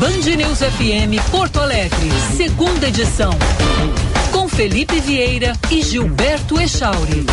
Band 0.00 0.34
News 0.34 0.60
FM 0.60 1.30
Porto 1.30 1.60
Alegre, 1.60 2.10
segunda 2.34 2.88
edição. 2.88 3.32
Com 4.32 4.48
Felipe 4.48 4.98
Vieira 4.98 5.52
e 5.70 5.82
Gilberto 5.82 6.58
Echauri. 6.58 7.26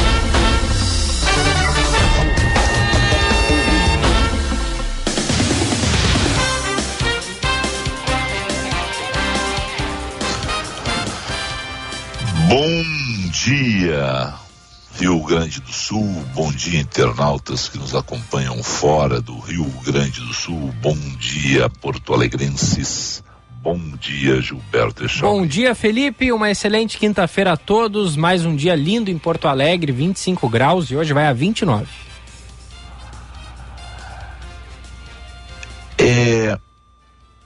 Bom 12.50 13.30
dia, 13.32 14.34
Rio 15.00 15.20
Grande 15.22 15.62
do 15.62 15.72
Sul. 15.72 16.26
Bom 16.34 16.52
dia, 16.52 16.80
internautas 16.80 17.70
que 17.70 17.78
nos 17.78 17.94
acompanham 17.94 18.64
fora 18.64 19.22
do 19.22 19.38
Rio 19.38 19.66
Grande 19.86 20.20
do 20.22 20.34
Sul. 20.34 20.74
Bom 20.82 20.98
dia, 21.20 21.70
Porto 21.70 22.16
Alegrenses. 22.16 23.24
Bom 23.62 23.78
dia, 24.00 24.42
Gilberto 24.42 25.06
Echau. 25.06 25.32
Bom 25.32 25.46
dia, 25.46 25.76
Felipe. 25.76 26.32
Uma 26.32 26.50
excelente 26.50 26.98
quinta-feira 26.98 27.54
a 27.54 27.58
todos. 27.58 28.16
Mais 28.16 28.44
um 28.44 28.56
dia 28.56 28.74
lindo 28.74 29.12
em 29.12 29.20
Porto 29.20 29.48
Alegre, 29.48 29.92
25 29.92 30.50
graus 30.50 30.90
e 30.90 30.96
hoje 30.96 31.14
vai 31.14 31.28
a 31.28 31.34
29. 31.34 31.86
É. 36.00 36.58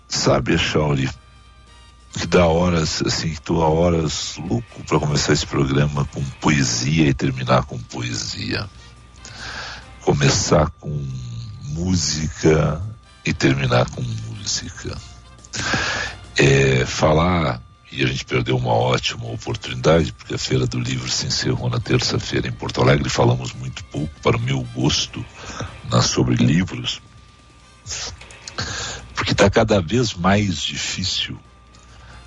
Sabe, 0.08 0.58
Chauri, 0.58 1.10
que 2.18 2.28
dá 2.28 2.46
horas, 2.46 3.02
assim, 3.06 3.30
que 3.30 3.42
tô 3.42 3.62
há 3.62 3.70
horas 3.70 4.36
louco 4.38 4.84
para 4.84 5.00
começar 5.00 5.34
esse 5.34 5.46
programa 5.46 6.06
com 6.06 6.24
poesia 6.42 7.08
e 7.08 7.14
terminar 7.14 7.64
com 7.64 7.80
poesia. 7.80 8.70
Começar 10.02 10.70
com 10.80 11.08
música 11.64 12.82
e 13.26 13.34
terminar 13.34 13.90
com 13.90 14.02
música. 14.02 14.98
É, 16.38 16.86
falar, 16.86 17.62
e 17.92 18.04
a 18.04 18.08
gente 18.08 18.26
perdeu 18.26 18.58
uma 18.58 18.74
ótima 18.74 19.26
oportunidade, 19.28 20.12
porque 20.12 20.34
a 20.34 20.38
Feira 20.38 20.66
do 20.66 20.80
Livro 20.80 21.10
se 21.10 21.28
encerrou 21.28 21.70
na 21.70 21.80
terça-feira 21.80 22.48
em 22.48 22.52
Porto 22.52 22.82
Alegre, 22.82 23.10
falamos 23.10 23.54
muito 23.54 23.84
pouco, 23.86 24.14
para 24.22 24.38
o 24.38 24.40
meu 24.40 24.62
gosto, 24.74 25.24
na, 25.90 26.02
sobre 26.02 26.36
livros, 26.36 27.02
porque 29.14 29.34
está 29.34 29.50
cada 29.50 29.82
vez 29.82 30.14
mais 30.14 30.62
difícil 30.62 31.38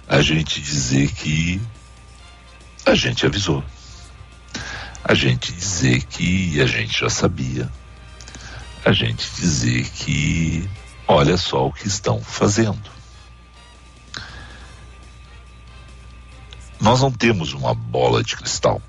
a 0.08 0.20
gente 0.20 0.60
dizer 0.60 1.10
que 1.12 1.60
a 2.84 2.94
gente 2.94 3.24
avisou. 3.24 3.64
A 5.02 5.14
gente 5.14 5.52
dizer 5.52 6.02
que 6.04 6.60
a 6.60 6.66
gente 6.66 7.00
já 7.00 7.08
sabia. 7.08 7.70
A 8.84 8.92
gente 8.92 9.26
dizer 9.36 9.88
que 9.90 10.68
olha 11.08 11.36
só 11.36 11.66
o 11.66 11.72
que 11.72 11.88
estão 11.88 12.20
fazendo. 12.20 12.92
Nós 16.80 17.00
não 17.00 17.10
temos 17.10 17.54
uma 17.54 17.74
bola 17.74 18.22
de 18.22 18.36
cristal. 18.36 18.80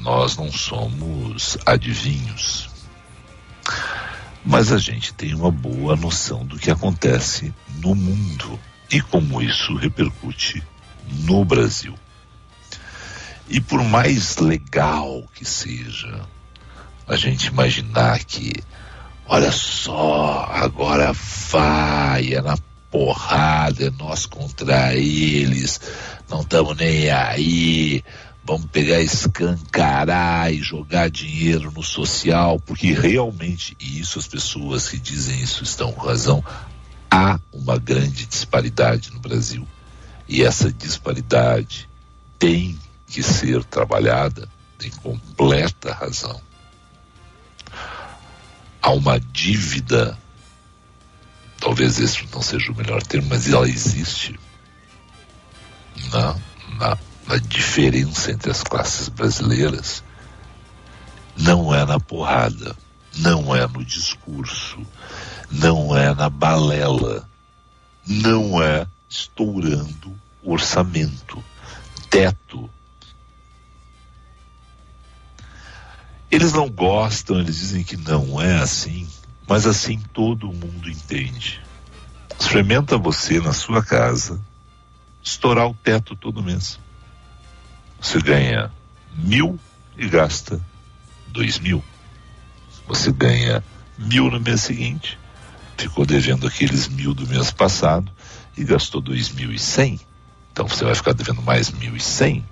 Nós 0.00 0.36
não 0.36 0.52
somos 0.52 1.56
adivinhos. 1.64 2.68
Mas 4.44 4.72
a 4.72 4.78
gente 4.78 5.14
tem 5.14 5.34
uma 5.34 5.50
boa 5.50 5.96
noção 5.96 6.44
do 6.44 6.58
que 6.58 6.70
acontece 6.70 7.54
no 7.80 7.94
mundo 7.94 8.60
e 8.92 9.00
como 9.00 9.40
isso 9.40 9.74
repercute 9.74 10.62
no 11.24 11.44
Brasil. 11.44 11.94
E 13.48 13.60
por 13.60 13.82
mais 13.82 14.36
legal 14.36 15.24
que 15.34 15.46
seja 15.46 16.20
a 17.08 17.16
gente 17.16 17.46
imaginar 17.46 18.22
que, 18.22 18.52
olha 19.26 19.50
só, 19.50 20.46
agora 20.50 21.12
vai, 21.50 22.34
é 22.34 22.42
na 22.42 22.56
porrada, 22.90 23.86
é 23.86 23.90
nós 23.90 24.26
contra 24.26 24.94
eles, 24.94 25.80
não 26.28 26.42
estamos 26.42 26.76
nem 26.76 27.10
aí, 27.10 28.04
vamos 28.44 28.66
pegar, 28.66 29.00
escancarar 29.00 30.52
e 30.52 30.62
jogar 30.62 31.10
dinheiro 31.10 31.72
no 31.72 31.82
social, 31.82 32.60
porque 32.60 32.92
realmente, 32.92 33.76
e 33.80 34.00
isso 34.00 34.18
as 34.18 34.26
pessoas 34.26 34.88
que 34.88 34.98
dizem 34.98 35.40
isso 35.40 35.64
estão 35.64 35.92
com 35.92 36.06
razão, 36.06 36.44
há 37.22 37.40
uma 37.52 37.78
grande 37.78 38.26
disparidade 38.26 39.12
no 39.12 39.20
Brasil. 39.20 39.66
E 40.28 40.42
essa 40.42 40.72
disparidade 40.72 41.88
tem 42.38 42.78
que 43.06 43.22
ser 43.22 43.62
trabalhada, 43.64 44.48
tem 44.78 44.90
completa 44.90 45.92
razão. 45.92 46.40
Há 48.80 48.90
uma 48.90 49.20
dívida, 49.20 50.18
talvez 51.60 52.00
esse 52.00 52.26
não 52.32 52.42
seja 52.42 52.72
o 52.72 52.74
melhor 52.74 53.02
termo, 53.02 53.28
mas 53.28 53.48
ela 53.48 53.68
existe 53.68 54.38
na, 56.10 56.36
na, 56.78 56.98
na 57.28 57.36
diferença 57.36 58.32
entre 58.32 58.50
as 58.50 58.62
classes 58.62 59.08
brasileiras. 59.08 60.02
Não 61.36 61.72
é 61.72 61.84
na 61.84 62.00
porrada, 62.00 62.76
não 63.16 63.54
é 63.54 63.66
no 63.68 63.84
discurso, 63.84 64.84
não 65.52 65.96
é 65.96 66.14
na 66.14 66.30
balela, 66.30 67.28
não 68.06 68.62
é 68.62 68.86
estourando 69.08 70.18
orçamento, 70.42 71.42
teto. 72.08 72.68
Eles 76.30 76.52
não 76.52 76.68
gostam, 76.68 77.38
eles 77.38 77.58
dizem 77.58 77.84
que 77.84 77.96
não 77.96 78.40
é 78.40 78.58
assim, 78.58 79.06
mas 79.46 79.66
assim 79.66 80.00
todo 80.12 80.46
mundo 80.46 80.88
entende. 80.88 81.60
Experimenta 82.40 82.96
você 82.96 83.38
na 83.38 83.52
sua 83.52 83.84
casa 83.84 84.40
estourar 85.22 85.68
o 85.68 85.74
teto 85.74 86.16
todo 86.16 86.42
mês. 86.42 86.80
Você 88.00 88.18
ganha 88.20 88.72
mil 89.14 89.60
e 89.96 90.08
gasta 90.08 90.60
dois 91.28 91.58
mil. 91.58 91.84
Você 92.88 93.12
ganha 93.12 93.62
mil 93.96 94.30
no 94.30 94.40
mês 94.40 94.62
seguinte, 94.62 95.18
ficou 95.76 96.06
devendo 96.06 96.46
aqueles 96.46 96.88
mil 96.88 97.14
do 97.14 97.26
mês 97.26 97.50
passado 97.50 98.10
e 98.56 98.64
gastou 98.64 99.00
dois 99.00 99.30
mil 99.30 99.52
e 99.52 99.58
cem. 99.58 100.00
Então 100.52 100.68
você 100.68 100.84
vai 100.84 100.94
ficar 100.94 101.12
devendo 101.12 101.42
mais 101.42 101.70
mil 101.70 101.96
e 101.96 102.00
cem. 102.00 102.44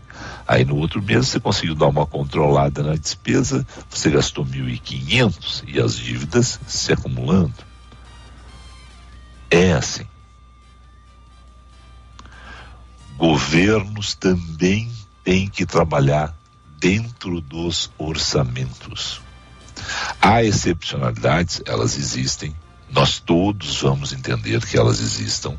Aí 0.47 0.65
no 0.65 0.77
outro 0.77 1.03
mês 1.03 1.29
você 1.29 1.39
conseguiu 1.39 1.75
dar 1.75 1.87
uma 1.87 2.07
controlada 2.07 2.83
na 2.83 2.97
despesa, 2.97 3.67
você 3.89 4.11
gastou 4.11 4.45
mil 4.45 4.69
e 4.69 4.79
quinhentos 4.79 5.63
e 5.67 5.81
as 5.81 5.97
dívidas 5.97 6.59
se 6.67 6.93
acumulando. 6.93 7.55
É 9.51 9.73
assim. 9.73 10.07
Governos 13.17 14.15
também 14.15 14.91
têm 15.23 15.49
que 15.49 15.67
trabalhar 15.67 16.35
dentro 16.79 17.41
dos 17.41 17.91
orçamentos. 17.99 19.21
Há 20.21 20.43
excepcionalidades, 20.43 21.63
elas 21.67 21.99
existem, 21.99 22.55
nós 22.91 23.19
todos 23.19 23.81
vamos 23.81 24.13
entender 24.13 24.65
que 24.67 24.77
elas 24.77 25.01
existam. 25.01 25.57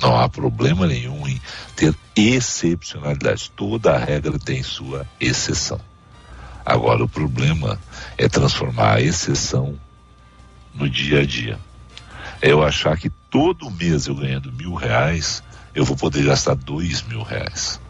Não 0.00 0.18
há 0.18 0.28
problema 0.28 0.86
nenhum 0.86 1.26
em 1.26 1.40
ter 1.74 1.94
excepcionalidade. 2.14 3.50
Toda 3.56 3.96
regra 3.96 4.38
tem 4.38 4.62
sua 4.62 5.06
exceção. 5.18 5.80
Agora, 6.64 7.02
o 7.04 7.08
problema 7.08 7.80
é 8.18 8.28
transformar 8.28 8.96
a 8.96 9.00
exceção 9.00 9.78
no 10.74 10.88
dia 10.90 11.20
a 11.20 11.26
dia. 11.26 11.58
É 12.42 12.52
eu 12.52 12.62
achar 12.62 12.98
que 12.98 13.08
todo 13.30 13.70
mês 13.70 14.06
eu 14.06 14.14
ganhando 14.14 14.52
mil 14.52 14.74
reais, 14.74 15.42
eu 15.74 15.84
vou 15.84 15.96
poder 15.96 16.24
gastar 16.24 16.54
dois 16.54 17.02
mil 17.02 17.22
reais. 17.22 17.80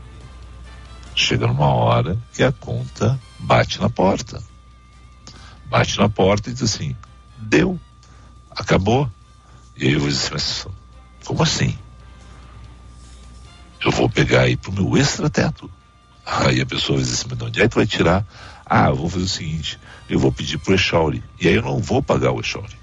Chega 1.15 1.47
numa 1.47 1.69
hora 1.69 2.17
que 2.33 2.43
a 2.43 2.53
conta 2.53 3.19
bate 3.39 3.81
na 3.81 3.89
porta. 3.89 4.41
Bate 5.65 5.99
na 5.99 6.09
porta 6.09 6.51
e 6.51 6.53
diz 6.53 6.63
assim: 6.63 6.95
deu 7.39 7.81
acabou. 8.57 9.11
E 9.77 9.93
eu 9.93 10.01
vou 10.01 10.09
dizer, 10.09 10.31
mas 10.33 10.67
como 11.25 11.43
assim? 11.43 11.77
Eu 13.85 13.93
vou 13.93 14.09
pegar 14.09 14.43
aí 14.43 14.57
pro 14.57 14.73
meu 14.73 14.97
extra 14.97 15.29
teto. 15.29 15.71
Aí 16.25 16.61
a 16.61 16.67
pessoa 16.67 16.97
vai 16.97 17.05
dizer 17.05 17.21
assim, 17.21 17.27
mas 17.29 17.39
de 17.39 17.45
onde 17.45 17.61
é 17.61 17.63
que 17.65 17.69
tu 17.69 17.77
vai 17.77 17.87
tirar? 17.87 18.27
Ah, 18.65 18.89
eu 18.89 18.97
vou 18.97 19.09
fazer 19.09 19.25
o 19.25 19.29
seguinte, 19.29 19.79
eu 20.09 20.19
vou 20.19 20.33
pedir 20.33 20.59
pro 20.59 20.75
Echauri. 20.75 21.23
E 21.41 21.47
aí 21.47 21.55
eu 21.55 21.63
não 21.63 21.79
vou 21.79 22.03
pagar 22.03 22.33
o 22.33 22.41
Echauri. 22.41 22.77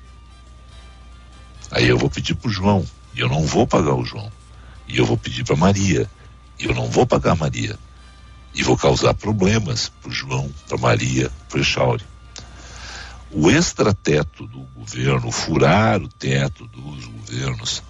Aí 1.71 1.87
eu 1.87 1.97
vou 1.97 2.09
pedir 2.09 2.35
pro 2.35 2.49
João. 2.49 2.85
E 3.15 3.19
eu 3.19 3.27
não 3.27 3.45
vou 3.45 3.67
pagar 3.67 3.95
o 3.95 4.05
João. 4.05 4.31
E 4.87 4.97
eu 4.97 5.05
vou 5.05 5.17
pedir 5.17 5.43
para 5.43 5.55
Maria. 5.55 6.09
E 6.59 6.65
eu 6.65 6.73
não 6.73 6.87
vou 6.87 7.05
pagar 7.05 7.31
a 7.31 7.35
Maria. 7.35 7.77
E 8.53 8.63
vou 8.63 8.77
causar 8.77 9.13
problemas 9.15 9.89
pro 10.01 10.11
João, 10.11 10.49
para 10.67 10.77
Maria, 10.77 11.31
pro 11.49 11.59
Echauri 11.59 12.05
o 13.33 13.49
extrateto 13.49 14.45
do 14.47 14.59
governo, 14.75 15.31
furar 15.31 16.01
o 16.01 16.07
teto 16.07 16.67
dos 16.67 17.05
governos, 17.05 17.83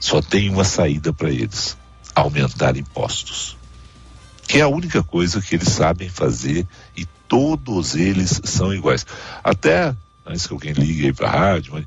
só 0.00 0.22
tem 0.22 0.48
uma 0.48 0.64
saída 0.64 1.12
para 1.12 1.30
eles: 1.30 1.76
aumentar 2.14 2.76
impostos. 2.76 3.56
Que 4.48 4.58
é 4.58 4.62
a 4.62 4.68
única 4.68 5.02
coisa 5.02 5.42
que 5.42 5.56
eles 5.56 5.68
sabem 5.68 6.08
fazer 6.08 6.66
e 6.96 7.04
todos 7.28 7.94
eles 7.94 8.40
são 8.44 8.72
iguais. 8.72 9.04
Até, 9.42 9.94
antes 10.24 10.46
que 10.46 10.52
alguém 10.52 10.72
ligue 10.72 11.06
aí 11.06 11.12
para 11.12 11.28
a 11.28 11.38
rádio, 11.38 11.72
mas 11.74 11.84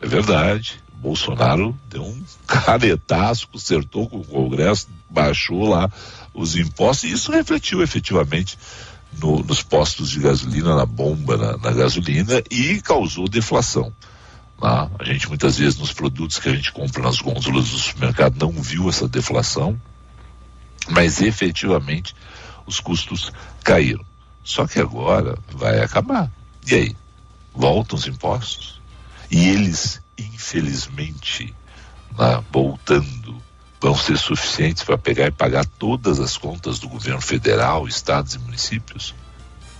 é 0.00 0.06
verdade, 0.06 0.82
Bolsonaro 0.92 1.76
deu 1.88 2.04
um 2.04 2.22
canetaço, 2.46 3.48
consertou 3.48 4.08
com 4.08 4.18
o 4.18 4.24
Congresso, 4.24 4.88
baixou 5.08 5.68
lá 5.68 5.90
os 6.32 6.54
impostos 6.54 7.10
e 7.10 7.12
isso 7.12 7.32
refletiu 7.32 7.82
efetivamente 7.82 8.56
no, 9.18 9.42
nos 9.42 9.62
postos 9.62 10.10
de 10.10 10.20
gasolina, 10.20 10.76
na 10.76 10.86
bomba, 10.86 11.36
na, 11.36 11.56
na 11.56 11.72
gasolina 11.72 12.42
e 12.50 12.80
causou 12.80 13.28
deflação. 13.28 13.92
Tá? 14.60 14.90
A 14.98 15.04
gente 15.04 15.28
muitas 15.28 15.58
vezes 15.58 15.78
nos 15.78 15.92
produtos 15.92 16.38
que 16.38 16.48
a 16.48 16.54
gente 16.54 16.72
compra 16.72 17.02
nas 17.02 17.18
gôndolas 17.18 17.70
do 17.70 17.78
supermercado 17.78 18.36
não 18.38 18.52
viu 18.52 18.88
essa 18.88 19.08
deflação, 19.08 19.80
mas 20.88 21.20
efetivamente 21.20 22.14
os 22.66 22.78
custos 22.78 23.32
caíram. 23.64 24.04
Só 24.44 24.66
que 24.66 24.78
agora 24.80 25.38
vai 25.52 25.80
acabar. 25.80 26.30
E 26.66 26.74
aí? 26.74 26.96
Voltam 27.54 27.98
os 27.98 28.06
impostos? 28.06 28.80
E 29.30 29.48
eles, 29.48 30.00
infelizmente, 30.18 31.54
né, 32.18 32.42
voltando, 32.52 33.42
vão 33.80 33.96
ser 33.96 34.18
suficientes 34.18 34.82
para 34.82 34.98
pegar 34.98 35.26
e 35.26 35.30
pagar 35.30 35.64
todas 35.64 36.20
as 36.20 36.36
contas 36.36 36.78
do 36.78 36.88
governo 36.88 37.20
federal, 37.20 37.88
estados 37.88 38.34
e 38.34 38.38
municípios? 38.38 39.14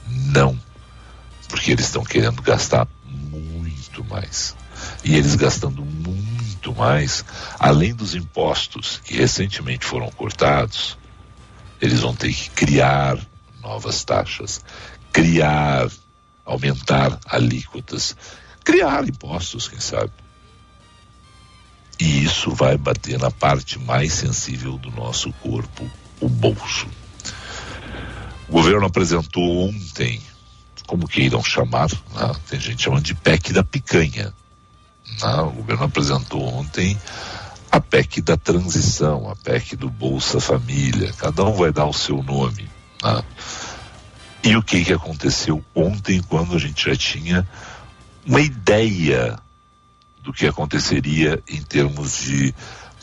Não. 0.08 0.58
Porque 1.48 1.72
eles 1.72 1.84
estão 1.86 2.02
querendo 2.02 2.40
gastar 2.40 2.88
muito 3.04 4.02
mais. 4.04 4.56
E 5.04 5.14
eles 5.14 5.34
gastando 5.34 5.84
muito 5.84 6.74
mais, 6.74 7.24
além 7.58 7.94
dos 7.94 8.14
impostos 8.14 9.00
que 9.04 9.16
recentemente 9.16 9.84
foram 9.84 10.10
cortados, 10.10 10.96
eles 11.80 12.00
vão 12.00 12.14
ter 12.14 12.32
que 12.32 12.50
criar 12.50 13.18
novas 13.60 14.02
taxas, 14.04 14.64
criar, 15.12 15.90
aumentar 16.44 17.18
alíquotas, 17.26 18.16
criar 18.64 19.06
impostos, 19.06 19.68
quem 19.68 19.80
sabe. 19.80 20.12
E 22.00 22.24
isso 22.24 22.54
vai 22.54 22.78
bater 22.78 23.18
na 23.18 23.30
parte 23.30 23.78
mais 23.78 24.14
sensível 24.14 24.78
do 24.78 24.90
nosso 24.90 25.30
corpo, 25.34 25.88
o 26.18 26.28
bolso. 26.28 26.88
O 28.48 28.52
governo 28.52 28.86
apresentou 28.86 29.68
ontem, 29.68 30.20
como 30.86 31.06
queiram 31.06 31.44
chamar, 31.44 31.90
né? 32.14 32.32
tem 32.48 32.58
gente 32.58 32.82
chamando 32.82 33.04
de 33.04 33.14
PEC 33.14 33.52
da 33.52 33.62
picanha. 33.62 34.32
Né? 35.20 35.34
O 35.42 35.50
governo 35.50 35.84
apresentou 35.84 36.42
ontem 36.42 36.98
a 37.70 37.80
PEC 37.80 38.22
da 38.22 38.36
transição, 38.36 39.30
a 39.30 39.36
PEC 39.36 39.76
do 39.76 39.90
Bolsa 39.90 40.40
Família, 40.40 41.12
cada 41.18 41.44
um 41.44 41.52
vai 41.52 41.70
dar 41.70 41.84
o 41.84 41.92
seu 41.92 42.22
nome. 42.22 42.68
Né? 43.04 43.22
E 44.42 44.56
o 44.56 44.62
que, 44.62 44.84
que 44.84 44.92
aconteceu 44.92 45.62
ontem, 45.74 46.22
quando 46.22 46.56
a 46.56 46.58
gente 46.58 46.88
já 46.88 46.96
tinha 46.96 47.46
uma 48.26 48.40
ideia 48.40 49.38
do 50.22 50.32
que 50.32 50.46
aconteceria 50.46 51.42
em 51.48 51.62
termos 51.62 52.20
de 52.20 52.54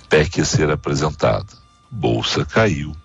PEC 0.09 0.41
a 0.41 0.45
ser 0.45 0.69
apresentada? 0.69 1.47
Bolsa 1.89 2.45
caiu, 2.45 2.95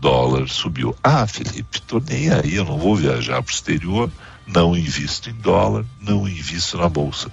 dólar 0.00 0.48
subiu. 0.48 0.96
Ah, 1.02 1.26
Felipe, 1.26 1.80
tô 1.82 2.00
nem 2.00 2.30
aí, 2.30 2.54
eu 2.54 2.64
não 2.64 2.78
vou 2.78 2.96
viajar 2.96 3.42
para 3.42 3.50
o 3.50 3.54
exterior, 3.54 4.10
não 4.46 4.76
invisto 4.76 5.30
em 5.30 5.34
dólar, 5.34 5.84
não 6.00 6.28
invisto 6.28 6.78
na 6.78 6.88
bolsa. 6.88 7.30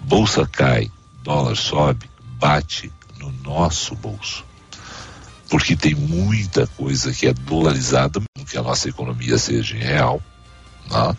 Bolsa 0.00 0.46
cai, 0.46 0.90
dólar 1.22 1.56
sobe, 1.56 2.10
bate 2.38 2.92
no 3.18 3.32
nosso 3.42 3.94
bolso. 3.94 4.44
Porque 5.48 5.76
tem 5.76 5.94
muita 5.94 6.66
coisa 6.66 7.12
que 7.12 7.26
é 7.26 7.32
dolarizada, 7.32 8.20
que 8.48 8.58
a 8.58 8.62
nossa 8.62 8.88
economia 8.88 9.38
seja 9.38 9.76
em 9.76 9.80
real, 9.80 10.22
né? 10.90 11.16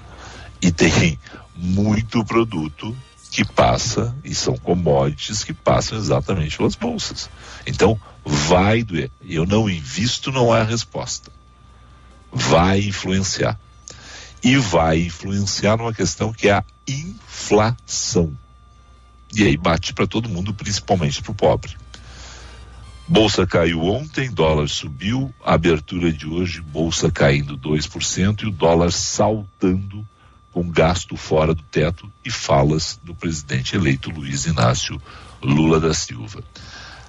e 0.61 0.71
tem 0.71 1.19
muito 1.55 2.23
produto 2.25 2.95
que 3.35 3.43
passa, 3.43 4.15
e 4.23 4.33
são 4.33 4.55
commodities 4.57 5.43
que 5.43 5.53
passam 5.53 5.97
exatamente 5.97 6.55
pelas 6.55 6.73
bolsas. 6.73 7.29
Então, 7.67 7.99
vai 8.23 8.81
doer. 8.81 9.11
Eu 9.21 9.45
não 9.45 9.69
invisto, 9.69 10.31
não 10.31 10.55
é 10.55 10.61
a 10.61 10.63
resposta. 10.63 11.29
Vai 12.31 12.79
influenciar. 12.79 13.59
E 14.41 14.55
vai 14.55 15.01
influenciar 15.01 15.75
numa 15.75 15.93
questão 15.93 16.31
que 16.31 16.47
é 16.47 16.53
a 16.53 16.63
inflação. 16.87 18.37
E 19.35 19.43
aí 19.43 19.57
bate 19.57 19.93
para 19.93 20.07
todo 20.07 20.29
mundo, 20.29 20.53
principalmente 20.53 21.21
para 21.21 21.31
o 21.33 21.35
pobre. 21.35 21.75
Bolsa 23.05 23.45
caiu 23.45 23.83
ontem, 23.83 24.31
dólar 24.31 24.69
subiu, 24.69 25.35
abertura 25.43 26.09
de 26.09 26.25
hoje, 26.25 26.61
bolsa 26.61 27.11
caindo 27.11 27.57
2% 27.57 28.43
e 28.43 28.45
o 28.45 28.51
dólar 28.51 28.93
saltando 28.93 30.07
com 30.55 30.69
gasto 30.69 31.17
fora 31.17 31.53
do 31.53 31.61
teto 31.63 32.09
e 32.23 32.31
falas 32.31 32.97
do 33.03 33.13
presidente 33.13 33.75
eleito 33.75 34.09
Luiz 34.09 34.45
Inácio 34.45 35.01
Lula 35.43 35.81
da 35.81 35.93
Silva. 35.93 36.41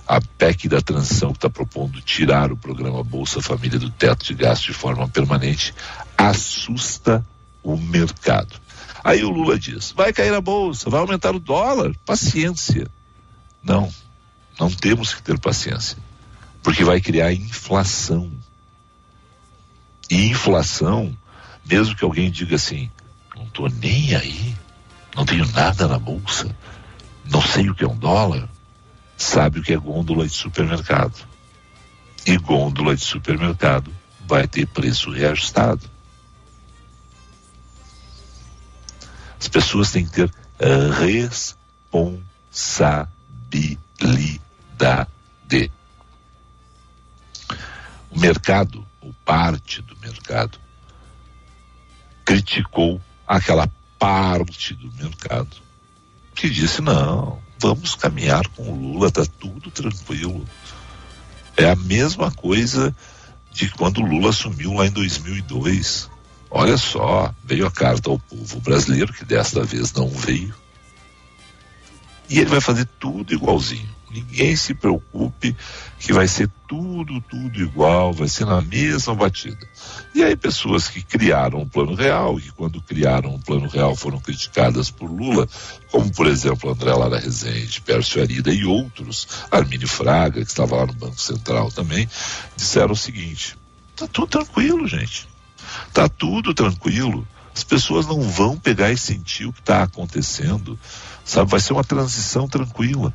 A 0.04 0.20
PEC 0.20 0.68
da 0.68 0.80
transição 0.80 1.30
que 1.30 1.38
está 1.38 1.48
propondo 1.48 2.00
tirar 2.00 2.50
o 2.50 2.56
programa 2.56 3.04
Bolsa 3.04 3.40
Família 3.40 3.78
do 3.78 3.88
teto 3.88 4.24
de 4.24 4.34
gasto 4.34 4.64
de 4.64 4.72
forma 4.72 5.08
permanente 5.08 5.72
assusta 6.18 7.24
o 7.62 7.76
mercado. 7.76 8.60
Aí 9.04 9.22
o 9.22 9.30
Lula 9.30 9.56
diz: 9.56 9.92
vai 9.92 10.12
cair 10.12 10.34
a 10.34 10.40
bolsa, 10.40 10.90
vai 10.90 10.98
aumentar 10.98 11.32
o 11.32 11.38
dólar. 11.38 11.94
Paciência. 12.04 12.90
Não, 13.62 13.88
não 14.58 14.72
temos 14.72 15.14
que 15.14 15.22
ter 15.22 15.38
paciência, 15.38 15.96
porque 16.64 16.82
vai 16.82 17.00
criar 17.00 17.32
inflação. 17.32 18.28
E 20.10 20.30
inflação, 20.30 21.16
mesmo 21.64 21.94
que 21.94 22.04
alguém 22.04 22.28
diga 22.28 22.56
assim: 22.56 22.90
não 23.36 23.44
estou 23.44 23.68
nem 23.68 24.14
aí, 24.14 24.56
não 25.14 25.24
tenho 25.24 25.46
nada 25.52 25.86
na 25.86 25.98
bolsa, 25.98 26.54
não 27.24 27.42
sei 27.42 27.68
o 27.68 27.74
que 27.74 27.84
é 27.84 27.88
um 27.88 27.96
dólar, 27.96 28.48
sabe 29.16 29.60
o 29.60 29.62
que 29.62 29.72
é 29.72 29.76
gôndola 29.76 30.26
de 30.26 30.32
supermercado. 30.32 31.26
E 32.26 32.36
gôndola 32.38 32.96
de 32.96 33.02
supermercado 33.02 33.92
vai 34.26 34.48
ter 34.48 34.66
preço 34.66 35.10
reajustado. 35.10 35.88
As 39.38 39.48
pessoas 39.48 39.92
têm 39.92 40.06
que 40.06 40.12
ter 40.12 40.30
responsabilidade. 40.98 43.10
O 48.10 48.18
mercado, 48.18 48.86
ou 49.00 49.14
parte 49.24 49.82
do 49.82 49.96
mercado, 49.98 50.58
criticou 52.24 53.00
aquela 53.26 53.68
parte 53.98 54.74
do 54.74 54.92
mercado 54.92 55.56
que 56.34 56.48
disse: 56.50 56.80
não, 56.82 57.40
vamos 57.58 57.94
caminhar 57.94 58.46
com 58.48 58.62
o 58.62 58.74
Lula, 58.74 59.10
tá 59.10 59.24
tudo 59.40 59.70
tranquilo. 59.70 60.46
É 61.56 61.70
a 61.70 61.76
mesma 61.76 62.30
coisa 62.30 62.94
de 63.50 63.70
quando 63.70 63.98
o 63.98 64.06
Lula 64.06 64.30
assumiu 64.30 64.74
lá 64.74 64.86
em 64.86 64.90
2002. 64.90 66.10
Olha 66.50 66.76
só, 66.76 67.34
veio 67.42 67.66
a 67.66 67.70
carta 67.70 68.10
ao 68.10 68.18
povo 68.18 68.60
brasileiro, 68.60 69.12
que 69.12 69.24
desta 69.24 69.64
vez 69.64 69.92
não 69.92 70.08
veio. 70.08 70.54
E 72.28 72.38
ele 72.38 72.50
vai 72.50 72.60
fazer 72.60 72.86
tudo 72.98 73.32
igualzinho. 73.32 73.95
Ninguém 74.16 74.56
se 74.56 74.72
preocupe 74.72 75.54
que 75.98 76.10
vai 76.10 76.26
ser 76.26 76.50
tudo, 76.66 77.20
tudo 77.20 77.60
igual, 77.60 78.14
vai 78.14 78.28
ser 78.28 78.46
na 78.46 78.62
mesma 78.62 79.14
batida. 79.14 79.68
E 80.14 80.24
aí 80.24 80.34
pessoas 80.34 80.88
que 80.88 81.02
criaram 81.02 81.60
um 81.60 81.68
plano 81.68 81.94
real, 81.94 82.36
que 82.36 82.50
quando 82.52 82.80
criaram 82.80 83.34
um 83.34 83.40
plano 83.40 83.68
real 83.68 83.94
foram 83.94 84.18
criticadas 84.18 84.90
por 84.90 85.10
Lula, 85.10 85.46
como 85.90 86.10
por 86.12 86.26
exemplo 86.26 86.70
André 86.70 86.94
Lara 86.94 87.18
Rezende, 87.18 87.82
Pércio 87.82 88.22
Arida 88.22 88.50
e 88.50 88.64
outros, 88.64 89.28
Armínio 89.50 89.86
Fraga, 89.88 90.42
que 90.42 90.50
estava 90.50 90.76
lá 90.76 90.86
no 90.86 90.94
Banco 90.94 91.20
Central 91.20 91.70
também, 91.70 92.08
disseram 92.56 92.92
o 92.92 92.96
seguinte, 92.96 93.54
tá 93.94 94.06
tudo 94.06 94.28
tranquilo, 94.28 94.88
gente. 94.88 95.28
Tá 95.92 96.08
tudo 96.08 96.54
tranquilo. 96.54 97.26
As 97.54 97.64
pessoas 97.64 98.06
não 98.06 98.20
vão 98.20 98.58
pegar 98.58 98.90
e 98.92 98.98
sentir 98.98 99.46
o 99.46 99.52
que 99.52 99.60
está 99.60 99.82
acontecendo, 99.82 100.78
sabe? 101.24 101.50
Vai 101.50 101.60
ser 101.60 101.72
uma 101.72 101.84
transição 101.84 102.46
tranquila. 102.46 103.12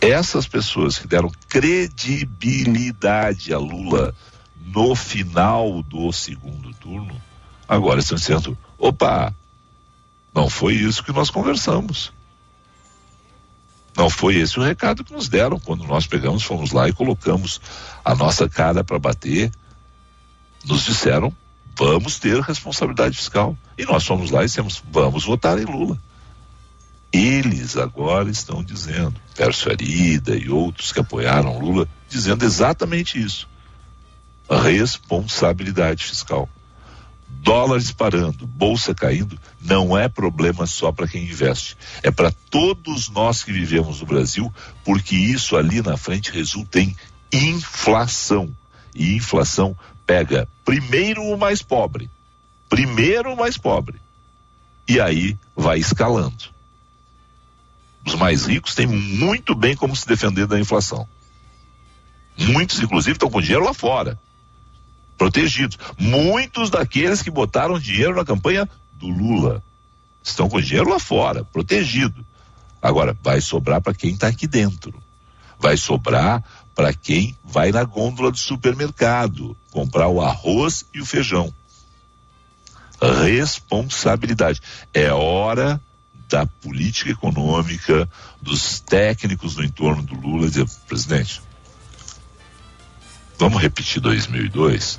Essas 0.00 0.48
pessoas 0.48 0.98
que 0.98 1.06
deram 1.06 1.30
credibilidade 1.48 3.52
a 3.52 3.58
Lula 3.58 4.14
no 4.64 4.94
final 4.94 5.82
do 5.82 6.10
segundo 6.12 6.72
turno, 6.74 7.20
agora 7.68 8.00
estão 8.00 8.16
dizendo: 8.16 8.56
opa, 8.78 9.34
não 10.34 10.48
foi 10.48 10.74
isso 10.74 11.04
que 11.04 11.12
nós 11.12 11.28
conversamos. 11.28 12.12
Não 13.96 14.08
foi 14.08 14.36
esse 14.36 14.58
o 14.58 14.62
recado 14.62 15.04
que 15.04 15.12
nos 15.12 15.28
deram 15.28 15.58
quando 15.58 15.84
nós 15.84 16.06
pegamos, 16.06 16.44
fomos 16.44 16.72
lá 16.72 16.88
e 16.88 16.92
colocamos 16.92 17.60
a 18.04 18.14
nossa 18.14 18.48
cara 18.48 18.82
para 18.82 18.98
bater. 18.98 19.50
Nos 20.64 20.84
disseram 20.84 21.34
vamos 21.80 22.18
ter 22.18 22.38
responsabilidade 22.40 23.16
fiscal. 23.16 23.56
E 23.78 23.86
nós 23.86 24.04
fomos 24.04 24.30
lá 24.30 24.42
e 24.42 24.46
dissemos, 24.46 24.82
vamos 24.90 25.24
votar 25.24 25.58
em 25.58 25.64
Lula. 25.64 25.98
Eles 27.12 27.76
agora 27.76 28.30
estão 28.30 28.62
dizendo, 28.62 29.14
Pércio 29.34 29.70
Arida 29.70 30.36
e 30.36 30.48
outros 30.48 30.92
que 30.92 31.00
apoiaram 31.00 31.58
Lula, 31.58 31.88
dizendo 32.08 32.44
exatamente 32.44 33.20
isso. 33.20 33.48
Responsabilidade 34.48 36.04
fiscal. 36.04 36.48
dólar 37.42 37.78
disparando, 37.78 38.46
bolsa 38.46 38.94
caindo, 38.94 39.38
não 39.60 39.96
é 39.96 40.08
problema 40.08 40.66
só 40.66 40.92
para 40.92 41.08
quem 41.08 41.24
investe. 41.24 41.76
É 42.02 42.10
para 42.10 42.30
todos 42.50 43.08
nós 43.08 43.42
que 43.42 43.52
vivemos 43.52 44.00
no 44.00 44.06
Brasil, 44.06 44.52
porque 44.84 45.16
isso 45.16 45.56
ali 45.56 45.80
na 45.80 45.96
frente 45.96 46.30
resulta 46.30 46.80
em 46.80 46.94
inflação. 47.32 48.54
E 48.94 49.16
inflação 49.16 49.76
pega 50.06 50.48
primeiro 50.64 51.22
o 51.22 51.38
mais 51.38 51.62
pobre. 51.62 52.10
Primeiro 52.68 53.32
o 53.32 53.36
mais 53.36 53.56
pobre. 53.56 54.00
E 54.88 55.00
aí 55.00 55.38
vai 55.56 55.78
escalando. 55.78 56.59
Os 58.06 58.14
mais 58.14 58.46
ricos 58.46 58.74
têm 58.74 58.86
muito 58.86 59.54
bem 59.54 59.76
como 59.76 59.94
se 59.94 60.06
defender 60.06 60.46
da 60.46 60.58
inflação. 60.58 61.08
Muitos, 62.36 62.80
inclusive, 62.80 63.12
estão 63.12 63.30
com 63.30 63.40
dinheiro 63.40 63.64
lá 63.64 63.74
fora 63.74 64.18
protegidos. 65.20 65.76
Muitos 65.98 66.70
daqueles 66.70 67.20
que 67.20 67.30
botaram 67.30 67.78
dinheiro 67.78 68.16
na 68.16 68.24
campanha 68.24 68.66
do 68.94 69.06
Lula 69.06 69.62
estão 70.22 70.48
com 70.48 70.58
dinheiro 70.58 70.88
lá 70.88 70.98
fora, 70.98 71.44
protegido. 71.44 72.24
Agora, 72.80 73.14
vai 73.22 73.38
sobrar 73.42 73.82
para 73.82 73.92
quem 73.92 74.14
está 74.14 74.28
aqui 74.28 74.46
dentro. 74.46 74.94
Vai 75.58 75.76
sobrar 75.76 76.42
para 76.74 76.94
quem 76.94 77.36
vai 77.44 77.70
na 77.70 77.84
gôndola 77.84 78.30
do 78.30 78.38
supermercado 78.38 79.54
comprar 79.70 80.08
o 80.08 80.22
arroz 80.22 80.86
e 80.94 81.02
o 81.02 81.04
feijão. 81.04 81.52
Responsabilidade. 83.26 84.62
É 84.94 85.12
hora 85.12 85.78
da 86.30 86.46
política 86.46 87.10
econômica, 87.10 88.08
dos 88.40 88.80
técnicos 88.80 89.56
no 89.56 89.64
entorno 89.64 90.02
do 90.02 90.14
Lula 90.14 90.48
dizer, 90.48 90.66
presidente, 90.88 91.42
vamos 93.38 93.60
repetir 93.60 94.00
2002? 94.00 94.98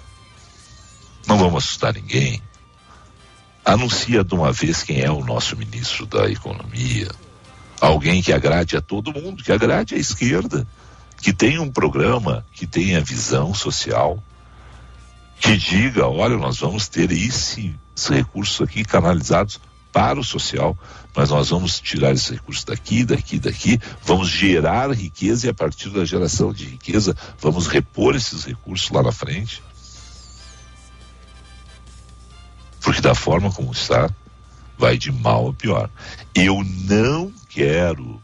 não 1.28 1.38
vamos 1.38 1.64
assustar 1.64 1.94
ninguém. 1.94 2.42
Anuncia 3.64 4.24
de 4.24 4.34
uma 4.34 4.52
vez 4.52 4.84
quem 4.84 5.02
é 5.02 5.12
o 5.12 5.24
nosso 5.24 5.56
ministro 5.56 6.06
da 6.06 6.30
Economia. 6.30 7.10
Alguém 7.80 8.22
que 8.22 8.34
agrade 8.34 8.76
a 8.76 8.82
todo 8.82 9.14
mundo, 9.14 9.44
que 9.44 9.52
agrade 9.52 9.96
a 9.96 9.98
esquerda, 9.98 10.68
que 11.22 11.32
tenha 11.32 11.62
um 11.62 11.72
programa, 11.72 12.46
que 12.52 12.66
tenha 12.66 13.02
visão 13.02 13.54
social, 13.54 14.22
que 15.40 15.56
diga, 15.58 16.08
olha, 16.08 16.38
nós 16.38 16.60
vamos 16.60 16.88
ter 16.88 17.12
esses 17.12 17.74
recursos 18.10 18.62
aqui 18.62 18.84
canalizados 18.84 19.60
para 19.92 20.20
o 20.20 20.24
social, 20.24 20.78
mas 21.16 21.30
nós 21.30 21.50
vamos 21.50 21.80
tirar 21.80 22.12
esses 22.12 22.30
recursos 22.30 22.64
daqui, 22.64 23.04
daqui, 23.04 23.40
daqui, 23.40 23.80
vamos 24.04 24.30
gerar 24.30 24.92
riqueza 24.92 25.48
e 25.48 25.50
a 25.50 25.54
partir 25.54 25.90
da 25.90 26.06
geração 26.06 26.54
de 26.54 26.66
riqueza 26.66 27.16
vamos 27.40 27.68
repor 27.68 28.16
esses 28.16 28.46
recursos 28.46 28.90
lá 28.90 29.04
na 29.04 29.12
frente. 29.12 29.62
porque 32.82 33.00
da 33.00 33.16
forma 33.16 33.52
como 33.52 33.72
está, 33.72 34.10
vai 34.78 34.98
de 34.98 35.12
mal 35.12 35.50
a 35.50 35.54
pior. 35.54 35.90
Eu 36.36 36.64
não 36.64 37.32
quero. 37.50 38.22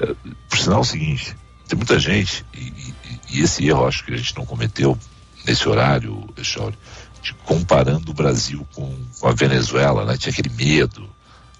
Eh, 0.00 0.14
por 0.48 0.58
sinal, 0.58 0.78
é 0.78 0.82
o 0.82 0.84
seguinte: 0.84 1.36
tem 1.68 1.76
muita 1.76 1.98
gente, 1.98 2.44
e, 2.52 2.58
e, 2.58 2.94
e, 3.30 3.40
esse 3.40 3.66
erro 3.66 3.86
acho 3.86 4.04
que 4.04 4.12
a 4.12 4.16
gente 4.16 4.36
não 4.36 4.44
cometeu 4.44 4.98
nesse 5.46 5.68
horário, 5.68 6.28
Echauri, 6.36 6.76
de 7.22 7.34
comparando 7.34 8.10
o 8.10 8.14
Brasil 8.14 8.66
com, 8.74 8.96
com, 9.18 9.28
a 9.28 9.32
Venezuela, 9.32 10.04
né? 10.04 10.16
Tinha 10.16 10.32
aquele 10.32 10.50
medo. 10.50 11.08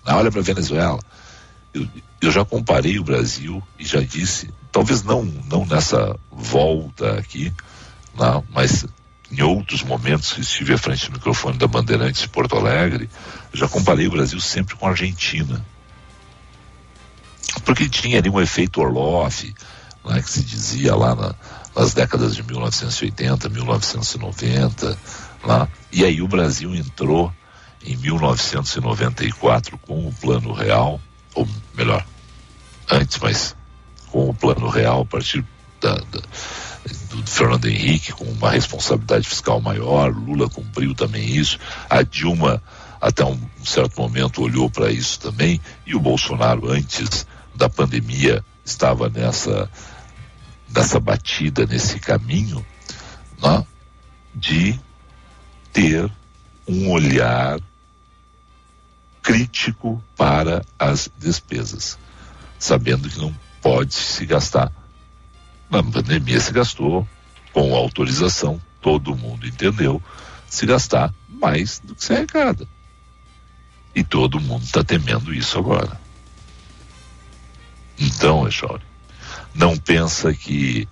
Ah, 0.05 0.17
olha 0.17 0.31
para 0.31 0.41
a 0.41 0.45
Venezuela. 0.45 0.99
Eu, 1.73 1.87
eu 2.21 2.33
já 2.33 2.45
comparei 2.45 2.99
o 2.99 3.05
Brasil 3.05 3.63
e 3.79 3.85
já 3.85 4.01
disse, 4.01 4.51
talvez 4.73 5.03
não, 5.03 5.25
não 5.25 5.65
nessa 5.65 6.19
volta 6.31 7.19
aqui, 7.19 7.53
não, 8.17 8.45
mas 8.51 8.87
em 9.31 9.43
outros 9.43 9.83
momentos 9.83 10.33
que 10.33 10.41
estive 10.41 10.75
à 10.75 10.79
frente 10.79 11.07
do 11.07 11.13
microfone 11.13 11.57
da 11.57 11.67
Bandeirantes 11.67 12.23
de 12.23 12.29
Porto 12.29 12.57
Alegre, 12.57 13.09
já 13.53 13.69
comparei 13.69 14.09
o 14.09 14.11
Brasil 14.11 14.41
sempre 14.41 14.75
com 14.75 14.87
a 14.87 14.91
Argentina. 14.91 15.65
Porque 17.65 17.89
tinha 17.89 18.19
ali 18.19 18.29
um 18.29 18.41
efeito 18.41 18.81
Orloff, 18.81 19.55
né, 20.05 20.21
que 20.21 20.31
se 20.31 20.43
dizia 20.43 20.97
lá 20.97 21.15
na, 21.15 21.35
nas 21.77 21.95
décadas 21.95 22.35
de 22.35 22.43
1980, 22.43 23.49
1990, 23.49 24.99
lá, 25.45 25.69
e 25.93 26.05
aí 26.05 26.21
o 26.23 26.29
Brasil 26.29 26.75
entrou 26.75 27.33
em 27.85 27.97
1994 27.97 29.79
com 29.79 30.07
o 30.07 30.13
Plano 30.13 30.53
Real, 30.53 31.01
ou 31.35 31.49
melhor, 31.75 32.05
antes, 32.91 33.19
mas 33.19 33.57
com 34.11 34.29
o 34.29 34.35
Plano 34.35 34.69
Real 34.69 35.03
a 35.03 35.07
partir 35.07 35.45
da, 35.81 35.95
da 35.95 36.21
do 37.11 37.27
Fernando 37.27 37.67
Henrique 37.67 38.13
com 38.13 38.25
uma 38.25 38.51
responsabilidade 38.51 39.29
fiscal 39.29 39.61
maior, 39.61 40.15
Lula 40.15 40.49
cumpriu 40.49 40.95
também 40.95 41.37
isso, 41.37 41.59
a 41.89 42.03
Dilma 42.03 42.63
até 43.01 43.25
um 43.25 43.39
certo 43.65 44.01
momento 44.01 44.43
olhou 44.43 44.71
para 44.71 44.91
isso 44.91 45.21
também, 45.21 45.61
e 45.87 45.95
o 45.95 46.01
Bolsonaro 46.01 46.71
antes 46.71 47.27
da 47.55 47.69
pandemia 47.69 48.45
estava 48.65 49.09
nessa 49.09 49.71
nessa 50.73 51.01
batida, 51.01 51.67
nesse 51.67 51.99
caminho, 51.99 52.65
né, 53.43 53.67
de 54.33 54.79
ter 55.73 56.11
um 56.67 56.91
olhar 56.91 57.59
crítico 59.23 60.03
para 60.17 60.65
as 60.79 61.11
despesas, 61.19 61.99
sabendo 62.59 63.09
que 63.09 63.19
não 63.19 63.35
pode 63.61 63.95
se 63.95 64.25
gastar 64.25 64.73
na 65.71 65.83
pandemia 65.83 66.41
se 66.41 66.53
gastou 66.53 67.07
com 67.53 67.75
autorização, 67.75 68.61
todo 68.81 69.17
mundo 69.17 69.47
entendeu, 69.47 70.03
se 70.49 70.67
gastar 70.67 71.15
mais 71.29 71.79
do 71.79 71.95
que 71.95 72.05
se 72.05 72.13
arrecada. 72.13 72.67
E 73.95 74.03
todo 74.03 74.41
mundo 74.41 74.65
está 74.65 74.83
temendo 74.83 75.33
isso 75.33 75.59
agora. 75.59 76.01
Então, 77.99 78.49
Echauri, 78.49 78.83
não 79.55 79.77
pensa 79.77 80.35
que 80.35 80.89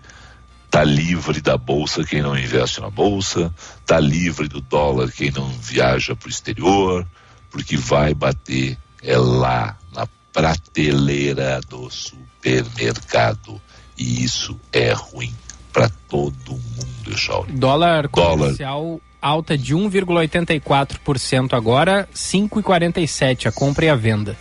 tá 0.78 0.84
livre 0.84 1.40
da 1.40 1.56
bolsa 1.56 2.04
quem 2.04 2.22
não 2.22 2.38
investe 2.38 2.80
na 2.80 2.88
bolsa, 2.88 3.52
tá 3.84 3.98
livre 3.98 4.46
do 4.46 4.60
dólar 4.60 5.10
quem 5.10 5.28
não 5.32 5.48
viaja 5.48 6.14
para 6.14 6.28
o 6.28 6.30
exterior, 6.30 7.04
porque 7.50 7.76
vai 7.76 8.14
bater 8.14 8.78
é 9.02 9.18
lá 9.18 9.76
na 9.92 10.06
prateleira 10.32 11.60
do 11.68 11.90
supermercado 11.90 13.60
e 13.96 14.22
isso 14.22 14.56
é 14.72 14.92
ruim 14.92 15.34
para 15.72 15.90
todo 16.08 16.52
mundo, 16.52 17.16
Chauri. 17.18 17.52
Dólar 17.54 18.08
comercial 18.08 18.82
Dólar. 18.82 19.00
alta 19.20 19.58
de 19.58 19.74
1,84% 19.74 21.54
agora, 21.54 22.08
5,47 22.14 23.46
a 23.46 23.52
compra 23.52 23.86
e 23.86 23.88
a 23.88 23.96
venda. 23.96 24.36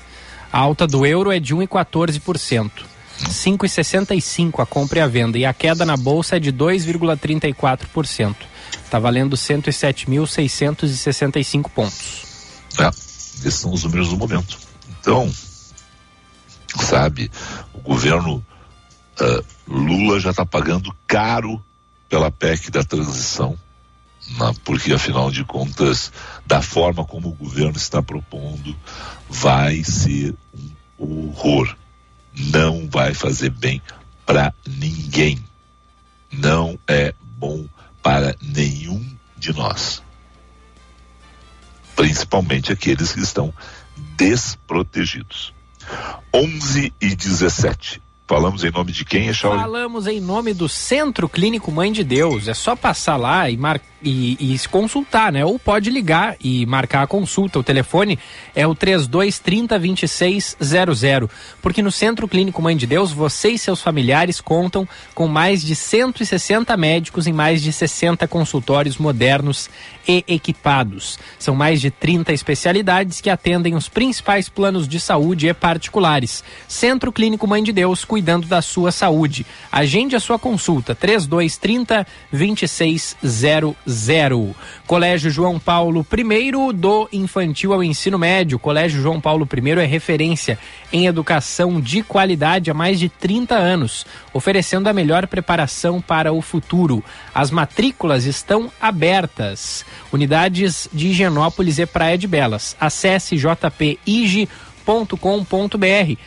A 0.54 0.60
alta 0.60 0.86
do 0.86 1.04
euro 1.04 1.32
é 1.32 1.40
de 1.40 1.56
1,14%. 1.56 2.97
5,65 3.26 4.62
a 4.62 4.66
compra 4.66 5.00
e 5.00 5.02
a 5.02 5.08
venda. 5.08 5.38
E 5.38 5.46
a 5.46 5.54
queda 5.54 5.86
na 5.86 5.98
bolsa 5.98 6.38
é 6.38 6.40
de 6.40 6.54
2,34%. 6.54 8.36
Está 8.84 9.00
valendo 9.00 9.36
107.665 9.36 11.70
pontos. 11.70 12.26
É, 12.80 12.88
esses 12.90 13.56
são 13.56 13.74
os 13.74 13.84
números 13.84 14.10
do 14.10 14.18
momento. 14.18 14.58
Então, 15.00 15.32
sabe, 16.76 17.32
o 17.74 17.80
governo 17.80 18.46
uh, 19.20 19.44
Lula 19.68 20.20
já 20.20 20.30
está 20.32 20.46
pagando 20.46 20.96
caro 21.06 21.64
pela 22.10 22.32
PEC 22.32 22.72
da 22.72 22.84
transição, 22.84 23.58
na, 24.38 24.54
porque 24.64 24.94
afinal 24.94 25.32
de 25.32 25.44
contas, 25.44 26.12
da 26.46 26.62
forma 26.62 27.06
como 27.06 27.30
o 27.30 27.34
governo 27.34 27.78
está 27.78 28.02
propondo, 28.02 28.76
vai 29.30 29.84
ser 29.84 30.34
um 31.00 31.30
horror. 31.30 31.76
Não 32.38 32.88
vai 32.88 33.14
fazer 33.14 33.50
bem 33.50 33.82
para 34.26 34.54
ninguém. 34.66 35.44
Não 36.32 36.78
é 36.88 37.14
bom 37.22 37.66
para 38.02 38.36
nenhum 38.42 39.04
de 39.38 39.54
nós. 39.54 40.04
Principalmente 41.96 42.72
aqueles 42.72 43.12
que 43.14 43.22
estão 43.22 43.54
desprotegidos. 44.16 45.54
11 46.34 46.94
e 47.02 47.16
17. 47.16 48.02
Falamos 48.28 48.64
em 48.66 48.72
nome 48.72 48.92
de 48.92 49.06
quem, 49.06 49.30
Echauri? 49.30 49.58
Falamos 49.58 50.06
em 50.06 50.20
nome 50.20 50.54
do 50.54 50.68
Centro 50.68 51.30
Clínico 51.30 51.72
Mãe 51.72 51.94
de 51.94 52.04
Deus. 52.04 52.50
É 52.50 52.54
só 52.54 52.76
passar 52.76 53.16
lá 53.16 53.50
e, 53.50 53.56
mar... 53.56 53.80
e, 54.08 54.54
e 54.54 54.58
se 54.58 54.70
consultar, 54.70 55.32
né? 55.32 55.44
Ou 55.44 55.60
pode 55.60 55.90
ligar 55.90 56.38
e 56.42 56.66
marcar 56.66 57.04
a 57.04 57.08
consulta. 57.08 57.60
O 57.60 57.64
telefone 57.64 58.18
é 58.56 58.66
o 58.66 58.74
3230 58.74 59.78
2600. 59.78 61.30
Porque 61.62 61.82
no 61.82 61.92
Centro 61.92 62.28
Clínico 62.28 62.62
Mãe 62.62 62.78
de 62.78 62.88
Deus, 62.88 63.12
você 63.12 63.50
e 63.50 63.58
seus 63.58 63.82
familiares 63.82 64.40
contam 64.40 64.88
com 65.14 65.28
mais 65.28 65.62
de 65.62 65.76
160 65.76 66.76
médicos 66.78 67.28
em 67.28 67.34
mais 67.34 67.62
de 67.62 67.74
60 67.74 68.28
consultórios 68.28 68.98
modernos 68.98 69.70
e 70.08 70.24
equipados. 70.28 71.20
São 71.38 71.54
mais 71.54 71.82
de 71.82 71.92
30 71.92 72.32
especialidades 72.32 73.20
que 73.20 73.30
atendem 73.30 73.76
os 73.76 73.90
principais 73.90 74.48
planos 74.48 74.88
de 74.88 75.00
saúde 75.00 75.48
e 75.48 75.54
particulares. 75.54 76.44
Centro 76.68 77.12
Clínico 77.12 77.46
Mãe 77.46 77.62
de 77.62 77.74
Deus, 77.74 78.06
cuidando 78.06 78.48
da 78.48 78.62
sua 78.62 78.92
saúde. 78.92 79.46
Agende 79.70 80.16
a 80.16 80.20
sua 80.20 80.40
consulta 80.40 80.96
3230 80.96 82.08
2600. 82.32 83.76
Zero. 83.98 84.56
Colégio 84.86 85.30
João 85.30 85.60
Paulo 85.60 86.06
I, 86.12 86.74
do 86.74 87.10
infantil 87.12 87.74
ao 87.74 87.84
ensino 87.84 88.18
médio. 88.18 88.60
Colégio 88.60 89.02
João 89.02 89.20
Paulo 89.20 89.48
I 89.52 89.70
é 89.72 89.86
referência 89.86 90.58
em 90.94 91.08
educação 91.08 91.82
de 91.82 92.04
qualidade 92.04 92.72
há 92.72 92.74
mais 92.74 93.00
de 93.00 93.10
30 93.10 93.56
anos, 93.56 94.06
oferecendo 94.34 94.88
a 94.88 94.94
melhor 94.94 95.28
preparação 95.28 96.00
para 96.00 96.32
o 96.32 96.42
futuro. 96.42 97.04
As 97.34 97.52
matrículas 97.52 98.26
estão 98.26 98.72
abertas. 98.80 99.86
Unidades 100.12 100.88
de 100.94 101.08
Higienópolis 101.08 101.80
e 101.80 101.86
Praia 101.86 102.18
de 102.18 102.28
Belas. 102.28 102.76
Acesse 102.80 103.38
jpig.com.br 104.88 106.18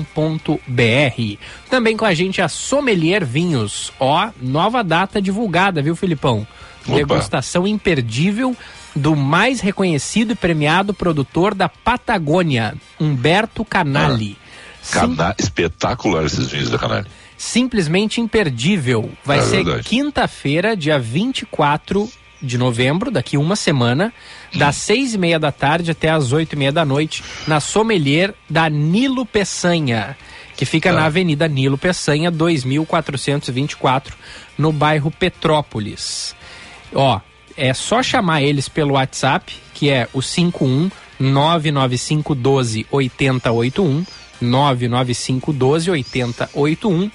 jpig.com.br. 0.00 1.38
Também 1.70 1.96
com 1.96 2.04
a 2.04 2.14
gente 2.14 2.42
a 2.42 2.48
Sommelier 2.48 3.24
Vinhos. 3.24 3.92
Ó, 4.00 4.30
nova 4.40 4.82
data 4.82 5.22
divulgada, 5.22 5.80
viu, 5.80 5.94
Filipão? 5.94 6.46
Opa. 6.86 6.96
Degustação 6.96 7.66
imperdível 7.66 8.56
do 8.94 9.14
mais 9.16 9.60
reconhecido 9.60 10.32
e 10.32 10.34
premiado 10.36 10.92
produtor 10.92 11.54
da 11.54 11.68
Patagônia, 11.68 12.74
Humberto 13.00 13.64
Canali. 13.64 14.36
Sim- 14.82 14.92
Cana... 15.16 15.34
Espetacular 15.38 16.24
esses 16.24 16.48
vinhos 16.48 16.68
da 16.70 16.78
Canale. 16.78 17.06
simplesmente 17.38 18.20
imperdível. 18.20 19.10
Vai 19.24 19.38
É 19.38 19.42
ser 19.42 19.82
quinta-feira, 19.84 20.76
dia 20.76 20.98
24 20.98 22.10
de 22.42 22.58
novembro, 22.58 23.08
daqui 23.10 23.38
uma 23.38 23.54
semana, 23.54 24.12
das 24.54 24.76
seis 24.76 25.14
e 25.14 25.18
meia 25.18 25.38
da 25.38 25.50
tarde 25.50 25.90
até 25.90 26.10
as 26.10 26.32
oito 26.32 26.52
e 26.54 26.56
meia 26.56 26.72
da 26.72 26.84
noite, 26.84 27.22
na 27.46 27.60
Sommelier 27.60 28.34
da 28.48 28.68
Nilo 28.68 29.24
Peçanha, 29.24 30.16
que 30.56 30.64
fica 30.64 30.90
Tá. 30.90 30.96
na 31.00 31.06
Avenida 31.06 31.48
Nilo 31.48 31.78
Peçanha, 31.78 32.30
2424, 32.30 34.14
no 34.58 34.72
bairro 34.72 35.10
Petrópolis. 35.10 36.34
Ó, 36.94 37.20
é 37.56 37.72
só 37.74 38.02
chamar 38.02 38.42
eles 38.42 38.68
pelo 38.68 38.94
WhatsApp, 38.94 39.52
que 39.74 39.88
é 39.90 40.08
o 40.12 40.20
51 40.20 40.90
995 41.18 42.34
12 42.34 42.86
8081, 42.90 44.04
995 44.40 45.52
12 45.52 45.90
8081, 45.90 47.10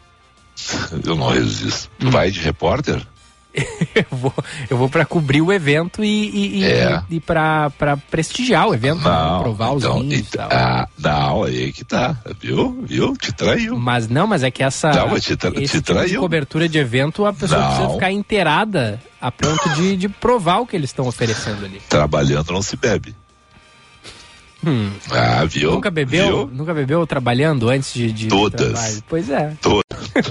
Eu 1.05 1.17
não 1.17 1.31
resisto. 1.31 1.91
Vai 1.99 2.31
de 2.31 2.41
repórter? 2.41 3.05
eu 3.95 4.05
vou, 4.17 4.35
eu 4.71 4.77
vou 4.77 4.89
para 4.89 5.05
cobrir 5.05 5.43
o 5.43 5.53
evento 5.53 6.03
e, 6.03 6.09
e, 6.09 6.59
e, 6.61 6.65
É. 6.65 7.03
e, 7.11 7.21
para 7.21 7.71
prestigiar 8.11 8.67
o 8.69 8.75
evento, 8.75 8.99
né? 9.05 9.11
Não. 9.11 9.43
provar 9.43 9.73
os 9.73 9.83
então, 9.85 10.01
vinhos 10.01 10.21
e 10.21 10.23
tal. 10.37 10.49
ah, 10.51 10.89
não, 10.99 11.43
aí 11.45 11.73
que 11.73 11.85
tá. 11.85 12.17
Viu? 12.41 12.83
Viu? 12.87 13.15
Te 13.17 13.33
traiu. 13.33 13.77
Mas 13.79 14.09
não, 14.09 14.27
mas 14.27 14.43
é 14.43 14.51
que 14.51 14.63
essa 14.63 14.91
Não, 14.91 15.19
te 15.21 15.37
tra- 15.37 15.51
esse 15.51 15.61
te 15.61 15.83
tipo 15.83 15.93
de 15.93 15.93
traiu. 16.07 16.21
cobertura 16.21 16.69
de 16.69 16.79
evento 16.79 17.27
a 17.27 17.33
pessoa 17.33 17.61
Não. 17.61 17.69
precisa 17.69 17.89
ficar 17.95 18.11
inteirada 18.11 19.01
a 19.21 19.31
ponto 19.31 19.69
de, 19.71 19.97
de 19.97 20.09
provar 20.09 20.59
o 20.59 20.67
que 20.67 20.75
eles 20.75 20.91
estão 20.91 21.07
oferecendo 21.07 21.65
ali. 21.65 21.81
Trabalhando 21.89 22.53
não 22.53 22.63
se 22.63 22.77
bebe. 22.77 23.15
Hum. 24.65 24.91
Ah, 25.11 25.45
viu? 25.45 25.73
Nunca 25.73 25.91
bebeu, 25.91 26.47
Viu? 26.47 26.51
nunca 26.53 26.73
bebeu 26.73 27.07
trabalhando 27.07 27.69
antes 27.69 27.93
de, 27.93 28.13
de 28.13 28.29
Todas. 28.29 29.03
Pois 29.09 29.29
é. 29.29 29.53
Tô- 29.61 29.83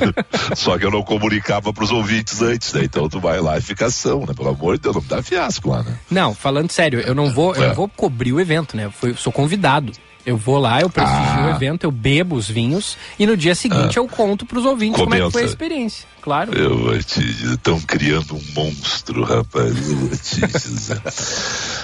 Só 0.56 0.78
que 0.78 0.86
eu 0.86 0.92
não 0.92 1.02
comunicava 1.04 1.74
pros 1.74 1.92
ouvintes 1.92 2.42
antes, 2.42 2.72
né? 2.74 2.82
Então 2.84 3.10
tu 3.10 3.20
vai 3.20 3.40
lá 3.42 3.58
e 3.58 3.62
fica 3.62 3.88
ação, 3.88 4.22
né? 4.26 4.34
Pelo 4.36 4.50
amor 4.50 4.76
de 4.78 4.84
Deus, 4.84 4.96
não 4.96 5.04
dá 5.08 5.22
fiasco 5.22 5.70
lá, 5.70 5.84
né? 5.84 5.98
Não, 6.10 6.34
falando 6.34 6.72
sério, 6.72 7.00
eu 7.02 7.16
não 7.16 7.32
vou, 7.32 7.56
eu 7.56 7.64
É. 7.64 7.68
não 7.70 7.76
vou 7.76 7.88
cobrir 7.90 8.32
o 8.34 8.40
evento, 8.40 8.76
né? 8.78 8.86
Eu 8.86 8.92
fui- 8.92 9.14
sou 9.16 9.32
convidado. 9.34 9.92
Eu 10.26 10.38
vou 10.38 10.60
lá, 10.60 10.80
eu 10.82 10.90
prestigio 10.90 11.20
Ah. 11.20 11.48
o 11.48 11.56
evento, 11.56 11.84
eu 11.84 11.92
bebo 11.92 12.36
os 12.36 12.48
vinhos 12.48 12.96
e 13.18 13.26
no 13.26 13.36
dia 13.36 13.56
seguinte 13.56 13.98
eu 13.98 14.08
conto 14.08 14.46
pros 14.46 14.66
ouvintes 14.66 15.00
como 15.02 15.14
é 15.16 15.18
que 15.18 15.22
foi 15.24 15.28
a 15.30 15.32
Comenta. 15.32 15.50
experiência. 15.50 16.08
Claro. 16.22 16.54
Eu 16.56 16.78
vou 16.78 16.98
te 17.04 17.20
dizer, 17.24 17.54
estão 17.56 17.80
criando 17.82 18.36
um 18.36 18.42
monstro, 18.54 19.24
rapaz. 19.24 19.76
Eu 19.90 19.96
vou 19.98 20.10
te 20.10 20.42
dizer. 20.70 21.02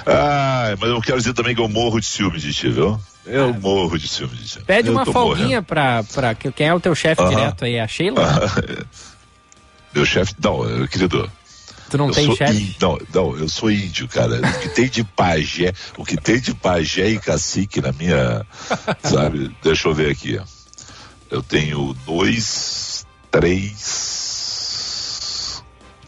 Ai, 0.05 0.75
mas 0.79 0.89
eu 0.89 1.01
quero 1.01 1.17
dizer 1.17 1.33
também 1.33 1.55
que 1.55 1.61
eu 1.61 1.67
morro 1.67 1.99
de 1.99 2.05
ciúme 2.05 2.37
de 2.39 2.53
ti, 2.53 2.69
viu? 2.69 2.99
Eu 3.25 3.53
morro 3.55 3.97
de 3.97 4.07
ciúme 4.07 4.35
de 4.35 4.45
ti. 4.47 4.59
Ah. 4.61 4.65
Pede 4.67 4.89
Eu 4.89 4.93
uma 4.93 5.05
folguinha 5.05 5.61
pra, 5.61 6.03
pra. 6.13 6.35
Quem 6.35 6.67
é 6.67 6.73
o 6.73 6.79
teu 6.79 6.93
chefe 6.93 7.25
direto 7.27 7.65
aí? 7.65 7.79
A 7.79 7.87
Sheila? 7.87 8.21
Meu 9.93 10.05
chefe, 10.05 10.33
não, 10.43 10.85
querido. 10.87 11.29
Tu 11.89 11.97
não 11.97 12.07
eu 12.07 12.13
tem 12.13 12.25
sou 12.25 12.35
chefe? 12.35 12.75
Não, 12.81 12.99
não, 13.13 13.37
eu 13.37 13.49
sou 13.49 13.71
índio, 13.71 14.07
cara. 14.07 14.39
O 14.39 14.59
que 14.59 14.69
tem 14.69 14.87
de 14.87 15.03
pajé, 15.03 15.73
o 15.97 16.05
que 16.05 16.17
tem 16.17 16.39
de 16.39 16.53
pajé 16.53 17.09
e 17.09 17.19
cacique 17.19 17.81
na 17.81 17.91
minha, 17.91 18.45
sabe? 19.03 19.55
Deixa 19.63 19.87
eu 19.87 19.93
ver 19.93 20.11
aqui. 20.11 20.39
Eu 21.29 21.43
tenho 21.43 21.93
dois, 22.05 23.05
três. 23.31 24.17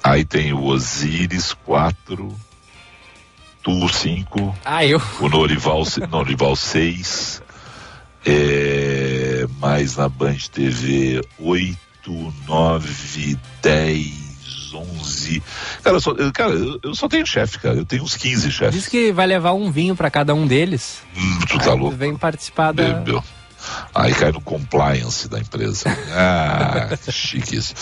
Aí 0.04 0.24
tem 0.24 0.54
o 0.54 0.64
Osíris, 0.64 1.54
quatro. 1.66 2.36
Tu, 3.62 3.90
cinco. 3.90 4.58
Ah, 4.64 4.86
eu. 4.86 5.02
O 5.20 5.28
Norival, 5.28 5.84
Norival 6.10 6.56
6. 6.56 7.42
É, 8.26 9.46
mais 9.60 9.96
na 9.98 10.10
Band 10.10 10.38
TV 10.52 11.22
8, 11.40 11.78
9, 12.48 13.38
10, 13.62 14.29
11. 14.74 15.42
Cara, 15.84 15.96
eu 15.98 16.02
só, 16.02 16.12
eu- 16.12 16.32
cara, 16.32 16.52
eu, 16.84 16.96
só 16.96 17.08
tenho 17.08 17.26
chefe, 17.26 17.60
cara. 17.60 17.76
Eu 17.76 17.86
tenho 17.86 18.04
uns 18.04 18.16
15 18.16 18.52
chefes. 18.52 18.74
Diz 18.74 18.88
que 18.88 19.12
vai 19.12 19.28
levar 19.28 19.54
um 19.54 19.72
vinho 19.72 19.96
pra 19.96 20.10
cada 20.10 20.34
um 20.34 20.46
deles. 20.48 21.00
Hum, 21.16 21.40
tu 21.48 21.58
tá 21.58 21.72
Aí 21.74 21.80
louco? 21.80 21.96
Vem 21.96 22.16
participar 22.16 22.72
da. 22.72 22.84
Bebeu. 22.84 23.24
Aí 23.94 24.14
cai 24.14 24.32
no 24.32 24.40
compliance 24.40 25.28
da 25.28 25.38
empresa. 25.38 25.90
Ah, 26.14 26.96
que 27.04 27.12
chique 27.12 27.58
isso. 27.58 27.74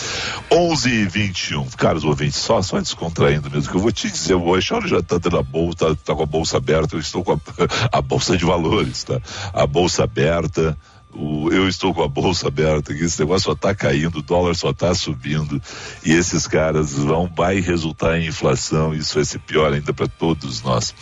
11 0.50 0.90
e 0.90 1.06
21. 1.06 1.64
Caros 1.76 2.04
ouvintes, 2.04 2.36
só, 2.38 2.60
só 2.62 2.80
descontraindo 2.80 3.48
mesmo, 3.48 3.70
que 3.70 3.76
eu 3.76 3.80
vou 3.80 3.92
te 3.92 4.10
dizer, 4.10 4.34
o 4.34 4.56
Eixauro 4.56 4.88
já 4.88 5.00
tá 5.00 5.18
dando 5.18 5.38
a 5.38 5.42
bolsa, 5.42 5.76
tá, 5.78 5.96
tá 6.06 6.14
com 6.16 6.22
a 6.22 6.26
bolsa 6.26 6.56
aberta, 6.56 6.96
eu 6.96 7.00
estou 7.00 7.22
com 7.22 7.32
a, 7.32 7.38
a 7.92 8.02
bolsa 8.02 8.36
de 8.36 8.44
valores, 8.44 9.04
tá? 9.04 9.20
A 9.52 9.66
bolsa 9.66 10.02
aberta. 10.02 10.76
O, 11.20 11.50
eu 11.52 11.68
estou 11.68 11.92
com 11.92 12.04
a 12.04 12.08
bolsa 12.08 12.46
aberta 12.46 12.92
aqui, 12.92 13.02
esse 13.02 13.18
negócio 13.18 13.46
só 13.50 13.54
tá 13.56 13.74
caindo, 13.74 14.20
o 14.20 14.22
dólar 14.22 14.54
só 14.54 14.72
tá 14.72 14.94
subindo 14.94 15.60
e 16.04 16.12
esses 16.12 16.46
caras 16.46 16.92
vão, 16.92 17.28
vai 17.36 17.58
resultar 17.58 18.20
em 18.20 18.28
inflação, 18.28 18.94
isso 18.94 19.16
vai 19.16 19.24
ser 19.24 19.40
pior 19.40 19.72
ainda 19.72 19.92
para 19.92 20.06
todos 20.06 20.62
nós. 20.62 20.94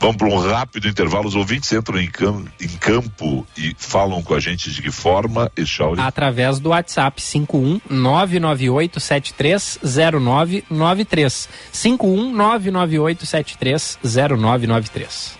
Vamos 0.00 0.16
para 0.16 0.28
um 0.28 0.38
rápido 0.38 0.88
intervalo, 0.88 1.28
os 1.28 1.34
ouvintes 1.34 1.70
entram 1.72 1.98
em, 2.00 2.08
cam- 2.10 2.46
em 2.58 2.68
campo 2.68 3.46
e 3.54 3.74
falam 3.76 4.22
com 4.22 4.32
a 4.32 4.40
gente 4.40 4.70
de 4.70 4.80
que 4.80 4.90
forma, 4.90 5.52
Echauri? 5.54 6.00
Através 6.00 6.58
do 6.58 6.70
WhatsApp 6.70 7.20
51 7.20 7.82
998 7.90 8.98
730993. 8.98 11.48
51 11.70 12.32
998 12.32 13.26
730993. 13.26 15.38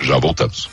Já 0.00 0.18
voltamos. 0.18 0.68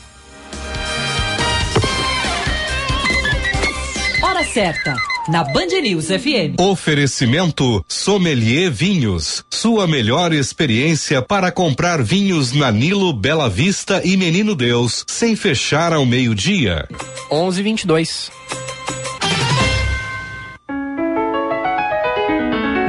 Certa, 4.52 4.94
na 5.30 5.42
Band 5.44 5.80
News 5.82 6.08
FM. 6.08 6.60
Oferecimento 6.60 7.82
Sommelier 7.88 8.70
Vinhos. 8.70 9.42
Sua 9.50 9.86
melhor 9.86 10.30
experiência 10.30 11.22
para 11.22 11.50
comprar 11.50 12.02
vinhos 12.02 12.52
na 12.52 12.70
Nilo, 12.70 13.14
Bela 13.14 13.48
Vista 13.48 14.02
e 14.04 14.14
Menino 14.14 14.54
Deus, 14.54 15.06
sem 15.08 15.34
fechar 15.34 15.94
ao 15.94 16.04
meio-dia. 16.04 16.86
1122. 17.30 18.30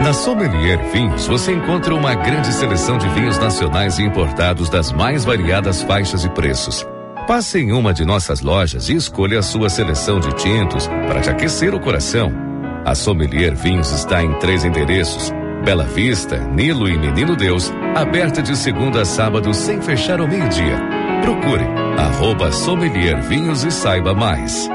Na 0.02 0.12
Sommelier 0.12 0.91
Vinhos 0.91 1.28
você 1.28 1.54
encontra 1.54 1.95
uma 1.95 2.13
grande 2.13 2.52
seleção 2.52 2.97
de 2.97 3.08
vinhos 3.08 3.39
nacionais 3.39 3.99
e 3.99 4.04
importados 4.04 4.69
das 4.69 4.91
mais 4.91 5.23
variadas 5.23 5.82
faixas 5.82 6.26
e 6.26 6.30
preços. 6.30 6.86
Passe 7.27 7.57
em 7.59 7.71
uma 7.71 7.93
de 7.93 8.03
nossas 8.03 8.41
lojas 8.41 8.89
e 8.89 8.95
escolha 8.95 9.39
a 9.39 9.41
sua 9.41 9.69
seleção 9.69 10.19
de 10.19 10.29
tintos 10.36 10.88
para 11.07 11.21
te 11.21 11.29
aquecer 11.29 11.73
o 11.73 11.79
coração. 11.79 12.33
A 12.86 12.93
Sommelier 12.93 13.55
Vinhos 13.55 13.91
está 13.91 14.21
em 14.21 14.33
três 14.39 14.65
endereços: 14.65 15.31
Bela 15.63 15.86
Vista, 15.86 16.38
Nilo 16.38 16.89
e 16.89 16.97
Menino 16.97 17.33
Deus, 17.38 17.71
aberta 17.95 18.41
de 18.41 18.57
segunda 18.57 19.01
a 19.01 19.05
sábado 19.05 19.53
sem 19.53 19.81
fechar 19.81 20.19
ao 20.19 20.27
meio-dia. 20.27 20.77
Procure 21.21 21.63
arroba 21.97 22.51
Sommelier 22.51 23.21
Vinhos 23.21 23.63
e 23.63 23.71
saiba 23.71 24.13
mais. 24.13 24.67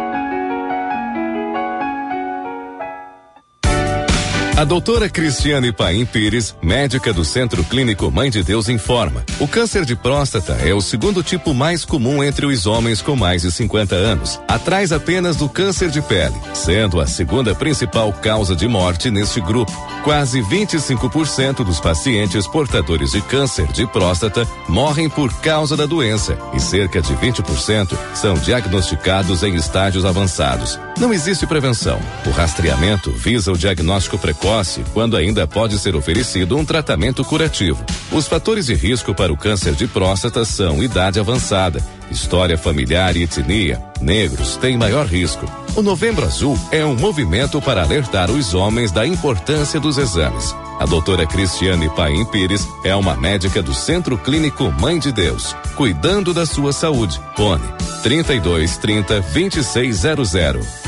A 4.59 4.64
doutora 4.64 5.09
Cristiane 5.09 5.71
Paim 5.71 6.05
Pires, 6.05 6.53
médica 6.61 7.12
do 7.12 7.25
Centro 7.25 7.62
Clínico 7.62 8.11
Mãe 8.11 8.29
de 8.29 8.42
Deus, 8.42 8.68
informa: 8.68 9.25
o 9.38 9.47
câncer 9.47 9.85
de 9.85 9.94
próstata 9.94 10.55
é 10.55 10.75
o 10.75 10.81
segundo 10.81 11.23
tipo 11.23 11.55
mais 11.55 11.85
comum 11.85 12.25
entre 12.25 12.44
os 12.44 12.66
homens 12.66 13.01
com 13.01 13.14
mais 13.14 13.42
de 13.42 13.53
50 13.53 13.94
anos, 13.94 14.40
atrás 14.49 14.90
apenas 14.90 15.37
do 15.37 15.49
câncer 15.49 15.90
de 15.90 16.03
pele, 16.03 16.35
sendo 16.55 17.01
a 17.01 17.07
segunda 17.07 17.55
principal 17.55 18.12
causa 18.12 18.57
de 18.57 18.66
morte 18.66 19.12
neste 19.12 19.40
grupo. 19.40 19.71
Quase 20.03 20.42
25% 20.42 21.64
dos 21.64 21.79
pacientes 21.79 22.44
portadores 22.49 23.12
de 23.12 23.23
câncer 23.23 23.68
de 23.68 23.87
próstata 23.87 24.44
morrem 24.68 25.09
por 25.09 25.33
causa 25.35 25.77
da 25.77 25.87
doença 25.87 26.37
e 26.53 26.59
cerca 26.59 27.01
de 27.01 27.14
20% 27.14 27.97
são 28.12 28.35
diagnosticados 28.35 29.44
em 29.44 29.55
estágios 29.55 30.05
avançados. 30.05 30.81
Não 31.00 31.14
existe 31.14 31.46
prevenção. 31.46 32.00
O 32.26 32.30
rastreamento 32.30 33.12
visa 33.12 33.52
o 33.52 33.56
diagnóstico 33.56 34.18
precoce 34.18 34.82
quando 34.92 35.16
ainda 35.16 35.46
pode 35.46 35.78
ser 35.78 35.94
oferecido 35.94 36.56
um 36.56 36.64
tratamento 36.64 37.24
curativo. 37.24 37.84
Os 38.11 38.26
fatores 38.26 38.66
de 38.66 38.74
risco 38.74 39.14
para 39.14 39.32
o 39.32 39.37
câncer 39.37 39.76
de 39.76 39.87
próstata 39.87 40.44
são 40.44 40.82
idade 40.82 41.20
avançada, 41.20 41.80
história 42.11 42.58
familiar 42.58 43.16
e 43.16 43.22
etnia. 43.22 43.80
Negros 44.00 44.56
têm 44.56 44.76
maior 44.76 45.06
risco. 45.06 45.46
O 45.76 45.82
Novembro 45.82 46.24
Azul 46.24 46.58
é 46.72 46.84
um 46.84 46.96
movimento 46.96 47.62
para 47.62 47.84
alertar 47.84 48.28
os 48.28 48.52
homens 48.52 48.90
da 48.90 49.06
importância 49.06 49.78
dos 49.78 49.98
exames. 49.98 50.52
A 50.80 50.84
doutora 50.84 51.24
Cristiane 51.26 51.88
Paim 51.90 52.24
Pires 52.24 52.66
é 52.84 52.94
uma 52.96 53.14
médica 53.14 53.62
do 53.62 53.72
Centro 53.72 54.18
Clínico 54.18 54.72
Mãe 54.80 54.98
de 54.98 55.12
Deus, 55.12 55.54
cuidando 55.76 56.34
da 56.34 56.44
sua 56.44 56.72
saúde. 56.72 57.20
Fone 57.37 57.68
32 58.02 58.78
30 58.78 59.20
2600. 59.20 60.88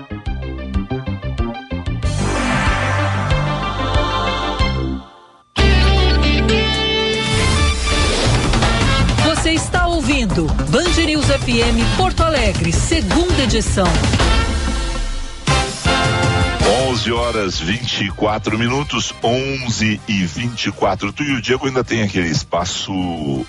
Está 10.31 10.41
ouvindo 10.41 10.45
Band 10.71 11.05
News 11.05 11.25
FM 11.25 11.97
Porto 11.97 12.23
Alegre, 12.23 12.71
segunda 12.71 13.43
edição. 13.43 13.87
11 16.89 17.11
horas 17.11 17.59
24 17.59 18.57
minutos, 18.57 19.13
11 19.21 19.99
e 20.07 20.25
24. 20.25 21.11
Tu 21.11 21.23
e 21.23 21.33
o 21.33 21.41
Diego 21.41 21.67
ainda 21.67 21.83
tem 21.83 22.03
aquele 22.03 22.29
espaço 22.29 23.45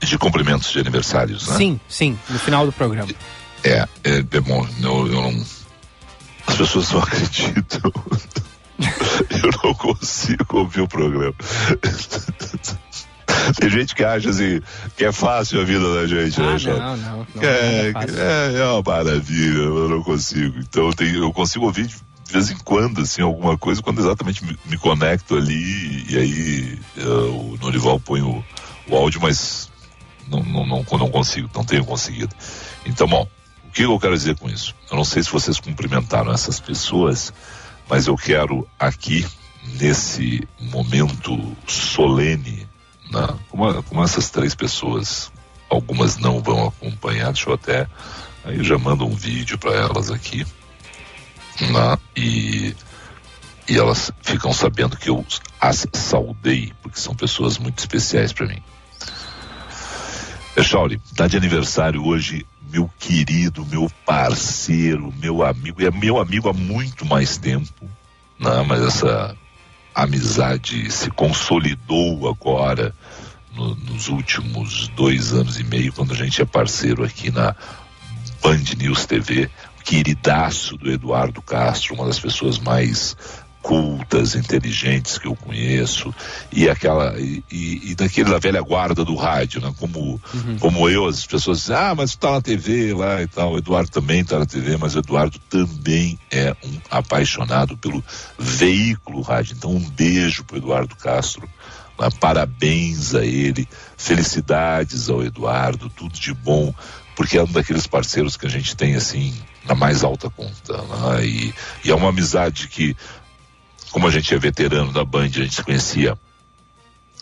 de 0.00 0.18
cumprimentos 0.18 0.70
de 0.70 0.78
aniversários, 0.78 1.48
né? 1.48 1.56
Sim, 1.56 1.80
sim, 1.88 2.18
no 2.28 2.38
final 2.38 2.66
do 2.66 2.72
programa. 2.72 3.10
É, 3.62 3.88
é, 4.04 4.18
é 4.18 4.40
bom, 4.40 4.66
eu, 4.82 5.06
eu 5.06 5.22
não. 5.22 5.44
As 6.46 6.56
pessoas 6.56 6.90
não 6.90 7.00
acreditam. 7.02 7.92
eu 9.30 9.50
não 9.62 9.74
consigo 9.74 10.58
ouvir 10.58 10.82
o 10.82 10.88
programa. 10.88 11.34
Tem 13.60 13.68
gente 13.70 13.94
que 13.94 14.04
acha 14.04 14.30
assim 14.30 14.60
que 14.96 15.04
é 15.04 15.12
fácil 15.12 15.60
a 15.60 15.64
vida 15.64 15.94
da 15.94 16.06
gente, 16.06 16.40
Ah, 16.40 16.44
né, 16.52 16.58
Jorge? 16.58 16.68
não, 16.80 16.96
não, 16.96 17.26
não 17.34 17.42
é, 17.42 17.88
é 17.88 18.54
é, 18.56 18.58
é 18.60 18.64
uma 18.66 18.82
maravilha, 18.82 19.58
eu 19.58 19.88
não 19.88 20.02
consigo. 20.02 20.58
Então 20.58 20.86
eu, 20.86 20.94
tenho- 20.94 21.16
eu 21.24 21.32
consigo 21.32 21.64
ouvir 21.66 21.86
de 21.86 22.32
vez 22.32 22.50
em 22.50 22.56
quando, 22.58 23.00
assim, 23.02 23.22
alguma 23.22 23.56
coisa, 23.58 23.82
quando 23.82 24.00
exatamente 24.00 24.44
me, 24.44 24.58
me 24.66 24.78
conecto 24.78 25.36
ali 25.36 26.06
e 26.10 26.16
aí 26.16 26.78
eh, 26.96 27.02
o 27.04 27.56
Norival 27.60 28.00
põe 28.00 28.22
o, 28.22 28.42
o 28.88 28.96
áudio, 28.96 29.20
mas 29.20 29.70
não, 30.26 30.42
não, 30.42 30.66
não, 30.66 30.84
não 30.98 31.10
consigo, 31.10 31.48
não 31.54 31.64
tenho 31.64 31.84
conseguido. 31.84 32.34
Então, 32.86 33.06
bom, 33.06 33.28
o 33.68 33.70
que 33.70 33.82
eu 33.82 33.98
quero 34.00 34.16
dizer 34.16 34.36
com 34.36 34.48
isso? 34.48 34.74
Eu 34.90 34.96
não 34.96 35.04
sei 35.04 35.22
se 35.22 35.30
vocês 35.30 35.60
cumprimentaram 35.60 36.32
essas 36.32 36.58
pessoas, 36.58 37.32
mas 37.88 38.06
eu 38.06 38.16
quero 38.16 38.66
aqui, 38.78 39.24
nesse 39.78 40.42
momento 40.58 41.54
solene, 41.66 42.66
né, 43.10 43.26
como, 43.48 43.82
como 43.82 44.02
essas 44.02 44.30
três 44.30 44.54
pessoas, 44.54 45.32
algumas 45.68 46.16
não 46.16 46.40
vão 46.40 46.68
acompanhar, 46.68 47.32
deixa 47.32 47.50
eu 47.50 47.54
até. 47.54 47.88
Aí 48.44 48.62
já 48.62 48.78
mando 48.78 49.06
um 49.06 49.14
vídeo 49.14 49.58
para 49.58 49.72
elas 49.72 50.10
aqui. 50.10 50.46
Né, 51.60 51.98
e, 52.16 52.74
e 53.68 53.78
elas 53.78 54.10
ficam 54.22 54.52
sabendo 54.52 54.96
que 54.96 55.08
eu 55.08 55.24
as 55.60 55.86
saudei, 55.92 56.72
porque 56.82 56.98
são 56.98 57.14
pessoas 57.14 57.58
muito 57.58 57.78
especiais 57.78 58.32
para 58.32 58.46
mim. 58.46 58.62
Echauri, 60.56 61.00
tá 61.16 61.26
de 61.26 61.36
aniversário 61.36 62.04
hoje, 62.04 62.46
meu 62.70 62.88
querido, 62.98 63.64
meu 63.66 63.90
parceiro, 64.04 65.12
meu 65.20 65.44
amigo, 65.44 65.82
e 65.82 65.86
é 65.86 65.90
meu 65.90 66.18
amigo 66.20 66.48
há 66.48 66.52
muito 66.52 67.04
mais 67.04 67.36
tempo, 67.38 67.88
né? 68.38 68.64
mas 68.66 68.82
essa 68.82 69.36
amizade 69.94 70.90
se 70.90 71.10
consolidou 71.10 72.28
agora 72.28 72.94
no- 73.54 73.74
nos 73.74 74.08
últimos 74.08 74.88
dois 74.88 75.32
anos 75.32 75.58
e 75.58 75.64
meio, 75.64 75.92
quando 75.92 76.12
a 76.12 76.16
gente 76.16 76.42
é 76.42 76.44
parceiro 76.44 77.04
aqui 77.04 77.30
na 77.30 77.54
Band 78.42 78.62
News 78.76 79.06
TV, 79.06 79.48
queridaço 79.84 80.76
do 80.76 80.90
Eduardo 80.90 81.40
Castro, 81.42 81.94
uma 81.94 82.06
das 82.06 82.18
pessoas 82.18 82.58
mais 82.58 83.16
cultas, 83.64 84.34
inteligentes 84.34 85.16
que 85.16 85.26
eu 85.26 85.34
conheço, 85.34 86.14
e 86.52 86.68
aquela 86.68 87.18
e, 87.18 87.42
e, 87.50 87.90
e 87.90 87.94
daquele 87.94 88.30
da 88.30 88.38
velha 88.38 88.60
guarda 88.60 89.02
do 89.04 89.14
rádio, 89.16 89.60
né? 89.62 89.72
Como 89.78 90.20
como 90.60 90.88
eu, 90.88 91.06
as 91.06 91.24
pessoas 91.24 91.60
dizem, 91.60 91.74
ah, 91.74 91.94
mas 91.96 92.10
tu 92.10 92.18
tá 92.18 92.32
na 92.32 92.42
TV 92.42 92.92
lá 92.92 93.22
e 93.22 93.26
tal. 93.26 93.54
O 93.54 93.58
Eduardo 93.58 93.90
também 93.90 94.22
tá 94.22 94.38
na 94.38 94.44
TV, 94.46 94.76
mas 94.76 94.94
o 94.94 94.98
Eduardo 94.98 95.38
também 95.48 96.18
é 96.30 96.54
um 96.62 96.78
apaixonado 96.90 97.74
pelo 97.78 98.04
veículo 98.38 99.22
rádio. 99.22 99.54
Então, 99.56 99.70
um 99.70 99.90
beijo 99.90 100.44
pro 100.44 100.58
Eduardo 100.58 100.94
Castro. 100.96 101.48
né? 101.98 102.08
Parabéns 102.20 103.14
a 103.14 103.24
ele, 103.24 103.66
felicidades 103.96 105.08
ao 105.08 105.24
Eduardo, 105.24 105.88
tudo 105.88 106.12
de 106.18 106.34
bom, 106.34 106.74
porque 107.16 107.38
é 107.38 107.42
um 107.42 107.50
daqueles 107.50 107.86
parceiros 107.86 108.36
que 108.36 108.46
a 108.46 108.50
gente 108.50 108.76
tem 108.76 108.94
assim 108.94 109.32
na 109.66 109.74
mais 109.74 110.04
alta 110.04 110.28
conta. 110.28 110.76
né? 110.76 111.24
E, 111.24 111.54
e 111.84 111.90
é 111.90 111.94
uma 111.94 112.10
amizade 112.10 112.68
que, 112.68 112.94
como 113.94 114.08
a 114.08 114.10
gente 114.10 114.34
é 114.34 114.38
veterano 114.40 114.92
da 114.92 115.04
Band, 115.04 115.26
a 115.26 115.28
gente 115.28 115.54
se 115.54 115.62
conhecia 115.62 116.18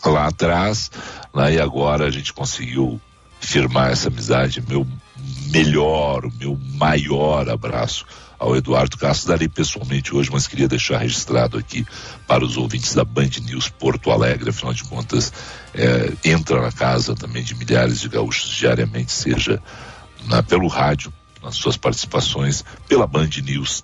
lá 0.03 0.25
atrás, 0.25 0.89
né? 1.31 1.53
e 1.53 1.59
agora 1.59 2.07
a 2.07 2.09
gente 2.09 2.33
conseguiu 2.33 2.99
firmar 3.39 3.91
essa 3.91 4.07
amizade. 4.07 4.59
Meu 4.67 4.87
melhor, 5.51 6.25
o 6.25 6.33
meu 6.33 6.59
maior 6.73 7.47
abraço 7.47 8.07
ao 8.39 8.55
Eduardo 8.55 8.97
Castro. 8.97 9.27
Darei 9.29 9.47
pessoalmente 9.47 10.15
hoje, 10.15 10.31
mas 10.31 10.47
queria 10.47 10.67
deixar 10.67 10.97
registrado 10.97 11.59
aqui 11.59 11.85
para 12.27 12.43
os 12.43 12.57
ouvintes 12.57 12.95
da 12.95 13.05
Band 13.05 13.29
News 13.43 13.69
Porto 13.69 14.09
Alegre. 14.09 14.49
Afinal 14.49 14.73
de 14.73 14.83
contas, 14.85 15.31
é, 15.75 16.11
entra 16.25 16.59
na 16.59 16.71
casa 16.71 17.13
também 17.13 17.43
de 17.43 17.53
milhares 17.53 17.99
de 17.99 18.09
gaúchos 18.09 18.49
diariamente, 18.49 19.11
seja 19.11 19.61
na- 20.25 20.41
pelo 20.41 20.67
rádio, 20.67 21.13
nas 21.43 21.55
suas 21.55 21.77
participações, 21.77 22.65
pela 22.87 23.05
Band 23.05 23.29
News 23.43 23.83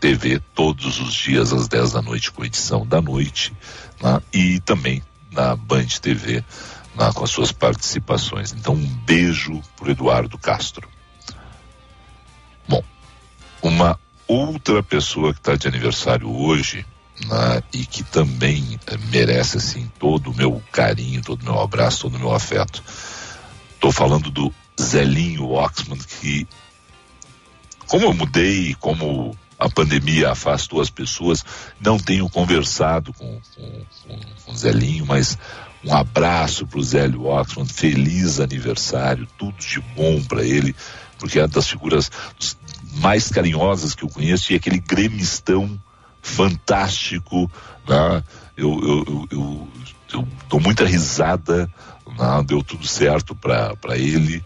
TV, 0.00 0.40
todos 0.54 1.00
os 1.00 1.14
dias 1.14 1.52
às 1.52 1.68
10 1.68 1.92
da 1.92 2.02
noite, 2.02 2.30
com 2.30 2.44
edição 2.44 2.86
da 2.86 3.00
noite, 3.00 3.52
né? 4.02 4.20
e 4.32 4.60
também 4.60 5.02
na 5.30 5.56
Band 5.56 5.86
TV, 6.00 6.44
né, 6.94 7.10
com 7.12 7.24
as 7.24 7.30
suas 7.30 7.52
participações. 7.52 8.52
Então, 8.52 8.74
um 8.74 8.86
beijo 8.86 9.60
pro 9.76 9.90
Eduardo 9.90 10.38
Castro. 10.38 10.88
Bom, 12.68 12.82
uma 13.60 13.98
outra 14.26 14.82
pessoa 14.82 15.32
que 15.32 15.40
está 15.40 15.56
de 15.56 15.68
aniversário 15.68 16.30
hoje 16.30 16.86
né, 17.26 17.62
e 17.72 17.84
que 17.84 18.02
também 18.02 18.78
eh, 18.86 18.96
merece 19.10 19.58
assim 19.58 19.90
todo 19.98 20.30
o 20.30 20.36
meu 20.36 20.62
carinho, 20.72 21.22
todo 21.22 21.42
o 21.42 21.44
meu 21.44 21.60
abraço, 21.60 22.02
todo 22.02 22.16
o 22.16 22.18
meu 22.18 22.32
afeto. 22.32 22.82
Estou 23.74 23.92
falando 23.92 24.30
do 24.30 24.52
Zelinho 24.80 25.50
Oxman, 25.50 25.98
que 25.98 26.46
como 27.86 28.06
eu 28.06 28.14
mudei, 28.14 28.74
como 28.80 29.36
a 29.58 29.68
pandemia 29.68 30.30
afastou 30.30 30.80
as 30.80 30.90
pessoas, 30.90 31.44
não 31.80 31.98
tenho 31.98 32.28
conversado 32.28 33.12
com, 33.12 33.40
com, 33.54 33.86
com, 34.06 34.20
com 34.44 34.56
Zelinho, 34.56 35.06
mas 35.06 35.38
um 35.84 35.94
abraço 35.94 36.66
para 36.66 36.78
o 36.78 36.82
Zélio 36.82 37.26
Oxman, 37.26 37.66
feliz 37.66 38.40
aniversário, 38.40 39.28
tudo 39.38 39.56
de 39.58 39.80
bom 39.94 40.22
para 40.22 40.42
ele, 40.42 40.74
porque 41.18 41.38
é 41.38 41.42
uma 41.42 41.48
das 41.48 41.68
figuras 41.68 42.10
mais 42.94 43.28
carinhosas 43.28 43.94
que 43.94 44.04
eu 44.04 44.08
conheço 44.08 44.52
e 44.52 44.56
aquele 44.56 44.78
gremistão 44.78 45.78
fantástico, 46.22 47.50
né? 47.86 48.22
eu, 48.56 48.80
eu, 48.82 49.28
eu, 49.30 49.68
eu, 50.12 50.28
dou 50.48 50.60
muita 50.60 50.86
risada, 50.86 51.70
né? 52.06 52.44
deu 52.46 52.62
tudo 52.62 52.86
certo 52.86 53.34
para 53.34 53.98
ele? 53.98 54.42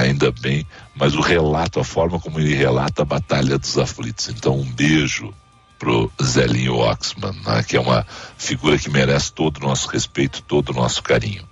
Ainda 0.00 0.32
bem, 0.32 0.66
mas 0.94 1.14
o 1.14 1.20
relato, 1.20 1.80
a 1.80 1.84
forma 1.84 2.18
como 2.18 2.38
ele 2.38 2.54
relata 2.54 3.02
a 3.02 3.04
Batalha 3.04 3.58
dos 3.58 3.78
Aflitos. 3.78 4.28
Então, 4.28 4.58
um 4.58 4.70
beijo 4.70 5.32
pro 5.78 6.12
Zelinho 6.22 6.76
Oxman, 6.76 7.32
né? 7.44 7.62
que 7.62 7.76
é 7.76 7.80
uma 7.80 8.06
figura 8.38 8.78
que 8.78 8.88
merece 8.88 9.32
todo 9.32 9.56
o 9.56 9.66
nosso 9.66 9.88
respeito, 9.88 10.42
todo 10.42 10.70
o 10.70 10.74
nosso 10.74 11.02
carinho. 11.02 11.44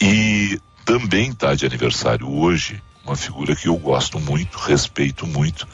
E 0.00 0.58
também 0.84 1.30
está 1.30 1.54
de 1.54 1.66
aniversário 1.66 2.26
hoje 2.26 2.82
uma 3.04 3.16
figura 3.16 3.56
que 3.56 3.68
eu 3.68 3.76
gosto 3.76 4.20
muito, 4.20 4.58
respeito 4.58 5.26
muito, 5.26 5.66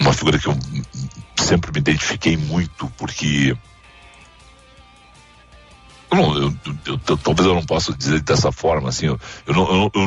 uma 0.00 0.12
figura 0.12 0.38
que 0.38 0.46
eu 0.46 0.56
sempre 1.36 1.72
me 1.72 1.78
identifiquei 1.78 2.36
muito, 2.36 2.90
porque 2.96 3.56
eu, 6.14 6.16
não, 6.16 6.36
eu, 6.86 7.00
eu, 7.08 7.18
talvez 7.18 7.46
eu 7.46 7.54
não 7.54 7.64
possa 7.64 7.92
dizer 7.92 8.20
dessa 8.20 8.52
forma, 8.52 8.88
assim, 8.88 9.06
eu, 9.06 9.18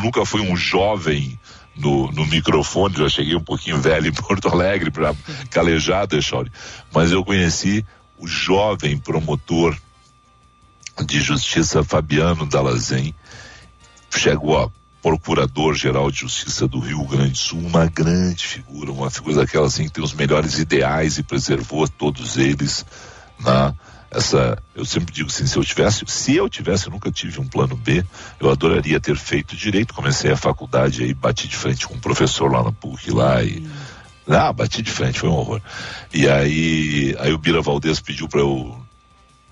nunca 0.01 0.25
fui 0.25 0.41
um 0.41 0.55
jovem 0.55 1.39
no, 1.75 2.11
no 2.11 2.25
microfone, 2.25 2.95
já 2.97 3.09
cheguei 3.09 3.35
um 3.35 3.43
pouquinho 3.43 3.79
velho 3.79 4.07
em 4.07 4.13
Porto 4.13 4.47
Alegre 4.47 4.89
para 4.89 5.13
calejar, 5.49 6.07
Dechauri, 6.07 6.51
mas 6.93 7.11
eu 7.11 7.23
conheci 7.23 7.85
o 8.17 8.27
jovem 8.27 8.97
promotor 8.97 9.77
de 11.05 11.19
justiça 11.19 11.83
Fabiano 11.83 12.45
Dalazen, 12.45 13.13
chegou 14.09 14.59
a 14.59 14.69
procurador-geral 15.01 16.11
de 16.11 16.21
justiça 16.21 16.67
do 16.67 16.79
Rio 16.79 17.03
Grande 17.05 17.31
do 17.31 17.37
Sul, 17.37 17.59
uma 17.59 17.85
grande 17.85 18.45
figura, 18.45 18.91
uma 18.91 19.09
figura 19.11 19.37
daquela 19.37 19.67
assim 19.67 19.83
que 19.83 19.91
tem 19.91 20.03
os 20.03 20.13
melhores 20.13 20.57
ideais 20.57 21.17
e 21.17 21.23
preservou 21.23 21.87
todos 21.87 22.37
eles, 22.37 22.85
né? 23.39 23.73
Essa, 24.09 24.57
eu 24.73 24.85
sempre 24.85 25.13
digo 25.13 25.29
assim, 25.29 25.45
se 25.45 25.57
eu 25.57 25.63
tivesse, 25.63 26.03
se 26.07 26.35
eu 26.35 26.47
tivesse, 26.47 26.87
eu 26.87 26.91
nunca 26.91 27.11
tive 27.11 27.39
um 27.41 27.47
plano 27.47 27.75
B, 27.75 28.05
eu 28.39 28.49
adoraria 28.49 28.99
ter 28.99 29.17
feito 29.17 29.55
direito, 29.55 29.93
comecei 29.93 30.31
a 30.31 30.37
faculdade 30.37 31.03
aí, 31.03 31.13
bati 31.13 31.47
de 31.47 31.55
frente 31.55 31.85
com 31.85 31.95
um 31.95 31.99
professor 31.99 32.51
lá 32.51 32.63
na 32.63 32.71
PUC 32.71 33.11
lá 33.11 33.43
e 33.43 33.67
ah, 34.29 34.51
bati 34.51 34.81
de 34.81 34.91
frente, 34.91 35.19
foi 35.19 35.29
um 35.29 35.33
horror. 35.33 35.61
E 36.13 36.27
aí, 36.27 37.15
aí 37.19 37.31
o 37.33 37.37
Bira 37.37 37.61
Valdez 37.61 37.99
pediu 37.99 38.27
para 38.27 38.41
eu 38.41 38.77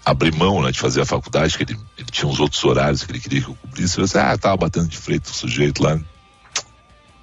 abrir 0.06 0.34
mão 0.36 0.62
né, 0.62 0.72
de 0.72 0.80
fazer 0.80 1.02
a 1.02 1.06
faculdade, 1.06 1.58
que 1.58 1.64
ele, 1.64 1.80
ele, 1.98 2.08
tinha 2.12 2.30
uns 2.30 2.40
outros 2.40 2.64
horários 2.64 3.04
que 3.04 3.12
ele 3.12 3.20
queria 3.20 3.42
que 3.42 3.50
eu 3.50 3.56
cobrisse. 3.56 3.98
Eu 3.98 4.04
disse, 4.04 4.18
ah, 4.18 4.38
tava 4.38 4.58
batendo 4.58 4.88
de 4.88 4.98
frente 4.98 5.32
o 5.32 5.34
sujeito 5.34 5.82
lá. 5.82 6.00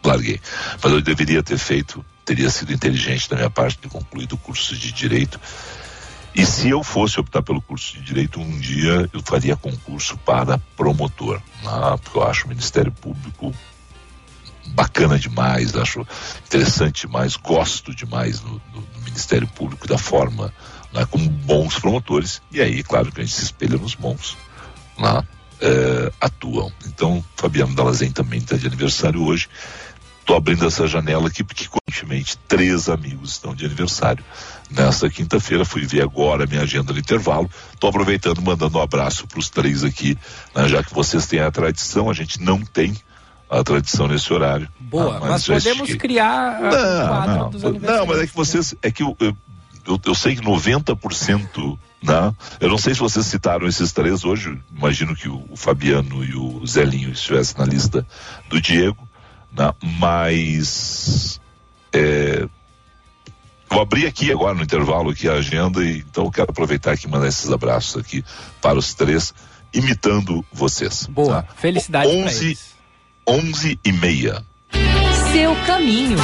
Larguei. 0.04 0.40
Mas 0.82 0.92
eu 0.92 1.00
deveria 1.00 1.42
ter 1.42 1.58
feito, 1.58 2.04
teria 2.24 2.50
sido 2.50 2.72
inteligente 2.72 3.30
da 3.30 3.36
minha 3.36 3.50
parte 3.50 3.78
de 3.80 3.88
concluir 3.88 4.28
o 4.32 4.36
curso 4.36 4.74
de 4.74 4.90
Direito. 4.90 5.38
E 6.34 6.46
se 6.46 6.70
eu 6.70 6.82
fosse 6.82 7.20
optar 7.20 7.42
pelo 7.42 7.60
curso 7.60 7.94
de 7.94 8.02
Direito, 8.02 8.40
um 8.40 8.58
dia 8.58 9.08
eu 9.12 9.22
faria 9.22 9.56
concurso 9.56 10.16
para 10.18 10.58
promotor. 10.76 11.40
Né, 11.62 11.98
porque 12.02 12.18
eu 12.18 12.24
acho 12.24 12.46
o 12.46 12.48
Ministério 12.48 12.92
Público 12.92 13.54
bacana 14.68 15.18
demais, 15.18 15.76
acho 15.76 16.06
interessante 16.46 17.06
demais, 17.06 17.36
gosto 17.36 17.94
demais 17.94 18.40
no 18.40 18.60
Ministério 19.04 19.46
Público 19.48 19.86
da 19.86 19.98
forma 19.98 20.52
né, 20.92 21.06
com 21.10 21.26
bons 21.26 21.78
promotores, 21.78 22.42
e 22.50 22.60
aí, 22.60 22.82
claro, 22.82 23.10
que 23.10 23.20
a 23.20 23.24
gente 23.24 23.34
se 23.34 23.44
espelha 23.44 23.78
nos 23.78 23.94
bons, 23.94 24.36
lá 24.98 25.24
é, 25.60 26.12
atuam. 26.20 26.72
Então, 26.86 27.24
Fabiano 27.36 27.74
Dalazen 27.74 28.12
também 28.12 28.38
está 28.38 28.56
de 28.56 28.66
aniversário 28.66 29.24
hoje. 29.24 29.48
Estou 30.20 30.36
abrindo 30.36 30.66
essa 30.66 30.86
janela 30.86 31.28
aqui 31.28 31.42
porque, 31.42 31.66
coincidentemente, 31.66 32.38
três 32.46 32.88
amigos 32.88 33.32
estão 33.32 33.54
de 33.54 33.64
aniversário. 33.64 34.24
Nesta 34.74 35.10
quinta-feira, 35.10 35.64
fui 35.64 35.86
ver 35.86 36.02
agora 36.02 36.44
a 36.44 36.46
minha 36.46 36.62
agenda 36.62 36.92
no 36.92 36.98
intervalo. 36.98 37.50
Estou 37.72 37.90
aproveitando, 37.90 38.40
mandando 38.40 38.78
um 38.78 38.82
abraço 38.82 39.26
para 39.26 39.38
os 39.38 39.50
três 39.50 39.84
aqui, 39.84 40.16
né, 40.54 40.68
já 40.68 40.82
que 40.82 40.94
vocês 40.94 41.26
têm 41.26 41.40
a 41.40 41.50
tradição, 41.50 42.08
a 42.08 42.14
gente 42.14 42.40
não 42.40 42.60
tem 42.60 42.96
a 43.50 43.62
tradição 43.62 44.08
nesse 44.08 44.32
horário. 44.32 44.68
Boa, 44.80 45.16
ah, 45.16 45.20
mas, 45.20 45.46
mas 45.46 45.64
podemos 45.64 45.94
criar 45.96 46.58
não, 46.60 47.50
não, 47.50 47.72
não, 47.72 48.06
mas 48.06 48.20
é 48.20 48.26
que 48.26 48.34
vocês, 48.34 48.74
é 48.82 48.90
que 48.90 49.02
eu, 49.02 49.14
eu 49.20 49.36
eu, 49.86 50.00
eu 50.04 50.14
sei 50.14 50.36
que 50.36 50.42
90%, 50.42 51.78
né? 52.02 52.34
Eu 52.60 52.68
não 52.68 52.78
sei 52.78 52.94
se 52.94 53.00
vocês 53.00 53.26
citaram 53.26 53.66
esses 53.66 53.92
três 53.92 54.24
hoje, 54.24 54.58
imagino 54.74 55.14
que 55.14 55.28
o, 55.28 55.44
o 55.50 55.56
Fabiano 55.56 56.24
e 56.24 56.34
o 56.34 56.64
Zelinho 56.66 57.10
estivessem 57.10 57.58
na 57.58 57.64
lista 57.64 58.06
do 58.48 58.60
Diego, 58.60 59.08
né? 59.52 59.72
Mas 59.98 61.40
é, 61.92 62.48
eu 63.72 63.80
abri 63.80 64.06
aqui 64.06 64.30
agora 64.30 64.54
no 64.54 64.62
intervalo 64.62 65.10
aqui 65.10 65.28
a 65.28 65.34
agenda 65.34 65.82
e 65.82 65.98
então 65.98 66.24
eu 66.24 66.30
quero 66.30 66.50
aproveitar 66.50 66.92
aqui 66.92 67.06
e 67.06 67.10
mandar 67.10 67.26
esses 67.26 67.50
abraços 67.50 67.96
aqui 68.00 68.22
para 68.60 68.78
os 68.78 68.92
três, 68.92 69.32
imitando 69.72 70.44
vocês. 70.52 71.06
Boa, 71.06 71.42
tá? 71.42 71.54
felicidade 71.54 72.08
11, 72.08 72.58
11 73.26 73.80
e 73.84 73.92
meia. 73.92 74.44
Seu 75.32 75.54
caminho. 75.66 76.18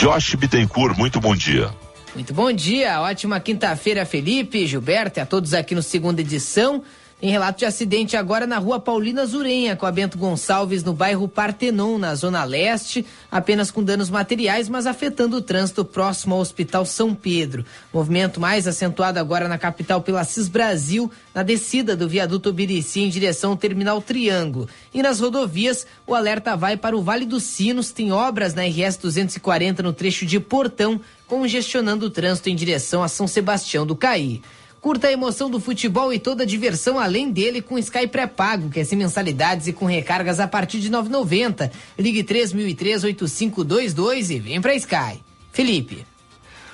Josh 0.00 0.34
Bittencourt, 0.34 0.98
muito 0.98 1.20
bom 1.20 1.36
dia. 1.36 1.70
Muito 2.14 2.34
bom 2.34 2.52
dia, 2.52 3.00
ótima 3.00 3.38
quinta-feira, 3.38 4.04
Felipe, 4.04 4.66
Gilberto 4.66 5.18
e 5.18 5.22
a 5.22 5.26
todos 5.26 5.54
aqui 5.54 5.74
no 5.74 5.82
segunda 5.82 6.20
edição. 6.20 6.82
Tem 7.22 7.30
relato 7.30 7.60
de 7.60 7.64
acidente 7.64 8.16
agora 8.16 8.48
na 8.48 8.58
rua 8.58 8.80
Paulina 8.80 9.24
Zurenha, 9.24 9.76
com 9.76 9.86
a 9.86 9.92
Bento 9.92 10.18
Gonçalves, 10.18 10.82
no 10.82 10.92
bairro 10.92 11.28
Partenon, 11.28 11.96
na 11.96 12.16
Zona 12.16 12.42
Leste, 12.42 13.06
apenas 13.30 13.70
com 13.70 13.80
danos 13.80 14.10
materiais, 14.10 14.68
mas 14.68 14.88
afetando 14.88 15.36
o 15.36 15.40
trânsito 15.40 15.84
próximo 15.84 16.34
ao 16.34 16.40
Hospital 16.40 16.84
São 16.84 17.14
Pedro. 17.14 17.64
Movimento 17.94 18.40
mais 18.40 18.66
acentuado 18.66 19.20
agora 19.20 19.46
na 19.46 19.56
capital 19.56 20.00
pela 20.00 20.24
CIS 20.24 20.48
Brasil, 20.48 21.12
na 21.32 21.44
descida 21.44 21.94
do 21.94 22.08
viaduto 22.08 22.48
Obirici 22.48 23.02
em 23.02 23.08
direção 23.08 23.52
ao 23.52 23.56
Terminal 23.56 24.02
Triângulo. 24.02 24.68
E 24.92 25.00
nas 25.00 25.20
rodovias, 25.20 25.86
o 26.04 26.16
alerta 26.16 26.56
vai 26.56 26.76
para 26.76 26.96
o 26.96 27.02
Vale 27.04 27.24
dos 27.24 27.44
Sinos, 27.44 27.92
tem 27.92 28.10
obras 28.10 28.52
na 28.52 28.64
RS 28.64 28.96
240 28.96 29.80
no 29.80 29.92
trecho 29.92 30.26
de 30.26 30.40
Portão, 30.40 31.00
congestionando 31.28 32.06
o 32.06 32.10
trânsito 32.10 32.50
em 32.50 32.56
direção 32.56 33.00
a 33.00 33.06
São 33.06 33.28
Sebastião 33.28 33.86
do 33.86 33.94
Caí. 33.94 34.42
Curta 34.82 35.06
a 35.06 35.12
emoção 35.12 35.48
do 35.48 35.60
futebol 35.60 36.12
e 36.12 36.18
toda 36.18 36.42
a 36.42 36.46
diversão 36.46 36.98
além 36.98 37.30
dele 37.30 37.62
com 37.62 37.78
Sky 37.78 38.08
pré-pago, 38.08 38.68
que 38.68 38.80
é 38.80 38.84
sem 38.84 38.98
mensalidades 38.98 39.68
e 39.68 39.72
com 39.72 39.84
recargas 39.84 40.40
a 40.40 40.48
partir 40.48 40.80
de 40.80 40.90
9,90. 40.90 41.70
Ligue 41.96 42.24
3003-8522 42.24 44.30
e 44.30 44.40
vem 44.40 44.60
pra 44.60 44.74
Sky. 44.74 45.22
Felipe. 45.52 46.04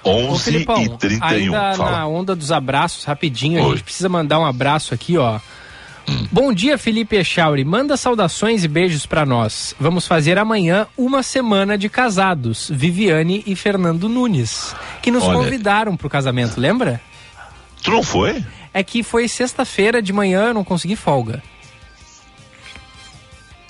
11 0.03 0.43
Filipão, 0.43 0.83
e 0.83 0.89
31. 0.97 1.23
Ainda 1.23 1.75
Fala. 1.75 1.99
na 1.99 2.07
onda 2.07 2.35
dos 2.35 2.51
abraços, 2.51 3.05
rapidinho, 3.05 3.63
Oi. 3.63 3.67
a 3.67 3.71
gente 3.73 3.85
precisa 3.85 4.09
mandar 4.09 4.41
um 4.41 4.47
abraço 4.47 4.95
aqui, 4.95 5.19
ó. 5.19 5.39
Hum. 6.09 6.27
Bom 6.33 6.51
dia, 6.51 6.79
Felipe 6.79 7.17
Echauri. 7.17 7.63
Manda 7.63 7.95
saudações 7.95 8.65
e 8.65 8.69
beijos 8.69 9.05
para 9.05 9.27
nós. 9.27 9.75
Vamos 9.79 10.07
fazer 10.07 10.39
amanhã 10.39 10.87
uma 10.97 11.23
semana 11.23 11.77
de 11.77 11.91
casados. 11.91 12.71
Viviane 12.73 13.43
e 13.47 13.55
Fernando 13.55 14.09
Nunes, 14.09 14.75
que 15.03 15.11
nos 15.11 15.25
Olha, 15.25 15.37
convidaram 15.37 15.95
pro 15.95 16.09
casamento, 16.09 16.59
lembra? 16.59 17.03
Tu 17.83 17.91
não 17.91 18.03
foi? 18.03 18.45
É 18.73 18.83
que 18.83 19.03
foi 19.03 19.29
sexta-feira 19.29 20.03
de 20.03 20.13
manhã, 20.13 20.49
eu 20.49 20.55
não 20.55 20.65
consegui 20.65 20.97
folga. 20.97 21.43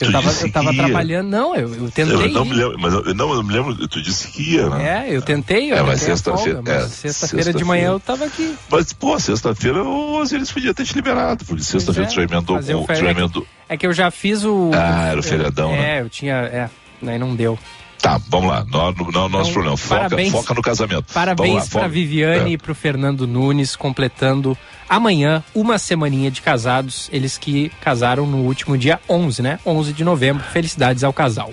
Eu 0.01 0.12
tava, 0.12 0.31
eu 0.31 0.53
tava 0.53 0.73
trabalhando, 0.73 1.29
não, 1.29 1.57
eu, 1.57 1.75
eu 1.75 1.90
tentei. 1.90 2.14
Eu 2.14 2.31
não 2.31 2.44
me 2.44 2.55
lembro, 2.55 2.79
mas 2.79 2.94
eu, 2.94 3.14
não, 3.14 3.35
eu 3.35 3.42
me 3.42 3.53
lembro, 3.53 3.88
tu 3.88 4.01
disse 4.01 4.29
que 4.29 4.55
ia, 4.55 4.71
né? 4.71 5.09
É, 5.09 5.16
eu 5.16 5.21
tentei, 5.21 5.73
eu 5.73 5.77
é, 5.77 5.83
mas 5.83 6.01
sexta-feira. 6.01 6.62
É, 6.64 6.81
sexta-feira 6.87 7.44
sexta 7.44 7.53
de 7.59 7.64
manhã 7.64 7.88
eu 7.88 8.01
tava 8.01 8.25
aqui. 8.25 8.55
Mas, 8.71 8.92
pô, 8.92 9.18
sexta-feira 9.18 9.83
o 9.83 10.21
Osiris 10.21 10.53
podia 10.53 10.73
ter 10.73 10.85
te 10.85 10.94
liberado, 10.94 11.44
porque 11.44 11.64
sexta-feira 11.64 12.09
é, 12.09 12.14
tu 12.14 12.21
emendou 12.21 12.61
com. 12.62 12.87
Tu 12.94 13.05
emendou... 13.05 13.47
É 13.68 13.77
que 13.77 13.87
eu 13.87 13.92
já 13.92 14.09
fiz 14.12 14.44
o. 14.44 14.71
Ah, 14.73 15.09
era 15.09 15.18
o 15.18 15.23
feriadão, 15.23 15.73
é, 15.73 15.77
né? 15.77 15.97
É, 15.97 16.01
eu 16.03 16.09
tinha. 16.09 16.35
É, 16.35 16.71
aí 17.05 17.18
não 17.18 17.35
deu. 17.35 17.59
Tá, 18.01 18.21
vamos 18.29 18.51
lá. 18.51 18.65
Não, 18.71 18.93
não, 18.93 19.29
nosso 19.29 19.51
então, 19.51 19.53
problema. 19.53 19.77
Foca, 19.77 20.01
parabéns, 20.03 20.33
foca 20.33 20.55
no 20.55 20.63
casamento. 20.63 21.13
Parabéns 21.13 21.69
para 21.69 21.89
Viviane 21.89 22.51
é. 22.51 22.53
e 22.55 22.59
para 22.59 22.73
o 22.73 22.75
Fernando 22.75 23.27
Nunes, 23.27 23.75
completando 23.75 24.57
amanhã 24.89 25.43
uma 25.55 25.79
semaninha 25.79 26.31
de 26.31 26.41
casados. 26.41 27.09
Eles 27.13 27.37
que 27.37 27.71
casaram 27.81 28.27
no 28.27 28.39
último 28.39 28.79
dia 28.79 29.01
11, 29.09 29.43
né? 29.43 29.59
11 29.67 29.93
de 29.93 30.05
novembro. 30.05 30.45
Felicidades 30.45 31.03
ao 31.03 31.13
casal. 31.13 31.53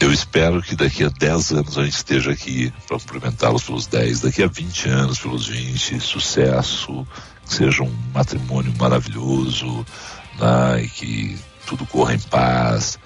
eu 0.00 0.12
espero 0.12 0.60
que 0.60 0.74
daqui 0.74 1.04
a 1.04 1.08
10 1.08 1.52
anos 1.52 1.78
a 1.78 1.84
gente 1.84 1.94
esteja 1.94 2.32
aqui 2.32 2.72
para 2.88 2.98
cumprimentá-los 2.98 3.62
pelos 3.62 3.86
10, 3.86 4.22
daqui 4.22 4.42
a 4.42 4.48
20 4.48 4.88
anos 4.88 5.18
pelos 5.20 5.46
20, 5.46 6.00
sucesso, 6.00 7.06
que 7.46 7.54
seja 7.54 7.82
um 7.82 7.94
matrimônio 8.12 8.72
maravilhoso, 8.76 9.86
né, 10.38 10.82
e 10.82 10.88
que 10.88 11.38
tudo 11.66 11.86
corra 11.86 12.14
em 12.14 12.18
paz, 12.18 12.98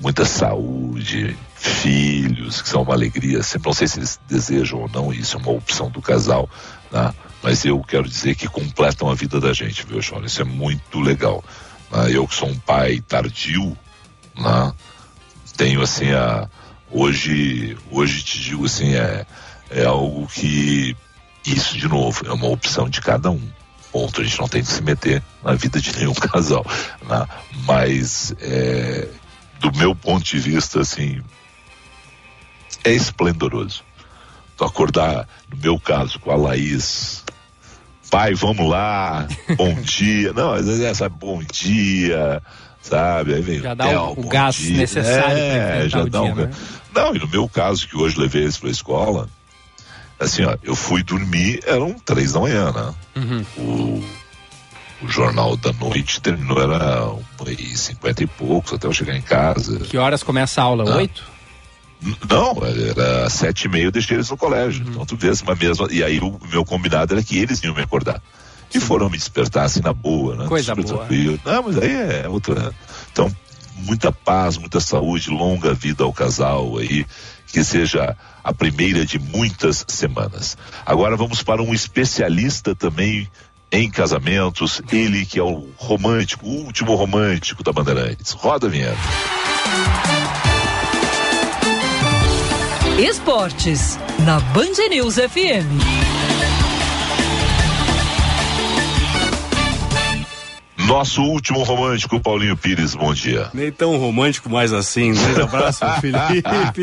muita 0.00 0.24
saúde, 0.24 1.36
filhos, 1.54 2.62
que 2.62 2.68
são 2.68 2.82
uma 2.82 2.94
alegria. 2.94 3.42
Sempre 3.42 3.68
não 3.68 3.74
sei 3.74 3.88
se 3.88 3.98
eles 3.98 4.20
desejam 4.28 4.80
ou 4.80 4.88
não, 4.88 5.12
isso 5.12 5.36
é 5.36 5.40
uma 5.40 5.50
opção 5.50 5.90
do 5.90 6.00
casal, 6.00 6.48
né? 6.90 7.12
mas 7.42 7.64
eu 7.64 7.80
quero 7.80 8.08
dizer 8.08 8.34
que 8.34 8.48
completam 8.48 9.10
a 9.10 9.14
vida 9.14 9.40
da 9.40 9.52
gente, 9.52 9.84
viu, 9.86 10.02
Sean? 10.02 10.24
Isso 10.24 10.42
é 10.42 10.44
muito 10.44 11.00
legal. 11.00 11.42
Né? 11.90 12.10
Eu 12.12 12.26
que 12.26 12.34
sou 12.34 12.48
um 12.48 12.58
pai 12.58 13.00
tardio, 13.00 13.76
né? 14.36 14.72
tenho 15.58 15.82
assim 15.82 16.12
a 16.12 16.48
hoje 16.90 17.76
hoje 17.90 18.22
te 18.22 18.40
digo 18.40 18.64
assim 18.64 18.94
é 18.94 19.26
é 19.68 19.84
algo 19.84 20.26
que 20.28 20.96
isso 21.44 21.76
de 21.76 21.88
novo 21.88 22.24
é 22.24 22.32
uma 22.32 22.46
opção 22.46 22.88
de 22.88 23.00
cada 23.00 23.28
um 23.30 23.42
ponto 23.90 24.20
a 24.20 24.24
gente 24.24 24.38
não 24.38 24.48
tem 24.48 24.62
que 24.62 24.68
se 24.68 24.80
meter 24.82 25.22
na 25.42 25.54
vida 25.54 25.80
de 25.80 25.94
nenhum 25.96 26.14
casal 26.32 26.64
né? 27.06 27.26
mas 27.66 28.32
é, 28.40 29.08
do 29.60 29.72
meu 29.76 29.94
ponto 29.94 30.24
de 30.24 30.38
vista 30.38 30.80
assim 30.80 31.20
é 32.84 32.92
esplendoroso 32.92 33.82
tu 34.56 34.64
acordar 34.64 35.28
no 35.50 35.56
meu 35.56 35.78
caso 35.78 36.18
com 36.20 36.30
a 36.30 36.36
Laís 36.36 37.24
pai 38.10 38.34
vamos 38.34 38.68
lá 38.68 39.26
bom 39.56 39.74
dia 39.82 40.32
não 40.32 40.54
é 40.54 40.84
essa 40.84 41.08
bom 41.08 41.42
dia 41.42 42.42
sabe? 42.88 43.34
Aí 43.34 43.42
vem 43.42 43.60
já 43.60 43.74
dá 43.74 44.02
o, 44.02 44.20
o 44.20 44.28
gás 44.28 44.56
dia. 44.56 44.76
necessário 44.78 45.38
é, 45.38 45.88
já 45.88 46.04
dá 46.04 46.20
dia, 46.20 46.32
um... 46.32 46.34
né? 46.34 46.50
Não, 46.94 47.14
e 47.14 47.18
no 47.18 47.28
meu 47.28 47.48
caso, 47.48 47.86
que 47.86 47.96
hoje 47.96 48.18
levei 48.18 48.42
eles 48.42 48.58
pra 48.58 48.70
escola, 48.70 49.28
assim, 50.18 50.44
ó, 50.44 50.56
eu 50.62 50.74
fui 50.74 51.02
dormir, 51.02 51.60
eram 51.66 51.94
três 51.94 52.32
da 52.32 52.40
manhã, 52.40 52.72
né? 52.72 52.94
Uhum. 53.16 53.44
O, 53.56 54.04
o 55.02 55.08
jornal 55.08 55.56
da 55.56 55.72
noite 55.72 56.20
terminou, 56.20 56.60
era 56.60 57.04
uma 57.04 57.52
e 57.52 57.76
cinquenta 57.76 58.22
e 58.22 58.26
poucos, 58.26 58.72
até 58.72 58.86
eu 58.86 58.92
chegar 58.92 59.16
em 59.16 59.22
casa. 59.22 59.80
Que 59.80 59.96
horas 59.96 60.22
começa 60.22 60.60
a 60.60 60.64
aula? 60.64 60.96
Oito? 60.96 61.22
Não, 62.28 62.56
era 62.64 63.28
sete 63.28 63.64
e 63.64 63.68
meia, 63.68 63.84
eu 63.84 63.90
deixei 63.90 64.16
eles 64.16 64.30
no 64.30 64.36
colégio. 64.36 64.84
Uhum. 64.84 64.92
Então 64.92 65.06
tu 65.06 65.16
vês 65.16 65.40
uma 65.42 65.54
mesma. 65.54 65.88
E 65.90 66.02
aí 66.02 66.18
o 66.20 66.38
meu 66.50 66.64
combinado 66.64 67.14
era 67.14 67.22
que 67.22 67.38
eles 67.38 67.62
iam 67.62 67.74
me 67.74 67.82
acordar 67.82 68.22
que 68.70 68.80
foram 68.80 69.08
me 69.08 69.16
despertar 69.16 69.64
assim 69.64 69.80
na 69.80 69.92
boa, 69.92 70.36
né? 70.36 70.46
Coisa 70.46 70.74
Super 70.74 70.84
boa. 70.84 70.98
Tranquilo. 70.98 71.40
Não, 71.44 71.62
mas 71.62 71.78
aí 71.78 72.22
é 72.22 72.28
outra. 72.28 72.72
Então, 73.10 73.34
muita 73.76 74.12
paz, 74.12 74.56
muita 74.56 74.80
saúde, 74.80 75.30
longa 75.30 75.72
vida 75.72 76.04
ao 76.04 76.12
casal 76.12 76.76
aí, 76.76 77.06
que 77.46 77.64
seja 77.64 78.16
a 78.44 78.52
primeira 78.52 79.06
de 79.06 79.18
muitas 79.18 79.84
semanas. 79.88 80.56
Agora 80.84 81.16
vamos 81.16 81.42
para 81.42 81.62
um 81.62 81.72
especialista 81.72 82.74
também 82.74 83.28
em 83.70 83.90
casamentos, 83.90 84.82
ele 84.90 85.26
que 85.26 85.38
é 85.38 85.42
o 85.42 85.68
romântico, 85.76 86.46
o 86.46 86.64
último 86.64 86.94
romântico 86.94 87.62
da 87.62 87.72
Bandeirantes. 87.72 88.32
Roda 88.32 88.66
a 88.66 88.70
vinheta. 88.70 88.96
Esportes, 92.98 93.98
na 94.24 94.40
Band 94.40 94.88
News 94.90 95.16
FM. 95.16 96.18
Nosso 100.88 101.22
último 101.22 101.62
romântico, 101.64 102.18
Paulinho 102.18 102.56
Pires, 102.56 102.94
bom 102.94 103.12
dia. 103.12 103.50
Nem 103.52 103.70
tão 103.70 103.98
romântico 103.98 104.48
mais 104.48 104.72
assim. 104.72 105.12
Um 105.12 105.14
grande 105.14 105.42
abraço, 105.42 105.84
Felipe. 106.00 106.82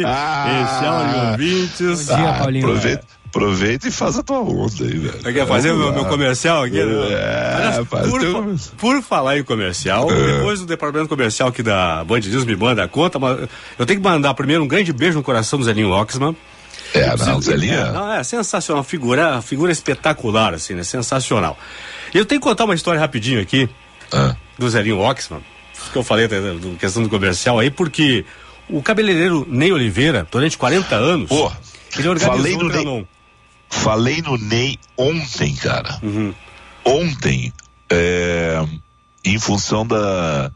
Esse 0.56 0.80
de 0.80 1.48
ouvintes. 1.50 2.06
Bom 2.06 2.16
dia, 2.16 2.34
Paulinho. 2.34 2.68
Aproveita, 2.68 3.04
aproveita 3.36 3.88
e 3.88 3.92
faz 3.92 4.18
a 4.18 4.24
tua 4.24 4.40
onda 4.40 4.72
aí, 4.80 4.98
velho. 4.98 5.22
Você 5.22 5.34
quer 5.34 5.46
fazer 5.46 5.72
o 5.72 5.78
meu, 5.78 5.92
meu, 5.92 6.06
comercial 6.06 6.64
aqui? 6.64 6.80
É, 6.80 7.54
Aliás, 7.56 7.88
por, 7.88 8.20
teu... 8.22 8.56
por, 8.78 9.02
falar 9.04 9.38
em 9.38 9.44
comercial, 9.44 10.10
é. 10.10 10.38
depois 10.38 10.62
do 10.62 10.66
departamento 10.66 11.10
comercial 11.10 11.50
aqui 11.50 11.62
da 11.62 12.04
Band 12.06 12.22
News 12.22 12.46
me 12.46 12.56
manda 12.56 12.84
a 12.84 12.88
conta, 12.88 13.20
mas 13.20 13.48
eu 13.78 13.86
tenho 13.86 14.00
que 14.00 14.08
mandar 14.08 14.34
primeiro 14.34 14.64
um 14.64 14.68
grande 14.68 14.94
beijo 14.94 15.18
no 15.18 15.24
coração 15.24 15.60
do 15.60 15.66
Zelinho 15.66 15.92
Oxman. 15.92 16.36
É, 16.94 17.16
não, 17.18 17.42
Zelinho. 17.42 17.74
É, 17.74 17.92
não, 17.92 18.14
é 18.14 18.24
sensacional, 18.24 18.84
figura, 18.84 19.42
figura 19.42 19.72
espetacular, 19.72 20.54
assim, 20.54 20.74
né? 20.74 20.84
Sensacional. 20.84 21.58
Eu 22.14 22.26
tenho 22.26 22.40
que 22.40 22.48
contar 22.48 22.64
uma 22.64 22.76
história 22.76 23.00
rapidinho 23.00 23.42
aqui 23.42 23.70
ah. 24.14 24.34
do 24.58 24.70
Zelinho 24.70 25.00
Oxman, 25.00 25.42
que 25.92 25.98
eu 25.98 26.04
falei 26.04 26.30
da 26.30 26.38
questão 26.80 27.04
do 27.04 27.10
comercial 27.10 27.60
aí, 27.60 27.70
porque 27.70 28.24
o 28.70 28.82
cabeleireiro 28.82 29.46
Ney 29.50 29.74
Oliveira, 29.74 30.26
durante 30.32 30.58
40 30.58 30.96
anos, 30.96 31.30
Pô, 31.30 31.52
ele 31.98 32.08
organizou 32.08 32.38
falei 32.38 32.56
no 32.56 32.70
Ney, 32.70 33.08
Falei 33.84 34.22
no 34.22 34.38
Ney 34.38 34.80
ontem, 34.98 35.56
cara. 35.56 36.00
Uhum. 36.02 36.34
Ontem, 36.84 37.54
é, 37.90 38.66
em 39.24 39.40
função 39.40 39.86
da. 39.86 40.52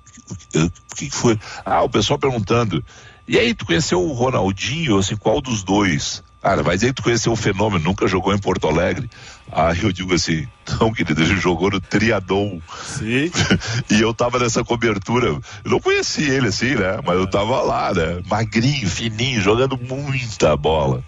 O 0.56 0.96
que 0.96 1.10
foi? 1.10 1.40
Ah, 1.66 1.84
o 1.84 1.90
pessoal 1.90 2.20
perguntando. 2.20 2.84
E 3.28 3.38
aí, 3.38 3.54
tu 3.54 3.66
conheceu 3.66 4.02
o 4.02 4.14
Ronaldinho? 4.14 4.98
Assim, 4.98 5.16
qual 5.16 5.42
dos 5.42 5.64
dois? 5.64 6.24
Cara, 6.42 6.64
mas 6.64 6.84
aí 6.84 6.94
tu 6.94 7.04
conheceu 7.04 7.34
o 7.34 7.36
fenômeno, 7.36 7.84
nunca 7.84 8.08
jogou 8.08 8.34
em 8.34 8.38
Porto 8.38 8.68
Alegre. 8.68 9.10
Aí 9.52 9.84
eu 9.84 9.92
digo 9.92 10.14
assim, 10.14 10.48
não, 10.80 10.94
querido, 10.94 11.22
ele 11.22 11.36
jogou 11.36 11.70
no 11.70 11.82
Triadon. 11.82 12.62
Sim. 12.86 13.30
e 13.92 14.00
eu 14.00 14.14
tava 14.14 14.40
nessa 14.40 14.64
cobertura. 14.64 15.28
Eu 15.28 15.42
não 15.66 15.80
conhecia 15.82 16.34
ele 16.34 16.48
assim, 16.48 16.76
né? 16.76 17.00
Mas 17.06 17.18
eu 17.18 17.28
tava 17.28 17.62
lá, 17.62 17.94
né? 17.94 18.22
Magrinho, 18.26 18.90
fininho, 18.90 19.42
jogando 19.42 19.78
muita 19.78 20.56
bola. 20.56 21.04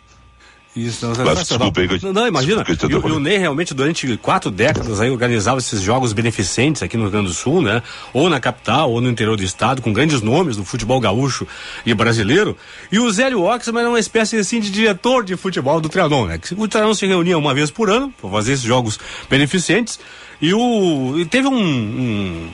Isso, 0.74 1.06
não, 1.06 1.26
Mas, 1.26 1.40
desculpa, 1.40 1.82
eu, 1.82 2.00
não, 2.02 2.14
não, 2.14 2.28
imagina, 2.28 2.64
e, 2.90 2.96
o 2.96 3.20
Ney 3.20 3.38
realmente 3.38 3.74
durante 3.74 4.16
quatro 4.16 4.50
décadas 4.50 5.02
aí 5.02 5.10
organizava 5.10 5.60
esses 5.60 5.82
jogos 5.82 6.14
beneficentes 6.14 6.82
aqui 6.82 6.96
no 6.96 7.04
Rio 7.04 7.12
Grande 7.12 7.28
do 7.28 7.34
Sul, 7.34 7.62
né? 7.62 7.84
Ou 8.14 8.30
na 8.30 8.40
capital, 8.40 8.90
ou 8.90 9.02
no 9.02 9.10
interior 9.10 9.36
do 9.36 9.44
estado, 9.44 9.82
com 9.82 9.92
grandes 9.92 10.22
nomes 10.22 10.56
do 10.56 10.64
futebol 10.64 10.98
gaúcho 11.02 11.46
e 11.86 11.94
brasileiro. 11.94 12.56
E 12.90 13.00
o 13.00 13.12
Zélio 13.12 13.44
Oxman 13.44 13.82
era 13.82 13.90
uma 13.90 14.00
espécie 14.00 14.38
assim 14.38 14.62
de 14.62 14.72
diretor 14.72 15.26
de 15.26 15.36
futebol 15.36 15.82
do 15.82 15.90
Trianon, 15.90 16.28
né? 16.28 16.40
O 16.56 16.68
Trianon 16.70 16.94
se 16.94 17.06
reunia 17.06 17.38
uma 17.38 17.54
vez 17.54 17.70
por 17.70 17.90
ano 17.90 18.14
para 18.22 18.30
fazer 18.30 18.54
esses 18.54 18.66
jogos 18.66 18.98
beneficentes. 19.30 20.00
E 20.42 20.54
o 20.54 21.20
e 21.20 21.26
teve 21.26 21.50
um, 21.50 21.54
um, 21.54 22.50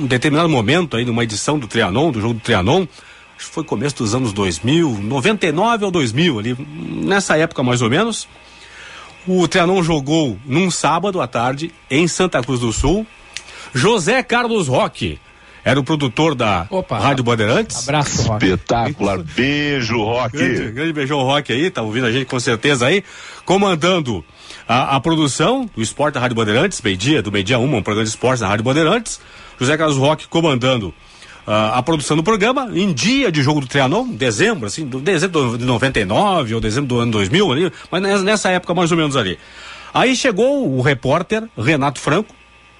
um 0.00 0.06
determinado 0.06 0.48
momento 0.50 0.98
aí 0.98 1.06
numa 1.06 1.24
edição 1.24 1.58
do 1.58 1.66
Trianon, 1.66 2.12
do 2.12 2.20
jogo 2.20 2.34
do 2.34 2.40
Trianon, 2.40 2.86
foi 3.38 3.64
começo 3.64 3.96
dos 3.96 4.14
anos 4.14 4.32
2000, 4.32 4.98
99 5.02 5.84
ou 5.84 5.90
2000, 5.90 6.38
ali, 6.38 6.56
nessa 6.58 7.36
época 7.36 7.62
mais 7.62 7.82
ou 7.82 7.90
menos. 7.90 8.28
O 9.26 9.46
Trianon 9.48 9.82
jogou 9.82 10.38
num 10.46 10.70
sábado 10.70 11.20
à 11.20 11.26
tarde 11.26 11.72
em 11.90 12.06
Santa 12.06 12.42
Cruz 12.42 12.60
do 12.60 12.72
Sul. 12.72 13.06
José 13.74 14.22
Carlos 14.22 14.68
Roque 14.68 15.18
era 15.66 15.80
o 15.80 15.82
produtor 15.82 16.36
da 16.36 16.64
Opa, 16.70 16.96
Rádio 16.96 17.24
Bandeirantes. 17.24 17.88
Abraço, 17.88 18.22
Roque. 18.28 18.46
Espetacular. 18.46 19.18
Beijo, 19.18 20.00
Roque. 20.00 20.36
Grande, 20.36 20.70
grande 20.70 20.92
beijão, 20.92 21.20
Roque 21.24 21.52
aí, 21.52 21.68
tá 21.72 21.82
ouvindo 21.82 22.06
a 22.06 22.12
gente 22.12 22.26
com 22.26 22.38
certeza 22.38 22.86
aí. 22.86 23.02
Comandando 23.44 24.24
a, 24.68 24.94
a 24.94 25.00
produção 25.00 25.68
do 25.74 25.82
Esporte 25.82 26.14
da 26.14 26.20
Rádio 26.20 26.36
Bandeirantes, 26.36 26.80
meio-dia, 26.80 27.20
do 27.20 27.32
meio-dia 27.32 27.58
uma, 27.58 27.78
um 27.78 27.82
programa 27.82 28.04
de 28.04 28.10
esportes 28.10 28.42
da 28.42 28.46
Rádio 28.46 28.64
Bandeirantes. 28.64 29.20
José 29.58 29.76
Carlos 29.76 29.96
Roque 29.96 30.28
comandando 30.28 30.94
a, 31.46 31.78
a 31.78 31.82
produção 31.82 32.16
do 32.16 32.22
programa 32.22 32.68
em 32.74 32.92
dia 32.92 33.30
de 33.30 33.42
jogo 33.42 33.60
do 33.60 33.66
Trianon, 33.66 34.08
dezembro, 34.08 34.66
assim, 34.66 34.86
do, 34.86 35.00
dezembro 35.00 35.56
de 35.56 35.64
99 35.64 36.54
ou 36.54 36.60
dezembro 36.60 36.88
do 36.88 36.98
ano 36.98 37.12
2000 37.12 37.52
ali, 37.52 37.72
mas 37.90 38.22
nessa 38.22 38.50
época 38.50 38.74
mais 38.74 38.90
ou 38.90 38.98
menos 38.98 39.16
ali. 39.16 39.38
Aí 39.94 40.14
chegou 40.16 40.76
o 40.76 40.82
repórter 40.82 41.44
Renato 41.56 42.00
Franco, 42.00 42.34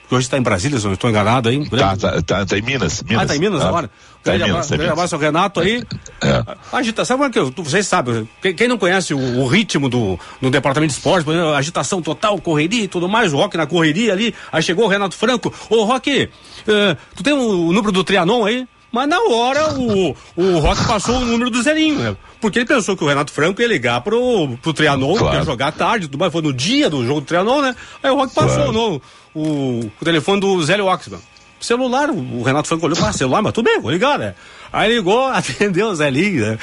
que 0.09 0.15
hoje 0.15 0.27
está 0.27 0.39
em 0.39 0.43
Brasília, 0.43 0.79
se 0.79 0.85
não 0.85 0.93
estou 0.93 1.11
enganado 1.11 1.49
aí. 1.49 1.69
Tá, 1.69 1.97
tá, 1.97 2.23
tá, 2.23 2.47
tá, 2.47 2.59
em 2.59 2.63
Minas. 2.63 3.03
Minas. 3.03 3.23
Ah, 3.23 3.27
tá 3.27 3.37
em 3.37 3.39
Minas 3.39 3.63
ah, 3.63 3.69
agora? 3.69 3.91
Grande, 4.33 4.51
abraço, 4.51 4.75
abraço 4.75 5.15
ao 5.15 5.21
Renato 5.21 5.61
aí. 5.61 5.83
É. 6.23 6.45
Agitação, 6.73 7.23
é 7.25 7.31
que 7.31 7.41
vocês 7.41 7.87
sabem, 7.87 8.29
quem, 8.43 8.55
quem 8.55 8.69
não 8.69 8.79
conhece 8.79 9.15
o, 9.15 9.19
o, 9.19 9.47
ritmo 9.47 9.89
do 9.89 10.19
no 10.41 10.51
departamento 10.51 10.93
de 10.93 10.99
esporte, 10.99 11.29
agitação 11.57 12.03
total, 12.03 12.39
correria 12.41 12.85
e 12.85 12.89
tudo 12.89 13.09
mais, 13.09 13.33
o 13.33 13.37
Rock 13.37 13.57
na 13.57 13.67
correria 13.67 14.12
ali. 14.12 14.35
Aí 14.51 14.62
chegou 14.62 14.85
o 14.85 14.89
Renato 14.89 15.14
Franco. 15.14 15.53
Ô, 15.70 15.85
Rock, 15.85 16.24
uh, 16.24 16.97
tu 17.14 17.22
tem 17.22 17.33
o, 17.33 17.68
o 17.68 17.72
número 17.72 17.93
do 17.93 18.05
Trianon 18.05 18.45
aí? 18.45 18.66
Mas 18.93 19.09
na 19.09 19.20
hora 19.20 19.74
o, 19.74 20.16
o 20.37 20.59
Rock 20.59 20.87
passou 20.87 21.16
o 21.16 21.24
número 21.24 21.51
do 21.51 21.62
Zerinho, 21.62 21.99
né? 21.99 22.16
Porque 22.41 22.59
ele 22.59 22.66
pensou 22.66 22.97
que 22.97 23.05
o 23.05 23.07
Renato 23.07 23.33
Franco 23.33 23.61
ia 23.61 23.68
ligar 23.68 24.01
pro, 24.01 24.57
pro 24.62 24.72
Trianon, 24.72 25.16
claro. 25.16 25.37
ia 25.37 25.45
jogar 25.45 25.72
tarde, 25.72 26.07
tudo 26.07 26.18
mais. 26.18 26.33
Foi 26.33 26.43
no 26.43 26.53
dia 26.53 26.89
do 26.89 27.05
jogo 27.05 27.20
do 27.20 27.27
Trianon, 27.27 27.61
né? 27.61 27.77
Aí 28.03 28.11
o 28.11 28.16
Rock 28.16 28.35
passou 28.35 28.72
claro. 28.72 28.72
no, 28.72 29.03
o, 29.35 29.81
o 30.01 30.05
telefone 30.05 30.41
do 30.41 30.62
Zélio 30.64 30.87
Oxman. 30.87 31.20
Celular, 31.67 32.11
o 32.11 32.43
Renato 32.45 32.69
Franco 32.69 32.87
olhou 32.87 32.97
para 32.97 33.12
celular, 33.12 33.43
mas 33.43 33.53
tudo 33.53 33.64
bem, 33.64 33.81
vou 33.81 33.91
ligar, 33.91 34.19
né? 34.19 34.35
Aí 34.73 34.95
ligou, 34.95 35.27
atendeu 35.35 35.89
o 35.89 35.97
Zelinho, 35.97 36.47
né? 36.47 36.59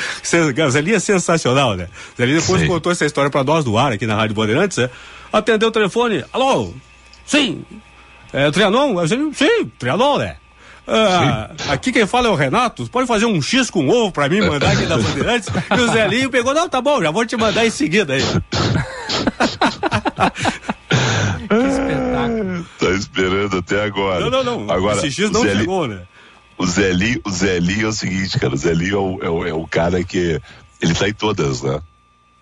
O 0.66 0.70
Zelinho 0.70 0.96
é 0.96 1.00
sensacional, 1.00 1.76
né? 1.76 1.90
O 2.14 2.18
Zelinho 2.18 2.40
depois 2.40 2.62
Sim. 2.62 2.68
contou 2.68 2.92
essa 2.92 3.06
história 3.06 3.30
para 3.30 3.44
nós 3.44 3.66
do 3.66 3.78
ar 3.78 3.92
aqui 3.92 4.08
na 4.08 4.16
Rádio 4.16 4.34
Bandeirantes, 4.34 4.78
né? 4.78 4.90
Atendeu 5.32 5.68
o 5.68 5.72
telefone, 5.72 6.24
alô? 6.32 6.74
Sim. 7.26 7.66
É, 8.32 8.50
Trianon? 8.50 8.96
Sim, 9.34 9.72
Trianon, 9.78 10.20
né? 10.20 10.38
Ah, 10.88 11.52
aqui 11.70 11.92
quem 11.92 12.06
fala 12.06 12.28
é 12.28 12.32
o 12.32 12.36
Renato. 12.36 12.88
Pode 12.90 13.08
fazer 13.08 13.26
um 13.26 13.42
X 13.42 13.70
com 13.70 13.88
ovo 13.90 14.12
pra 14.12 14.30
mim, 14.30 14.42
mandar 14.42 14.72
aqui 14.72 14.86
da 14.86 14.98
Bandeirantes. 14.98 15.50
E 15.50 15.82
o 15.82 15.92
Zelinho 15.92 16.30
pegou, 16.30 16.54
não, 16.54 16.70
tá 16.70 16.82
bom, 16.82 17.02
já 17.02 17.12
vou 17.12 17.26
te 17.26 17.36
mandar 17.36 17.66
em 17.66 17.70
seguida 17.70 18.14
aí. 18.14 18.24
esperando 23.34 23.58
até 23.58 23.84
agora. 23.84 24.20
Não, 24.20 24.30
não, 24.30 24.44
não. 24.44 24.74
Agora, 24.74 24.98
Esse 24.98 25.12
X 25.12 25.32
não 25.32 25.42
Zelinho, 25.42 25.60
chegou, 25.60 25.88
né? 25.88 26.02
O 26.58 26.66
Zelinho, 26.66 27.22
o 27.26 27.32
Zelinho 27.32 27.86
é 27.86 27.90
o 27.90 27.94
seguinte, 27.94 28.40
cara. 28.40 28.54
O 28.54 28.58
Zelinho 28.58 28.96
é 28.96 29.00
o, 29.00 29.24
é 29.24 29.30
o, 29.30 29.48
é 29.48 29.54
o 29.54 29.68
cara 29.68 30.04
que. 30.04 30.40
Ele 30.82 30.94
tá 30.94 31.08
em 31.08 31.14
todas, 31.14 31.62
né? 31.62 31.82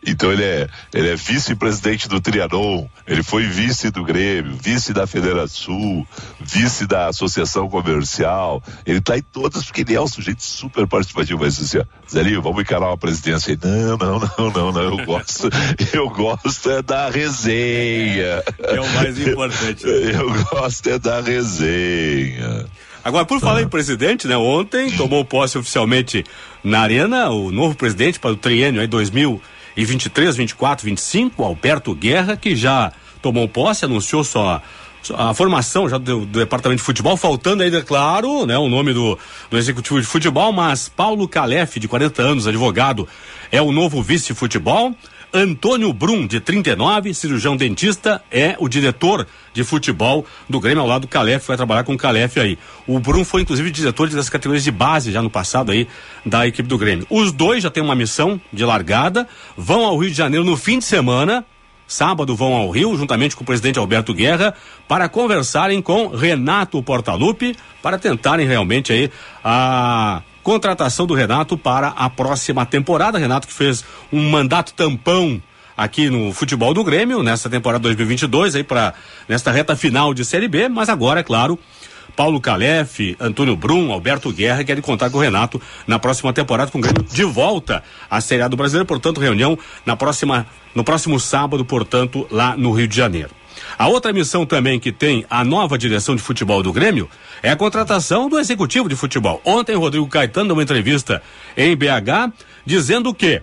Então 0.05 0.31
ele 0.31 0.43
é, 0.43 0.67
ele 0.93 1.09
é 1.09 1.15
vice-presidente 1.15 2.09
do 2.09 2.19
Trianon, 2.19 2.87
ele 3.05 3.21
foi 3.21 3.43
vice 3.43 3.91
do 3.91 4.03
Grêmio, 4.03 4.57
vice 4.59 4.93
da 4.93 5.05
Federação, 5.05 6.05
vice 6.39 6.87
da 6.87 7.07
Associação 7.07 7.69
Comercial. 7.69 8.63
Ele 8.83 8.97
está 8.97 9.15
em 9.17 9.21
todas 9.21 9.63
porque 9.63 9.81
ele 9.81 9.93
é 9.93 10.01
um 10.01 10.07
sujeito 10.07 10.43
super 10.43 10.87
participativo. 10.87 11.41
Mas 11.41 11.61
assim, 11.61 11.77
ó, 11.77 12.41
vamos 12.41 12.61
encarar 12.61 12.87
uma 12.87 12.97
presidência. 12.97 13.57
Não, 13.63 13.97
não, 13.97 14.19
não, 14.19 14.51
não, 14.51 14.71
não. 14.71 14.81
Eu 14.81 15.05
gosto, 15.05 15.49
eu 15.93 16.09
gosto 16.09 16.71
é 16.71 16.81
da 16.81 17.09
resenha. 17.09 18.43
É 18.57 18.81
o 18.81 18.89
mais 18.95 19.19
importante. 19.19 19.85
Eu 20.11 20.43
gosto 20.45 20.89
é 20.89 20.99
da 20.99 21.21
resenha. 21.21 22.65
Agora, 23.03 23.25
por 23.25 23.39
falar 23.39 23.61
em 23.61 23.67
presidente, 23.67 24.27
né? 24.27 24.37
Ontem 24.37 24.91
tomou 24.91 25.23
posse 25.25 25.57
oficialmente 25.57 26.23
na 26.63 26.81
Arena 26.81 27.29
o 27.29 27.51
novo 27.51 27.75
presidente 27.75 28.19
para 28.19 28.31
o 28.31 28.35
triênio 28.35 28.81
aí 28.81 28.87
2000 28.87 29.41
e 29.75 29.85
23, 29.85 30.35
24, 30.35 30.85
25, 30.85 31.43
Alberto 31.43 31.93
Guerra, 31.93 32.35
que 32.35 32.55
já 32.55 32.91
tomou 33.21 33.47
posse, 33.47 33.85
anunciou 33.85 34.23
só 34.23 34.61
a 35.15 35.33
formação 35.33 35.89
já 35.89 35.97
do, 35.97 36.25
do, 36.25 36.39
departamento 36.39 36.79
de 36.79 36.85
futebol, 36.85 37.17
faltando 37.17 37.63
ainda, 37.63 37.81
claro, 37.81 38.45
né, 38.45 38.57
o 38.57 38.69
nome 38.69 38.93
do, 38.93 39.17
do 39.49 39.57
executivo 39.57 39.99
de 39.99 40.05
futebol, 40.05 40.51
mas 40.51 40.87
Paulo 40.87 41.27
Calef, 41.27 41.79
de 41.79 41.87
40 41.87 42.21
anos, 42.21 42.47
advogado, 42.47 43.07
é 43.51 43.61
o 43.61 43.71
novo 43.71 44.01
vice-futebol. 44.03 44.95
Antônio 45.33 45.93
Brum, 45.93 46.27
de 46.27 46.41
39, 46.41 47.13
cirurgião 47.13 47.55
dentista, 47.55 48.21
é 48.29 48.55
o 48.59 48.67
diretor 48.67 49.25
de 49.53 49.63
futebol 49.63 50.25
do 50.49 50.59
Grêmio 50.59 50.81
ao 50.81 50.87
lado 50.87 51.03
do 51.03 51.07
Calef, 51.07 51.47
vai 51.47 51.55
trabalhar 51.55 51.85
com 51.85 51.93
o 51.93 51.97
Calef 51.97 52.37
aí. 52.37 52.57
O 52.85 52.99
Brum 52.99 53.23
foi 53.23 53.41
inclusive 53.41 53.71
diretor 53.71 54.09
das 54.09 54.29
categorias 54.29 54.63
de 54.63 54.71
base 54.71 55.11
já 55.11 55.21
no 55.21 55.29
passado 55.29 55.71
aí 55.71 55.87
da 56.25 56.45
equipe 56.45 56.67
do 56.67 56.77
Grêmio. 56.77 57.07
Os 57.09 57.31
dois 57.31 57.63
já 57.63 57.69
têm 57.69 57.81
uma 57.81 57.95
missão 57.95 58.41
de 58.51 58.65
largada, 58.65 59.25
vão 59.55 59.85
ao 59.85 59.97
Rio 59.97 60.09
de 60.09 60.17
Janeiro 60.17 60.45
no 60.45 60.57
fim 60.57 60.79
de 60.79 60.85
semana, 60.85 61.45
sábado 61.87 62.35
vão 62.35 62.53
ao 62.53 62.69
Rio, 62.69 62.97
juntamente 62.97 63.33
com 63.33 63.43
o 63.43 63.45
presidente 63.45 63.79
Alberto 63.79 64.13
Guerra, 64.13 64.53
para 64.85 65.07
conversarem 65.07 65.81
com 65.81 66.07
Renato 66.07 66.83
Portaluppi, 66.83 67.55
para 67.81 67.97
tentarem 67.97 68.45
realmente 68.45 68.91
aí 68.91 69.09
a 69.43 70.21
contratação 70.43 71.05
do 71.05 71.13
Renato 71.13 71.57
para 71.57 71.89
a 71.89 72.09
próxima 72.09 72.65
temporada. 72.65 73.17
Renato 73.17 73.47
que 73.47 73.53
fez 73.53 73.83
um 74.11 74.29
mandato 74.29 74.73
tampão 74.73 75.41
aqui 75.75 76.09
no 76.09 76.31
futebol 76.33 76.73
do 76.73 76.83
Grêmio 76.83 77.23
nessa 77.23 77.49
temporada 77.49 77.81
2022 77.83 78.55
aí 78.55 78.63
para 78.63 78.93
nesta 79.27 79.51
reta 79.51 79.75
final 79.75 80.13
de 80.13 80.23
Série 80.23 80.47
B, 80.47 80.69
mas 80.69 80.89
agora 80.89 81.21
é 81.21 81.23
claro, 81.23 81.57
Paulo 82.15 82.39
Calef, 82.39 83.15
Antônio 83.19 83.55
Brum, 83.55 83.91
Alberto 83.91 84.31
Guerra 84.31 84.63
querem 84.63 84.81
contar 84.81 85.09
com 85.09 85.17
o 85.17 85.21
Renato 85.21 85.61
na 85.87 85.97
próxima 85.97 86.33
temporada 86.33 86.69
com 86.69 86.77
o 86.77 86.81
Grêmio 86.81 87.03
de 87.03 87.23
volta 87.23 87.83
à 88.09 88.19
Série 88.21 88.41
A 88.41 88.47
do 88.47 88.57
Brasileiro, 88.57 88.85
portanto, 88.85 89.19
reunião 89.19 89.57
na 89.85 89.95
próxima 89.95 90.45
no 90.75 90.83
próximo 90.83 91.19
sábado, 91.19 91.65
portanto, 91.65 92.27
lá 92.29 92.55
no 92.55 92.71
Rio 92.71 92.87
de 92.87 92.95
Janeiro. 92.95 93.40
A 93.81 93.87
outra 93.87 94.13
missão 94.13 94.45
também 94.45 94.79
que 94.79 94.91
tem 94.91 95.25
a 95.27 95.43
nova 95.43 95.75
direção 95.75 96.15
de 96.15 96.21
futebol 96.21 96.61
do 96.61 96.71
Grêmio 96.71 97.09
é 97.41 97.49
a 97.49 97.55
contratação 97.55 98.29
do 98.29 98.37
executivo 98.37 98.87
de 98.87 98.95
futebol. 98.95 99.41
Ontem, 99.43 99.75
Rodrigo 99.75 100.05
Caetano 100.05 100.49
deu 100.49 100.55
uma 100.55 100.61
entrevista 100.61 101.19
em 101.57 101.75
BH 101.75 102.31
dizendo 102.63 103.11
que 103.11 103.41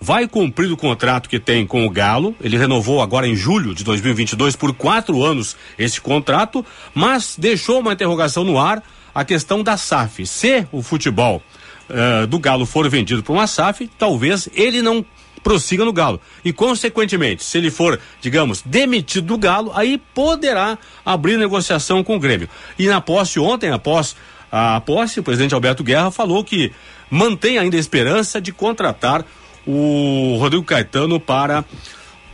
vai 0.00 0.26
cumprir 0.26 0.72
o 0.72 0.76
contrato 0.76 1.28
que 1.28 1.38
tem 1.38 1.64
com 1.64 1.86
o 1.86 1.90
Galo. 1.90 2.34
Ele 2.40 2.58
renovou 2.58 3.00
agora 3.00 3.28
em 3.28 3.36
julho 3.36 3.72
de 3.72 3.84
2022 3.84 4.56
por 4.56 4.74
quatro 4.74 5.22
anos 5.22 5.56
esse 5.78 6.00
contrato, 6.00 6.66
mas 6.92 7.36
deixou 7.38 7.78
uma 7.78 7.92
interrogação 7.92 8.42
no 8.42 8.58
ar 8.58 8.82
a 9.14 9.24
questão 9.24 9.62
da 9.62 9.76
SAF. 9.76 10.26
Se 10.26 10.66
o 10.72 10.82
futebol 10.82 11.40
uh, 11.88 12.26
do 12.26 12.40
Galo 12.40 12.66
for 12.66 12.88
vendido 12.90 13.22
para 13.22 13.32
uma 13.32 13.46
SAF, 13.46 13.88
talvez 13.96 14.48
ele 14.54 14.82
não 14.82 15.06
prossiga 15.46 15.84
no 15.84 15.92
Galo. 15.92 16.20
E, 16.44 16.52
consequentemente, 16.52 17.44
se 17.44 17.56
ele 17.56 17.70
for, 17.70 18.00
digamos, 18.20 18.62
demitido 18.66 19.28
do 19.28 19.38
Galo, 19.38 19.70
aí 19.76 19.96
poderá 20.12 20.76
abrir 21.04 21.38
negociação 21.38 22.02
com 22.02 22.16
o 22.16 22.18
Grêmio. 22.18 22.48
E 22.76 22.88
na 22.88 23.00
posse 23.00 23.38
ontem, 23.38 23.70
após 23.70 24.16
a 24.50 24.80
posse, 24.80 25.20
o 25.20 25.22
presidente 25.22 25.54
Alberto 25.54 25.84
Guerra 25.84 26.10
falou 26.10 26.42
que 26.42 26.72
mantém 27.08 27.58
ainda 27.58 27.76
a 27.76 27.78
esperança 27.78 28.40
de 28.40 28.50
contratar 28.50 29.24
o 29.64 30.36
Rodrigo 30.40 30.64
Caetano 30.64 31.20
para 31.20 31.64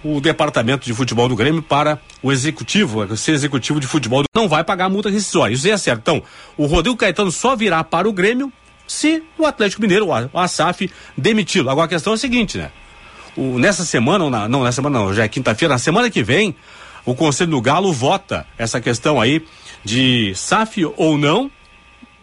o 0.02 0.18
departamento 0.18 0.86
de 0.86 0.94
futebol 0.94 1.28
do 1.28 1.36
Grêmio 1.36 1.60
para 1.60 2.00
o 2.22 2.32
executivo, 2.32 3.14
ser 3.14 3.32
executivo 3.32 3.78
de 3.78 3.86
futebol 3.86 4.22
não 4.34 4.48
vai 4.48 4.64
pagar 4.64 4.88
multa 4.88 5.10
rescisória. 5.10 5.52
Isso 5.52 5.68
é 5.68 5.76
certo. 5.76 6.00
Então, 6.00 6.22
o 6.56 6.64
Rodrigo 6.64 6.96
Caetano 6.96 7.30
só 7.30 7.54
virá 7.54 7.84
para 7.84 8.08
o 8.08 8.12
Grêmio 8.12 8.50
se 8.86 9.22
o 9.36 9.44
Atlético 9.44 9.82
Mineiro, 9.82 10.08
o 10.08 10.38
ASAF, 10.38 10.90
demiti-lo. 11.14 11.68
Agora 11.68 11.84
a 11.84 11.88
questão 11.90 12.14
é 12.14 12.16
a 12.16 12.18
seguinte, 12.18 12.56
né? 12.56 12.70
O, 13.36 13.58
nessa 13.58 13.84
semana, 13.84 14.24
ou 14.24 14.30
na, 14.30 14.48
não, 14.48 14.62
nessa 14.62 14.76
semana 14.76 14.98
não, 14.98 15.14
já 15.14 15.24
é 15.24 15.28
quinta-feira, 15.28 15.74
na 15.74 15.78
semana 15.78 16.10
que 16.10 16.22
vem, 16.22 16.54
o 17.04 17.14
Conselho 17.14 17.50
do 17.50 17.60
Galo 17.60 17.92
vota 17.92 18.46
essa 18.56 18.80
questão 18.80 19.20
aí 19.20 19.44
de 19.84 20.32
SAF 20.34 20.84
ou 20.96 21.18
não. 21.18 21.50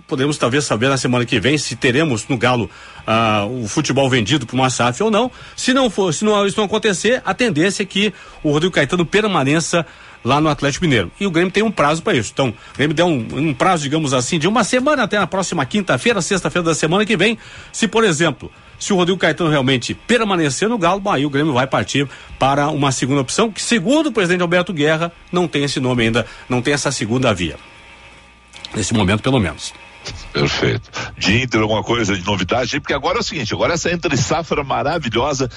Podemos 0.08 0.38
talvez 0.38 0.66
saber 0.66 0.90
na 0.90 0.98
semana 0.98 1.24
que 1.26 1.40
vem 1.40 1.58
se 1.58 1.76
teremos 1.76 2.28
no 2.28 2.38
Galo 2.38 2.70
uh, 3.06 3.64
o 3.64 3.68
futebol 3.68 4.10
vendido 4.10 4.46
para 4.46 4.56
uma 4.56 4.70
SAF 4.70 5.04
ou 5.04 5.12
não. 5.12 5.30
Se 5.56 5.74
não 5.74 5.90
for, 5.90 6.14
se 6.14 6.26
não, 6.26 6.46
isso 6.48 6.58
não 6.58 6.66
acontecer, 6.66 7.22
a 7.26 7.34
tendência 7.34 7.84
é 7.84 7.86
que 7.86 8.14
o 8.42 8.52
Rodrigo 8.52 8.74
Caetano 8.74 9.06
permaneça 9.06 9.86
lá 10.24 10.42
no 10.42 10.50
Atlético 10.50 10.86
Mineiro. 10.86 11.12
E 11.20 11.28
o 11.28 11.32
Grêmio 11.32 11.52
tem 11.52 11.64
um 11.64 11.72
prazo 11.72 12.02
para 12.02 12.18
isso. 12.18 12.32
Então, 12.34 12.50
o 12.50 12.78
Grêmio 12.78 12.96
deu 12.96 13.06
um, 13.06 13.28
um, 13.34 13.54
prazo, 13.54 13.84
digamos 13.84 14.14
assim, 14.14 14.40
de 14.40 14.48
uma 14.48 14.64
semana 14.64 15.04
até 15.04 15.18
a 15.18 15.28
próxima 15.28 15.66
quinta-feira, 15.66 16.22
sexta-feira 16.22 16.66
da 16.66 16.76
semana 16.76 17.06
que 17.06 17.16
vem. 17.16 17.38
Se, 17.72 17.88
por 17.88 18.04
exemplo, 18.04 18.52
se 18.80 18.94
o 18.94 18.96
Rodrigo 18.96 19.20
Caetano 19.20 19.50
realmente 19.50 19.94
permanecer 19.94 20.70
no 20.70 20.78
Galo, 20.78 21.02
aí 21.10 21.26
o 21.26 21.30
Grêmio 21.30 21.54
vai 21.54 21.68
partir 21.68 22.08
para 22.40 22.70
uma 22.70 22.92
segunda 22.92 23.22
opção, 23.22 23.52
que 23.52 23.62
segundo 23.62 24.08
o 24.08 24.12
presidente 24.12 24.42
Alberto 24.42 24.74
Guerra, 24.74 25.12
não 25.32 25.48
tem 25.48 25.64
esse 25.64 25.80
nome 25.80 26.04
ainda, 26.04 26.26
não 26.48 26.62
tem 26.62 26.74
essa 26.74 26.92
segunda 26.92 27.34
via. 27.34 27.58
Nesse 28.74 28.94
momento, 28.94 29.22
pelo 29.22 29.40
menos. 29.40 29.74
Perfeito. 30.32 30.90
De 31.18 31.42
Inter, 31.44 31.62
alguma 31.62 31.84
coisa 31.84 32.16
de 32.16 32.26
novidade? 32.26 32.80
Porque 32.80 32.94
agora 32.94 33.18
é 33.18 33.20
o 33.20 33.24
seguinte, 33.24 33.54
agora 33.54 33.74
essa 33.74 33.92
entre 33.92 34.16
safra 34.16 34.64
maravilhosa 34.64 35.50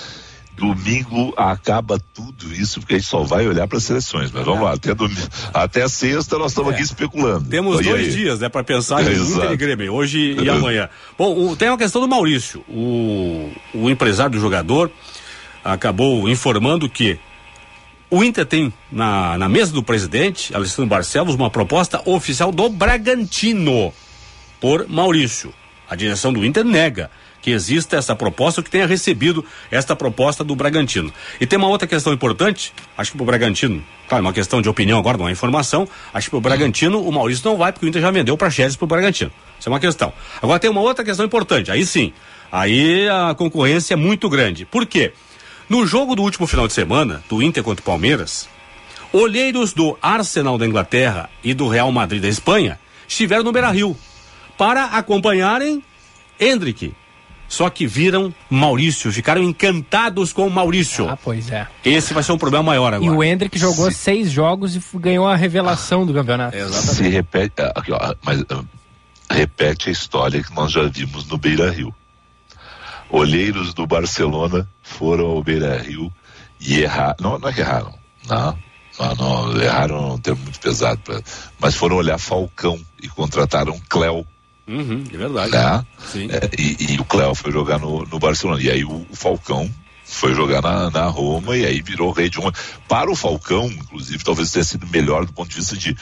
Domingo 0.57 1.33
acaba 1.37 1.99
tudo 2.13 2.53
isso, 2.53 2.79
porque 2.81 2.95
a 2.95 2.99
gente 2.99 3.09
só 3.09 3.23
vai 3.23 3.47
olhar 3.49 3.67
para 3.67 3.79
as 3.79 3.85
seleções. 3.85 4.31
Mas 4.31 4.45
vamos 4.45 4.63
lá, 4.63 4.75
até, 4.75 4.95
domingo, 4.95 5.21
até 5.53 5.89
sexta 5.89 6.39
nós 6.39 6.53
estamos 6.53 6.73
é. 6.73 6.75
aqui 6.75 6.83
especulando. 6.85 7.49
Temos 7.49 7.81
então, 7.81 7.93
dois 7.93 8.15
dias, 8.15 8.39
né, 8.41 8.49
para 8.49 8.63
pensar 8.63 9.03
em 9.03 9.17
Inter 9.17 9.53
e 9.53 9.57
Grêmio, 9.57 9.93
hoje 9.93 10.37
e 10.41 10.49
amanhã. 10.51 10.89
Bom, 11.17 11.49
o, 11.49 11.57
tem 11.57 11.69
uma 11.69 11.79
questão 11.79 12.01
do 12.01 12.09
Maurício. 12.09 12.61
O, 12.69 13.51
o 13.75 13.91
empresário 13.91 14.33
do 14.33 14.41
jogador 14.41 14.91
acabou 15.65 16.29
informando 16.29 16.89
que 16.89 17.19
o 18.11 18.23
Inter 18.23 18.45
tem 18.45 18.73
na, 18.91 19.39
na 19.39 19.49
mesa 19.49 19.73
do 19.73 19.83
presidente, 19.83 20.55
Alessandro 20.55 20.87
Barcelos, 20.87 21.35
uma 21.35 21.49
proposta 21.49 22.03
oficial 22.05 22.53
do 22.53 22.69
Bragantino 22.69 23.93
por 24.61 24.87
Maurício. 24.87 25.53
A 25.89 25.97
direção 25.97 26.31
do 26.31 26.45
Inter 26.45 26.63
nega 26.63 27.11
que 27.43 27.51
exista 27.51 27.97
essa 27.97 28.15
proposta, 28.15 28.63
que 28.63 28.71
tenha 28.71 28.87
recebido 28.87 29.45
esta 29.71 29.97
proposta 29.97 30.45
do 30.45 30.55
Bragantino. 30.55 31.13
E 31.41 31.47
tem 31.47 31.59
uma 31.59 31.69
outra 31.69 31.89
questão 31.89 32.13
importante, 32.13 32.73
acho 32.97 33.11
que 33.11 33.17
para 33.17 33.25
o 33.25 33.27
Bragantino, 33.27 33.85
claro, 34.09 34.25
uma 34.25 34.33
questão 34.33 34.63
de 34.63 34.69
opinião 34.69 34.99
agora, 34.99 35.19
não 35.19 35.29
é 35.29 35.33
informação, 35.33 35.87
acho 36.15 36.27
que 36.27 36.31
para 36.31 36.39
o 36.39 36.41
Bragantino 36.41 37.03
o 37.03 37.13
Maurício 37.13 37.45
não 37.45 37.59
vai, 37.59 37.73
porque 37.73 37.85
o 37.85 37.89
Inter 37.89 38.01
já 38.01 38.11
vendeu 38.13 38.37
para 38.37 38.49
Chedes 38.49 38.77
para 38.77 38.85
o 38.85 38.89
Bragantino. 38.89 39.33
Isso 39.59 39.69
é 39.69 39.73
uma 39.73 39.81
questão. 39.81 40.13
Agora 40.41 40.61
tem 40.61 40.71
uma 40.71 40.81
outra 40.81 41.05
questão 41.05 41.27
importante, 41.27 41.71
aí 41.71 41.85
sim, 41.85 42.13
aí 42.51 43.09
a 43.09 43.35
concorrência 43.35 43.95
é 43.95 43.97
muito 43.97 44.31
grande. 44.31 44.65
Por 44.65 44.87
quê? 44.87 45.13
No 45.69 45.85
jogo 45.85 46.15
do 46.15 46.23
último 46.23 46.47
final 46.47 46.69
de 46.69 46.73
semana, 46.73 47.25
do 47.29 47.43
Inter 47.43 47.65
contra 47.65 47.83
o 47.83 47.85
Palmeiras, 47.85 48.49
olheiros 49.13 49.73
do 49.73 49.99
Arsenal 50.01 50.57
da 50.57 50.67
Inglaterra 50.67 51.29
e 51.43 51.53
do 51.55 51.67
Real 51.67 51.91
Madrid 51.91 52.23
da 52.23 52.29
Espanha 52.29 52.79
estiveram 53.09 53.43
no 53.43 53.53
Beira-Rio 53.53 53.97
para 54.57 54.85
acompanharem 54.85 55.83
Hendrick, 56.39 56.95
só 57.53 57.69
que 57.69 57.87
viram 57.87 58.35
Maurício, 58.49 59.13
ficaram 59.13 59.43
encantados 59.43 60.33
com 60.33 60.47
o 60.47 60.51
Maurício. 60.51 61.07
Ah, 61.07 61.19
pois 61.23 61.51
é. 61.51 61.69
Esse 61.85 62.15
vai 62.15 62.23
ser 62.23 62.33
um 62.33 62.39
problema 62.39 62.63
maior 62.63 62.95
agora. 62.95 63.05
E 63.05 63.15
o 63.15 63.23
Hendrick 63.23 63.59
jogou 63.59 63.91
Se... 63.91 63.99
seis 63.99 64.31
jogos 64.31 64.75
e 64.75 64.81
ganhou 64.95 65.29
a 65.29 65.37
revelação 65.37 66.07
do 66.07 66.15
campeonato. 66.15 66.57
Exatamente. 66.57 66.95
Se 66.95 67.09
repete, 67.11 67.61
ah, 67.61 67.73
aqui, 67.75 67.93
ó, 67.93 68.15
mas 68.23 68.41
uh, 68.41 68.67
repete 69.31 69.91
a 69.91 69.93
história 69.93 70.43
que 70.43 70.51
nós 70.55 70.73
já 70.73 70.85
vimos 70.85 71.27
no 71.27 71.37
Beira 71.37 71.71
Rio. 71.71 71.95
Olheiros 73.11 73.75
do 73.75 73.87
Barcelona 73.87 74.67
foram 74.83 75.27
ao 75.27 75.43
Beira 75.43 75.77
Rio 75.77 76.11
e 76.59 76.81
erraram. 76.81 77.17
Não, 77.21 77.39
não 77.39 77.49
é 77.51 77.53
que 77.53 77.61
erraram. 77.61 77.93
Não. 78.27 78.59
Não, 78.99 79.15
não, 79.15 79.61
erraram 79.61 80.15
um 80.15 80.19
termo 80.19 80.43
muito 80.43 80.59
pesado, 80.59 80.99
pra, 81.05 81.21
mas 81.59 81.75
foram 81.75 81.97
olhar 81.97 82.17
Falcão 82.17 82.81
e 83.03 83.09
contrataram 83.09 83.79
Cléo. 83.91 84.27
Uhum, 84.67 85.05
é 85.13 85.17
verdade. 85.17 85.57
É, 85.57 86.51
e, 86.59 86.95
e, 86.95 87.01
o 87.01 87.05
Cléo 87.05 87.35
foi 87.35 87.51
jogar 87.51 87.79
no, 87.79 88.05
no 88.05 88.19
Barcelona. 88.19 88.63
E 88.63 88.71
aí 88.71 88.85
o, 88.85 89.07
o 89.11 89.17
Falcão 89.17 89.69
foi 90.05 90.35
jogar 90.35 90.63
na, 90.63 90.91
na, 90.91 91.07
Roma 91.07 91.57
e 91.57 91.65
aí 91.65 91.81
virou 91.81 92.13
rei 92.13 92.29
de 92.29 92.39
Roma. 92.39 92.53
Para 92.89 93.11
o 93.11 93.17
Falcão, 93.17 93.67
inclusive, 93.67 94.23
talvez 94.23 94.53
tenha 94.53 94.65
sido 94.65 94.87
melhor 94.87 95.25
do 95.27 95.33
ponto 95.33 95.49
de 95.49 95.57
vista 95.57 95.77
de 95.77 95.97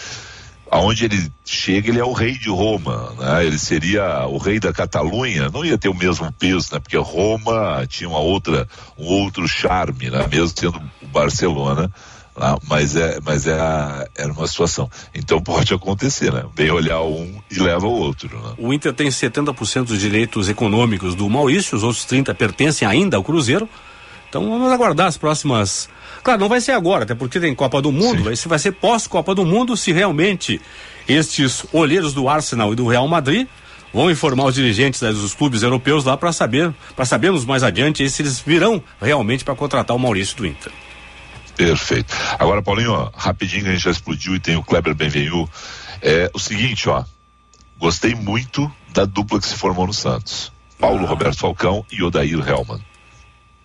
aonde 0.70 1.04
ele 1.04 1.32
chega, 1.44 1.88
ele 1.88 1.98
é 1.98 2.04
o 2.04 2.12
rei 2.12 2.38
de 2.38 2.48
Roma, 2.48 3.12
né? 3.18 3.44
Ele 3.44 3.58
seria 3.58 4.26
o 4.26 4.38
rei 4.38 4.60
da 4.60 4.72
Catalunha, 4.72 5.50
não 5.50 5.64
ia 5.64 5.76
ter 5.76 5.88
o 5.88 5.94
mesmo 5.94 6.30
peso, 6.32 6.68
né? 6.72 6.78
Porque 6.78 6.96
Roma 6.96 7.84
tinha 7.88 8.08
uma 8.08 8.20
outra, 8.20 8.68
um 8.96 9.06
outro 9.06 9.48
charme, 9.48 10.10
né? 10.10 10.26
Mesmo 10.30 10.52
sendo 10.56 10.80
o 11.02 11.06
Barcelona, 11.08 11.90
né? 12.36 12.56
mas 12.68 12.96
é, 12.96 13.18
mas 13.24 13.46
é, 13.46 13.56
era 14.16 14.32
uma 14.32 14.46
situação. 14.46 14.90
Então 15.14 15.40
pode 15.40 15.72
acontecer, 15.74 16.32
né? 16.32 16.44
Vem 16.54 16.70
olhar 16.70 17.02
um 17.02 17.40
e 17.50 17.58
leva 17.58 17.86
o 17.86 17.92
outro, 17.92 18.28
né? 18.40 18.54
O 18.58 18.72
Inter 18.72 18.92
tem 18.92 19.08
70% 19.08 19.84
dos 19.84 20.00
direitos 20.00 20.48
econômicos 20.48 21.14
do 21.14 21.28
Maurício, 21.28 21.76
os 21.76 21.82
outros 21.82 22.04
30 22.04 22.34
pertencem 22.34 22.86
ainda 22.86 23.16
ao 23.16 23.24
Cruzeiro. 23.24 23.68
Então 24.28 24.48
vamos 24.48 24.70
aguardar 24.70 25.08
as 25.08 25.16
próximas. 25.16 25.88
Claro, 26.22 26.40
não 26.40 26.48
vai 26.48 26.60
ser 26.60 26.72
agora, 26.72 27.04
até 27.04 27.14
porque 27.14 27.40
tem 27.40 27.54
Copa 27.54 27.80
do 27.82 27.90
Mundo, 27.90 28.34
ser, 28.36 28.48
vai 28.48 28.58
ser 28.58 28.72
pós-Copa 28.72 29.34
do 29.34 29.44
Mundo 29.44 29.76
se 29.76 29.90
realmente 29.90 30.60
estes 31.08 31.64
olheiros 31.72 32.12
do 32.14 32.28
Arsenal 32.28 32.72
e 32.72 32.76
do 32.76 32.86
Real 32.86 33.08
Madrid 33.08 33.48
vão 33.92 34.10
informar 34.10 34.44
os 34.44 34.54
dirigentes 34.54 35.00
dos 35.00 35.34
clubes 35.34 35.62
europeus 35.62 36.04
lá 36.04 36.16
para 36.16 36.32
saber, 36.32 36.72
para 36.94 37.04
sabermos 37.04 37.44
mais 37.44 37.62
adiante 37.62 38.08
se 38.08 38.22
eles 38.22 38.38
virão 38.38 38.82
realmente 39.00 39.44
para 39.44 39.54
contratar 39.56 39.96
o 39.96 39.98
Maurício 39.98 40.36
do 40.36 40.46
Inter. 40.46 40.72
Perfeito. 41.60 42.16
Agora, 42.38 42.62
Paulinho, 42.62 42.92
ó, 42.92 43.10
rapidinho 43.14 43.66
a 43.66 43.72
gente 43.72 43.84
já 43.84 43.90
explodiu 43.90 44.34
e 44.34 44.40
tem 44.40 44.56
o 44.56 44.62
Kleber 44.62 44.94
Benvenu. 44.94 45.46
É 46.00 46.30
o 46.32 46.38
seguinte, 46.38 46.88
ó, 46.88 47.04
gostei 47.78 48.14
muito 48.14 48.72
da 48.88 49.04
dupla 49.04 49.38
que 49.38 49.46
se 49.46 49.56
formou 49.56 49.86
no 49.86 49.92
Santos. 49.92 50.50
Paulo 50.78 51.04
ah. 51.04 51.08
Roberto 51.08 51.36
Falcão 51.36 51.84
e 51.92 52.02
Odair 52.02 52.38
Helman. 52.48 52.80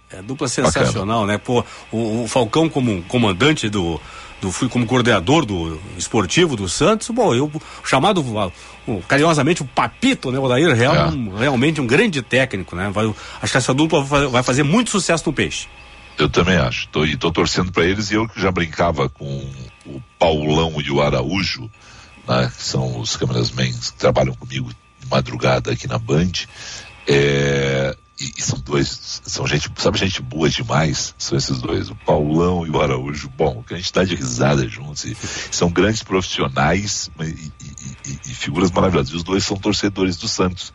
É 0.09 0.21
dupla 0.21 0.49
sensacional, 0.49 1.21
Bacana. 1.21 1.25
né? 1.25 1.37
Pô, 1.37 1.63
o, 1.89 2.23
o, 2.23 2.27
Falcão 2.27 2.67
como 2.67 3.01
comandante 3.03 3.69
do, 3.69 3.99
do 4.41 4.51
fui 4.51 4.67
como 4.67 4.85
coordenador 4.85 5.45
do 5.45 5.79
esportivo 5.97 6.57
do 6.57 6.67
Santos, 6.67 7.09
bom, 7.09 7.33
eu 7.33 7.49
chamado 7.81 8.21
o, 8.85 9.01
carinhosamente 9.07 9.61
o 9.61 9.65
Papito, 9.65 10.31
né? 10.31 10.37
O 10.37 10.43
Odair 10.43 10.75
Real, 10.75 10.95
é. 10.95 11.39
realmente 11.39 11.79
um 11.79 11.87
grande 11.87 12.21
técnico, 12.21 12.75
né? 12.75 12.89
Vai, 12.91 13.05
acho 13.41 13.51
que 13.53 13.57
essa 13.57 13.73
dupla 13.73 14.03
vai 14.03 14.43
fazer 14.43 14.63
muito 14.63 14.89
sucesso 14.89 15.23
no 15.27 15.33
peixe. 15.33 15.67
Eu 16.17 16.29
também 16.29 16.57
acho. 16.57 16.87
Tô, 16.89 17.05
e 17.05 17.17
tô 17.17 17.31
torcendo 17.31 17.71
para 17.71 17.85
eles 17.85 18.11
e 18.11 18.15
eu 18.15 18.27
que 18.27 18.39
já 18.39 18.51
brincava 18.51 19.09
com 19.09 19.25
o 19.85 20.01
Paulão 20.17 20.81
e 20.81 20.89
o 20.89 21.01
Araújo, 21.01 21.69
né? 22.27 22.51
Que 22.55 22.63
são 22.63 22.99
os 22.99 23.15
cameramen 23.15 23.73
que 23.73 23.93
trabalham 23.93 24.33
comigo 24.33 24.69
de 24.69 25.09
madrugada 25.09 25.71
aqui 25.71 25.87
na 25.87 25.97
Band. 25.97 26.31
É, 27.07 27.95
e, 28.19 28.31
e, 28.37 28.41
são 28.41 28.57
dois, 28.59 29.21
são 29.25 29.45
gente, 29.45 29.69
sabe 29.75 29.97
gente 29.97 30.21
boa 30.21 30.49
demais, 30.49 31.13
são 31.17 31.37
esses 31.37 31.59
dois, 31.59 31.89
o 31.89 31.95
Paulão 31.95 32.65
e 32.65 32.69
o 32.69 32.81
Araújo. 32.81 33.29
Bom, 33.35 33.61
que 33.61 33.73
a 33.73 33.77
gente 33.77 33.91
dá 33.91 34.05
de 34.05 34.15
risada 34.15 34.65
juntos, 34.69 35.03
e, 35.03 35.17
são 35.51 35.69
grandes 35.69 36.01
profissionais 36.01 37.09
e, 37.19 37.51
e, 38.25 38.33
figuras 38.33 38.71
maravilhosas. 38.71 39.11
E 39.11 39.17
os 39.17 39.23
dois 39.23 39.43
são 39.43 39.57
torcedores 39.57 40.15
do 40.15 40.29
Santos. 40.29 40.73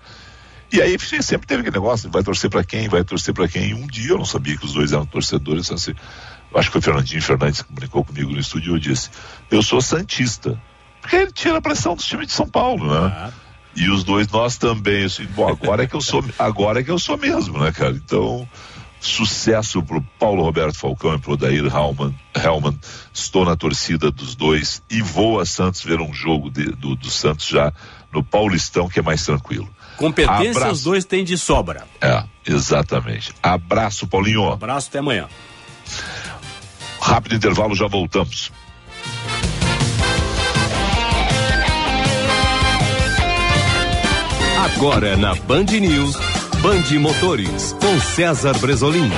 E 0.72 0.80
aí 0.80 0.96
sempre 0.98 1.46
teve 1.46 1.62
aquele 1.62 1.76
negócio, 1.76 2.08
vai 2.10 2.22
torcer 2.22 2.48
para 2.48 2.62
quem, 2.62 2.88
vai 2.88 3.02
torcer 3.02 3.34
para 3.34 3.48
quem. 3.48 3.70
E 3.70 3.74
um 3.74 3.86
dia 3.86 4.12
eu 4.12 4.18
não 4.18 4.24
sabia 4.24 4.56
que 4.56 4.64
os 4.64 4.72
dois 4.72 4.92
eram 4.92 5.04
torcedores, 5.04 5.70
assim, 5.70 5.94
acho 6.54 6.68
que 6.68 6.72
foi 6.72 6.80
o 6.80 6.82
Fernandinho 6.82 7.22
Fernandes 7.22 7.62
que 7.62 7.68
comunicou 7.68 8.04
comigo 8.04 8.30
no 8.30 8.38
estúdio 8.38 8.72
e 8.72 8.74
eu 8.76 8.78
disse, 8.78 9.10
eu 9.50 9.62
sou 9.62 9.80
Santista. 9.80 10.60
Porque 11.00 11.16
ele 11.16 11.32
tira 11.32 11.58
a 11.58 11.62
pressão 11.62 11.94
dos 11.94 12.04
times 12.04 12.28
de 12.28 12.32
São 12.32 12.48
Paulo, 12.48 12.86
né? 12.86 13.12
Ah. 13.12 13.30
E 13.74 13.88
os 13.88 14.04
dois 14.04 14.28
nós 14.28 14.56
também. 14.56 15.04
Assim, 15.04 15.26
bom, 15.26 15.48
agora 15.48 15.84
é 15.84 15.86
que 15.86 15.94
eu 15.94 16.00
sou, 16.00 16.24
agora 16.38 16.80
é 16.80 16.82
que 16.82 16.90
eu 16.90 16.98
sou 16.98 17.16
mesmo, 17.16 17.58
né, 17.58 17.72
cara? 17.72 17.92
Então, 17.92 18.46
sucesso 19.00 19.82
pro 19.82 20.02
Paulo 20.18 20.42
Roberto 20.42 20.76
Falcão 20.76 21.14
e 21.14 21.18
pro 21.18 21.36
Dair 21.36 21.64
Hellman. 21.64 22.14
Hellman. 22.34 22.78
Estou 23.12 23.44
na 23.44 23.56
torcida 23.56 24.10
dos 24.10 24.34
dois 24.34 24.82
e 24.90 25.00
vou 25.00 25.40
a 25.40 25.46
Santos 25.46 25.82
ver 25.82 26.00
um 26.00 26.12
jogo 26.12 26.50
de, 26.50 26.64
do, 26.72 26.94
do 26.94 27.10
Santos 27.10 27.46
já 27.46 27.72
no 28.12 28.22
Paulistão, 28.22 28.88
que 28.88 28.98
é 28.98 29.02
mais 29.02 29.24
tranquilo. 29.24 29.68
Competência 30.00 30.50
Abraço. 30.52 30.72
os 30.72 30.82
dois 30.82 31.04
têm 31.04 31.22
de 31.22 31.36
sobra. 31.36 31.86
É, 32.00 32.24
exatamente. 32.46 33.34
Abraço, 33.42 34.06
Paulinho. 34.06 34.50
Abraço, 34.50 34.88
até 34.88 34.98
amanhã. 34.98 35.28
Rápido 36.98 37.34
intervalo, 37.34 37.74
já 37.74 37.86
voltamos. 37.86 38.50
Agora 44.64 45.18
na 45.18 45.34
Band 45.34 45.64
News, 45.64 46.16
Band 46.62 46.98
Motores, 46.98 47.74
com 47.74 48.00
César 48.00 48.56
Bresolim. 48.58 49.10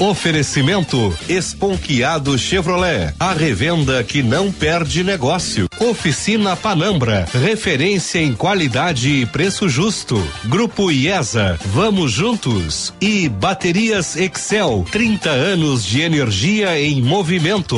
Oferecimento 0.00 1.14
Esponquiado 1.28 2.38
Chevrolet, 2.38 3.14
a 3.20 3.34
revenda 3.34 4.02
que 4.02 4.22
não 4.22 4.50
perde 4.50 5.04
negócio. 5.04 5.68
Oficina 5.78 6.56
Panambra, 6.56 7.26
referência 7.34 8.18
em 8.18 8.34
qualidade 8.34 9.10
e 9.10 9.26
preço 9.26 9.68
justo. 9.68 10.16
Grupo 10.46 10.90
IESA, 10.90 11.58
vamos 11.66 12.12
juntos. 12.12 12.94
E 12.98 13.28
Baterias 13.28 14.16
Excel, 14.16 14.86
30 14.90 15.28
anos 15.28 15.84
de 15.84 16.00
energia 16.00 16.80
em 16.80 17.02
movimento. 17.02 17.76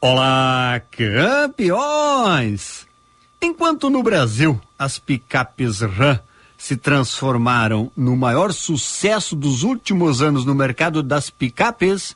Olá, 0.00 0.82
campeões! 0.90 2.84
Enquanto 3.40 3.88
no 3.88 4.02
Brasil 4.02 4.60
as 4.76 4.98
picapes 4.98 5.82
RAM 5.82 6.18
se 6.60 6.76
transformaram 6.76 7.90
no 7.96 8.14
maior 8.14 8.52
sucesso 8.52 9.34
dos 9.34 9.62
últimos 9.62 10.20
anos 10.20 10.44
no 10.44 10.54
mercado 10.54 11.02
das 11.02 11.30
picapes, 11.30 12.14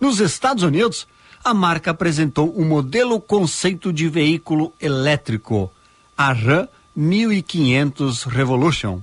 nos 0.00 0.20
Estados 0.20 0.62
Unidos 0.62 1.08
a 1.42 1.52
marca 1.52 1.90
apresentou 1.90 2.56
um 2.56 2.64
modelo 2.64 3.20
conceito 3.20 3.92
de 3.92 4.08
veículo 4.08 4.72
elétrico, 4.80 5.72
a 6.16 6.32
RAM 6.32 6.68
1500 6.94 8.22
Revolution. 8.24 9.00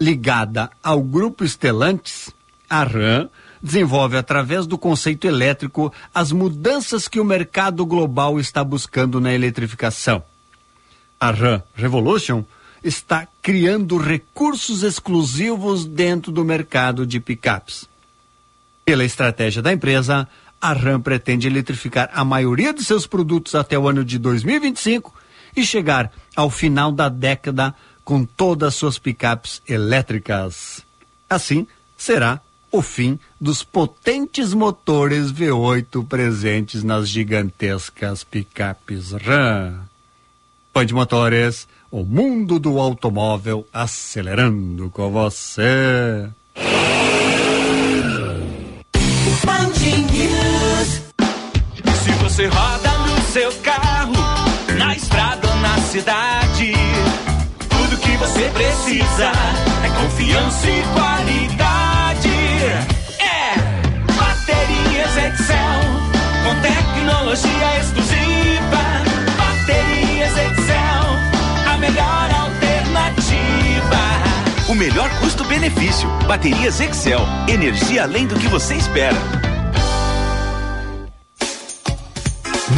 Ligada 0.00 0.68
ao 0.82 1.00
grupo 1.00 1.46
Stellantis, 1.46 2.30
a 2.68 2.82
RAM 2.82 3.30
desenvolve 3.62 4.16
através 4.16 4.66
do 4.66 4.76
conceito 4.76 5.28
elétrico 5.28 5.92
as 6.12 6.32
mudanças 6.32 7.06
que 7.06 7.20
o 7.20 7.24
mercado 7.24 7.86
global 7.86 8.40
está 8.40 8.64
buscando 8.64 9.20
na 9.20 9.32
eletrificação. 9.32 10.24
A 11.20 11.30
RAM 11.30 11.62
Revolution 11.72 12.44
está 12.82 13.26
criando 13.42 13.96
recursos 13.96 14.82
exclusivos 14.82 15.84
dentro 15.84 16.30
do 16.30 16.44
mercado 16.44 17.06
de 17.06 17.20
picapes. 17.20 17.88
Pela 18.84 19.04
estratégia 19.04 19.60
da 19.60 19.72
empresa, 19.72 20.28
a 20.60 20.72
RAM 20.72 21.00
pretende 21.00 21.46
eletrificar 21.46 22.10
a 22.12 22.24
maioria 22.24 22.72
de 22.72 22.84
seus 22.84 23.06
produtos 23.06 23.54
até 23.54 23.78
o 23.78 23.88
ano 23.88 24.04
de 24.04 24.18
2025 24.18 25.14
e 25.56 25.64
chegar 25.64 26.12
ao 26.34 26.50
final 26.50 26.90
da 26.90 27.08
década 27.08 27.74
com 28.04 28.24
todas 28.24 28.74
suas 28.74 28.98
picapes 28.98 29.60
elétricas. 29.68 30.82
Assim, 31.28 31.66
será 31.96 32.40
o 32.70 32.82
fim 32.82 33.18
dos 33.40 33.62
potentes 33.62 34.52
motores 34.52 35.32
V8 35.32 36.06
presentes 36.06 36.82
nas 36.82 37.08
gigantescas 37.08 38.24
picapes 38.24 39.12
RAM. 39.12 39.80
Band 40.72 40.86
Motores, 40.92 41.66
o 41.90 42.04
mundo 42.04 42.58
do 42.58 42.78
automóvel 42.78 43.66
acelerando 43.72 44.90
com 44.90 45.10
você. 45.10 46.28
Se 52.04 52.10
você 52.22 52.46
roda 52.46 52.90
no 52.98 53.20
seu 53.32 53.52
carro, 53.62 54.12
na 54.78 54.94
estrada 54.94 55.48
ou 55.48 55.56
na 55.56 55.78
cidade, 55.78 56.72
tudo 57.68 57.96
que 58.00 58.16
você 58.16 58.48
precisa 58.50 59.32
é 59.84 60.02
confiança 60.02 60.70
e 60.70 60.82
qualidade. 60.94 61.58
Excel, 65.18 65.56
com 66.44 66.54
tecnologia 66.62 67.78
exclusiva. 67.80 67.97
Melhor 74.78 75.10
custo-benefício. 75.18 76.08
Baterias 76.28 76.80
Excel, 76.80 77.20
energia 77.48 78.04
além 78.04 78.28
do 78.28 78.36
que 78.36 78.46
você 78.46 78.76
espera. 78.76 79.47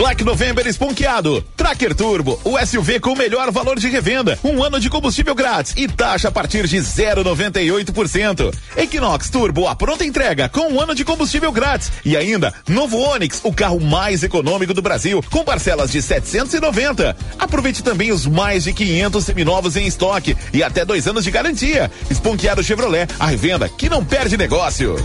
Black 0.00 0.24
November 0.24 0.66
esponqueado. 0.66 1.44
Tracker 1.54 1.94
Turbo, 1.94 2.40
o 2.42 2.58
SUV 2.58 2.98
com 3.00 3.12
o 3.12 3.16
melhor 3.16 3.50
valor 3.50 3.78
de 3.78 3.86
revenda. 3.86 4.38
Um 4.42 4.64
ano 4.64 4.80
de 4.80 4.88
combustível 4.88 5.34
grátis 5.34 5.74
e 5.76 5.86
taxa 5.86 6.28
a 6.28 6.32
partir 6.32 6.66
de 6.66 6.78
0,98%. 6.78 8.50
Equinox 8.78 9.28
Turbo, 9.28 9.68
a 9.68 9.76
pronta 9.76 10.02
entrega 10.02 10.48
com 10.48 10.72
um 10.72 10.80
ano 10.80 10.94
de 10.94 11.04
combustível 11.04 11.52
grátis. 11.52 11.92
E 12.02 12.16
ainda, 12.16 12.54
novo 12.66 12.96
Onix, 12.96 13.42
o 13.44 13.52
carro 13.52 13.78
mais 13.78 14.22
econômico 14.22 14.72
do 14.72 14.80
Brasil, 14.80 15.22
com 15.30 15.44
parcelas 15.44 15.92
de 15.92 16.00
790. 16.00 17.14
Aproveite 17.38 17.82
também 17.82 18.10
os 18.10 18.24
mais 18.24 18.64
de 18.64 18.72
500 18.72 19.22
seminovos 19.22 19.76
em 19.76 19.86
estoque 19.86 20.34
e 20.50 20.62
até 20.62 20.82
dois 20.82 21.06
anos 21.06 21.24
de 21.24 21.30
garantia. 21.30 21.90
Esponqueado 22.08 22.64
Chevrolet, 22.64 23.06
a 23.18 23.26
revenda 23.26 23.68
que 23.68 23.90
não 23.90 24.02
perde 24.02 24.38
negócio. 24.38 24.96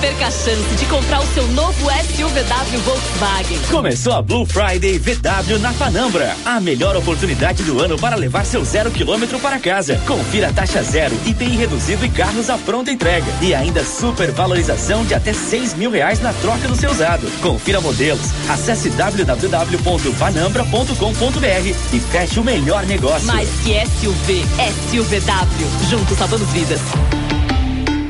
Perca 0.00 0.26
a 0.26 0.30
chance 0.30 0.74
de 0.76 0.86
comprar 0.86 1.20
o 1.20 1.26
seu 1.34 1.46
novo 1.48 1.90
SUVW 1.90 2.78
Volkswagen. 2.84 3.58
Começou 3.70 4.14
a 4.14 4.22
Blue 4.22 4.46
Friday 4.46 4.98
VW 4.98 5.58
na 5.58 5.74
Panambra. 5.74 6.34
A 6.44 6.58
melhor 6.58 6.96
oportunidade 6.96 7.62
do 7.62 7.78
ano 7.80 7.98
para 7.98 8.16
levar 8.16 8.46
seu 8.46 8.64
zero 8.64 8.90
quilômetro 8.90 9.38
para 9.38 9.58
casa. 9.58 10.00
Confira 10.06 10.48
a 10.48 10.52
taxa 10.52 10.82
zero, 10.82 11.14
IPI 11.26 11.56
reduzido 11.56 12.06
e 12.06 12.08
carros 12.08 12.48
à 12.48 12.56
pronta 12.56 12.90
entrega. 12.90 13.26
E 13.42 13.54
ainda 13.54 13.84
super 13.84 14.30
valorização 14.30 15.04
de 15.04 15.12
até 15.14 15.34
seis 15.34 15.74
mil 15.74 15.90
reais 15.90 16.20
na 16.20 16.32
troca 16.34 16.66
do 16.66 16.74
seu 16.74 16.90
usado. 16.90 17.30
Confira 17.42 17.80
modelos. 17.80 18.30
Acesse 18.48 18.88
www.panambra.com.br 18.90 21.74
e 21.92 22.00
feche 22.00 22.40
o 22.40 22.44
melhor 22.44 22.86
negócio. 22.86 23.26
Mais 23.26 23.48
que 23.62 23.74
SUV, 23.86 24.42
SUVW. 24.90 25.88
Juntos 25.90 26.16
salvando 26.16 26.46
vidas. 26.46 26.80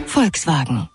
Volkswagen. 0.07 0.89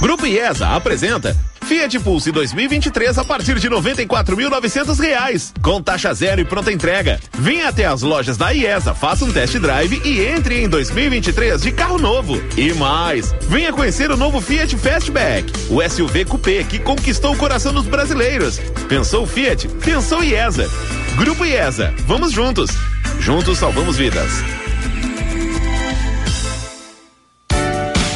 Grupo 0.00 0.26
IESA 0.26 0.68
apresenta 0.68 1.36
Fiat 1.66 1.98
Pulse 1.98 2.30
2023 2.30 3.18
a 3.18 3.24
partir 3.24 3.58
de 3.58 3.68
94.900 3.68 5.00
reais, 5.00 5.52
com 5.60 5.82
taxa 5.82 6.14
zero 6.14 6.40
e 6.40 6.44
pronta 6.44 6.70
entrega. 6.70 7.18
Venha 7.36 7.68
até 7.68 7.86
as 7.86 8.02
lojas 8.02 8.36
da 8.36 8.52
IESA, 8.52 8.94
faça 8.94 9.24
um 9.24 9.32
test 9.32 9.56
drive 9.58 10.00
e 10.04 10.24
entre 10.24 10.62
em 10.62 10.68
2023 10.68 11.60
de 11.62 11.72
carro 11.72 11.98
novo. 11.98 12.40
E 12.56 12.72
mais, 12.74 13.34
venha 13.48 13.72
conhecer 13.72 14.10
o 14.12 14.16
novo 14.16 14.40
Fiat 14.40 14.76
Fastback, 14.76 15.52
o 15.68 15.82
SUV 15.82 16.24
Coupé 16.24 16.62
que 16.62 16.78
conquistou 16.78 17.32
o 17.32 17.36
coração 17.36 17.72
dos 17.72 17.86
brasileiros. 17.86 18.60
Pensou 18.88 19.26
Fiat? 19.26 19.66
Pensou 19.84 20.22
IESA. 20.22 20.70
Grupo 21.16 21.44
IESA, 21.44 21.92
vamos 22.06 22.32
juntos. 22.32 22.70
Juntos 23.18 23.58
salvamos 23.58 23.96
vidas. 23.96 24.30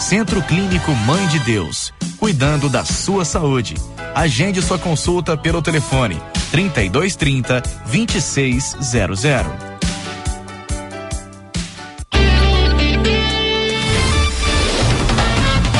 Centro 0.00 0.42
Clínico 0.42 0.92
Mãe 0.92 1.26
de 1.28 1.38
Deus, 1.40 1.92
cuidando 2.18 2.68
da 2.68 2.84
sua 2.84 3.24
saúde. 3.24 3.74
Agende 4.14 4.62
sua 4.62 4.78
consulta 4.78 5.36
pelo 5.36 5.60
telefone 5.62 6.20
3230 6.50 7.62
2600. 7.90 9.76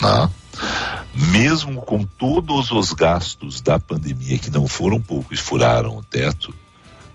Né? 0.00 0.30
Mesmo 1.14 1.80
com 1.80 2.04
todos 2.04 2.70
os 2.70 2.92
gastos 2.92 3.62
da 3.62 3.78
pandemia, 3.78 4.38
que 4.38 4.50
não 4.50 4.68
foram 4.68 5.00
poucos, 5.00 5.40
furaram 5.40 5.96
o 5.96 6.02
teto, 6.02 6.54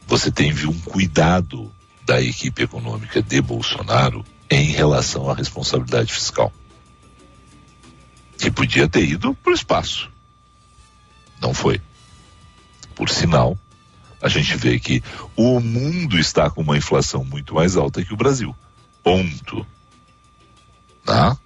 você 0.08 0.32
teve 0.32 0.68
um 0.68 0.80
cuidado 0.80 1.72
da 2.06 2.22
equipe 2.22 2.64
econômica 2.64 3.22
de 3.22 3.42
Bolsonaro 3.42 4.26
em 4.50 4.72
relação 4.72 5.30
à 5.30 5.34
responsabilidade 5.34 6.12
fiscal. 6.12 6.52
Que 8.38 8.52
podia 8.52 8.88
ter 8.88 9.06
ido 9.06 9.34
para 9.36 9.52
o 9.52 9.56
espaço. 9.56 10.10
Não 11.40 11.54
foi. 11.54 11.82
Por 12.96 13.10
sinal, 13.10 13.58
a 14.22 14.28
gente 14.28 14.56
vê 14.56 14.80
que 14.80 15.02
o 15.36 15.60
mundo 15.60 16.20
está 16.20 16.50
com 16.50 16.62
uma 16.62 16.78
inflação 16.78 17.24
muito 17.24 17.56
mais 17.56 17.78
alta 17.78 18.04
que 18.04 18.14
o 18.14 18.18
Brasil. 18.18 18.56
Ponto. 19.04 19.66
Tá? 21.06 21.38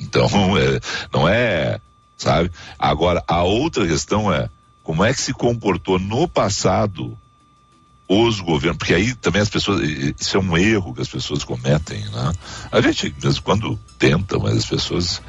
Então, 0.00 0.28
é, 0.56 0.80
não 1.12 1.28
é, 1.28 1.80
sabe? 2.16 2.50
Agora, 2.78 3.22
a 3.26 3.42
outra 3.42 3.86
questão 3.86 4.32
é 4.32 4.48
como 4.82 5.04
é 5.04 5.12
que 5.12 5.20
se 5.20 5.32
comportou 5.32 5.98
no 5.98 6.28
passado 6.28 7.18
os 8.06 8.40
governos, 8.40 8.78
porque 8.78 8.94
aí 8.94 9.14
também 9.14 9.40
as 9.40 9.48
pessoas, 9.48 9.80
isso 10.20 10.36
é 10.36 10.40
um 10.40 10.56
erro 10.56 10.94
que 10.94 11.00
as 11.00 11.08
pessoas 11.08 11.42
cometem, 11.42 12.04
né? 12.10 12.32
A 12.70 12.80
gente, 12.80 13.14
mesmo 13.22 13.42
quando 13.42 13.78
tenta, 13.98 14.38
mas 14.38 14.58
as 14.58 14.66
pessoas. 14.66 15.22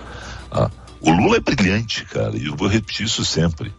Ah, 0.52 0.70
o 1.00 1.12
Lula 1.12 1.38
é 1.38 1.40
brilhante, 1.40 2.04
cara, 2.06 2.36
e 2.38 2.46
eu 2.46 2.56
vou 2.56 2.68
repetir 2.68 3.06
isso 3.06 3.24
sempre. 3.24 3.74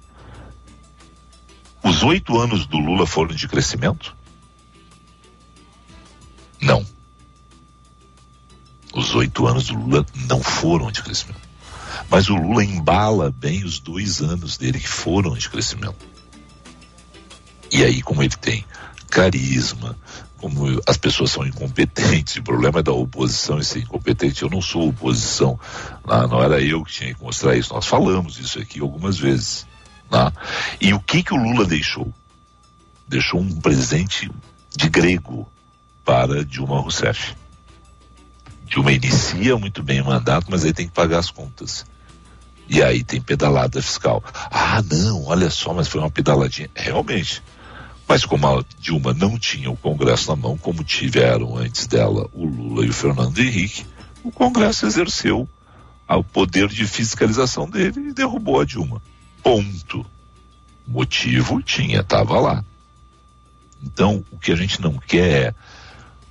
Os 1.83 2.03
oito 2.03 2.39
anos 2.39 2.67
do 2.67 2.79
Lula 2.79 3.07
foram 3.07 3.35
de 3.35 3.47
crescimento? 3.47 4.17
Não. 6.61 6.85
Os 8.95 9.15
oito 9.15 9.47
anos 9.47 9.67
do 9.67 9.75
Lula 9.75 10.07
não 10.27 10.43
foram 10.43 10.91
de 10.91 11.03
crescimento. 11.03 11.47
Mas 12.11 12.29
o 12.29 12.35
Lula 12.35 12.65
embala 12.65 13.31
bem 13.31 13.63
os 13.63 13.79
dois 13.79 14.21
anos 14.21 14.57
dele 14.57 14.81
que 14.81 14.89
foram 14.89 15.35
de 15.35 15.49
crescimento. 15.51 16.16
E 17.71 17.85
aí, 17.85 18.03
como 18.03 18.23
ele 18.23 18.37
tem 18.37 18.65
carisma, 19.11 19.97
como 20.39 20.81
as 20.87 20.97
pessoas 20.97 21.31
são 21.31 21.47
incompetentes, 21.47 22.37
o 22.37 22.43
problema 22.43 22.81
é 22.81 22.83
da 22.83 22.93
oposição 22.93 23.59
e 23.59 23.65
ser 23.65 23.81
incompetente. 23.81 24.43
Eu 24.43 24.51
não 24.51 24.61
sou 24.61 24.89
oposição, 24.89 25.59
não, 26.07 26.29
não 26.29 26.43
era 26.43 26.61
eu 26.61 26.85
que 26.85 26.93
tinha 26.93 27.15
que 27.15 27.23
mostrar 27.23 27.57
isso, 27.57 27.73
nós 27.73 27.87
falamos 27.87 28.39
isso 28.39 28.59
aqui 28.59 28.81
algumas 28.81 29.19
vezes. 29.19 29.67
Não. 30.11 30.33
E 30.81 30.95
o 30.95 31.01
que 31.01 31.23
que 31.23 31.35
o 31.35 31.37
Lula 31.37 31.65
deixou? 31.65 32.13
Deixou 33.09 33.41
um 33.41 33.61
presente 33.61 34.31
de 34.77 34.89
grego 34.89 35.49
para 36.05 36.45
Dilma 36.45 36.81
Rousseff. 36.81 37.35
Dilma 38.67 38.93
inicia 38.93 39.57
muito 39.57 39.83
bem 39.83 40.01
o 40.01 40.07
mandato, 40.07 40.47
mas 40.51 40.65
aí 40.65 40.73
tem 40.73 40.87
que 40.87 40.93
pagar 40.93 41.19
as 41.19 41.31
contas. 41.31 41.87
E 42.69 42.83
aí 42.83 43.03
tem 43.05 43.21
pedalada 43.21 43.81
fiscal. 43.81 44.23
Ah, 44.51 44.83
não, 44.83 45.25
olha 45.25 45.51
só, 45.51 45.73
mas 45.73 45.89
foi 45.89 46.01
uma 46.01 46.11
pedaladinha. 46.11 46.69
Realmente. 46.75 47.43
Mas 48.09 48.25
como 48.25 48.47
a 48.47 48.65
Dilma 48.79 49.13
não 49.13 49.39
tinha 49.39 49.71
o 49.71 49.77
Congresso 49.77 50.29
na 50.31 50.37
mão, 50.37 50.57
como 50.57 50.85
tiveram 50.85 51.57
antes 51.57 51.87
dela 51.87 52.29
o 52.33 52.45
Lula 52.45 52.85
e 52.85 52.89
o 52.89 52.93
Fernando 52.93 53.39
Henrique, 53.39 53.85
o 54.23 54.31
Congresso 54.31 54.87
exerceu 54.87 55.49
o 56.09 56.23
poder 56.23 56.69
de 56.69 56.87
fiscalização 56.87 57.69
dele 57.69 58.09
e 58.09 58.13
derrubou 58.13 58.61
a 58.61 58.65
Dilma. 58.65 59.03
Ponto. 59.43 60.07
Motivo 60.87 61.61
tinha, 61.63 62.01
estava 62.01 62.39
lá. 62.39 62.65
Então, 63.83 64.25
o 64.31 64.39
que 64.39 64.53
a 64.53 64.57
gente 64.57 64.81
não 64.81 64.99
quer 64.99 65.49
é. 65.49 65.55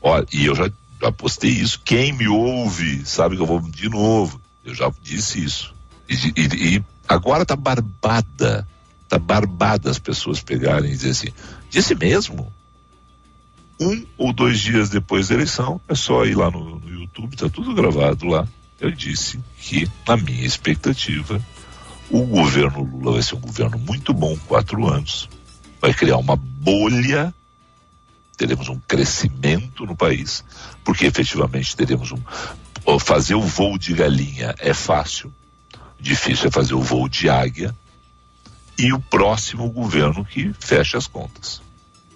Olha, 0.02 0.26
e 0.32 0.46
eu 0.46 0.56
já, 0.56 0.70
já 1.02 1.12
postei 1.12 1.52
isso. 1.52 1.82
Quem 1.84 2.14
me 2.14 2.28
ouve 2.28 3.06
sabe 3.06 3.36
que 3.36 3.42
eu 3.42 3.46
vou 3.46 3.60
de 3.60 3.90
novo. 3.90 4.40
Eu 4.64 4.74
já 4.74 4.92
disse 5.02 5.44
isso. 5.44 5.74
E, 6.08 6.14
e, 6.14 6.76
e 6.78 6.84
agora 7.08 7.46
tá 7.46 7.56
barbada. 7.56 8.68
Barbada 9.18 9.90
as 9.90 10.00
pessoas 10.00 10.42
pegarem 10.42 10.92
e 10.92 10.96
dizer 10.96 11.12
assim. 11.12 11.30
Disse 11.70 11.96
mesmo. 11.96 12.52
Um 13.80 14.06
ou 14.18 14.32
dois 14.32 14.60
dias 14.60 14.90
depois 14.90 15.28
da 15.28 15.36
eleição, 15.36 15.82
é 15.90 15.96
só 15.96 16.26
ir 16.26 16.36
lá 16.36 16.50
no, 16.50 16.80
no 16.80 16.90
YouTube, 16.90 17.36
tá 17.36 17.50
tudo 17.50 17.74
gravado 17.74 18.26
lá. 18.26 18.48
Eu 18.80 18.90
disse 18.92 19.40
que, 19.58 19.90
na 20.08 20.16
minha 20.16 20.46
expectativa, 20.46 21.42
o 22.10 22.22
governo 22.22 22.84
Lula 22.84 23.14
vai 23.14 23.22
ser 23.22 23.36
um 23.36 23.40
governo 23.40 23.78
muito 23.78 24.14
bom, 24.14 24.38
quatro 24.48 24.88
anos, 24.88 25.30
vai 25.82 25.94
criar 25.94 26.18
uma 26.18 26.36
bolha, 26.36 27.34
teremos 28.38 28.70
um 28.70 28.80
crescimento 28.80 29.86
no 29.86 29.96
país, 29.96 30.44
porque 30.84 31.06
efetivamente 31.06 31.76
teremos 31.76 32.12
um. 32.12 32.20
Fazer 33.00 33.36
o 33.36 33.42
voo 33.42 33.78
de 33.78 33.94
galinha 33.94 34.54
é 34.60 34.74
fácil, 34.74 35.34
difícil 36.00 36.48
é 36.48 36.52
fazer 36.52 36.76
o 36.76 36.82
voo 36.82 37.10
de 37.10 37.30
águia, 37.30 37.76
e 38.78 38.92
o 38.94 39.00
próximo 39.00 39.70
governo 39.70 40.26
que 40.26 40.54
fecha 40.60 40.98
as 40.98 41.08
contas. 41.08 41.62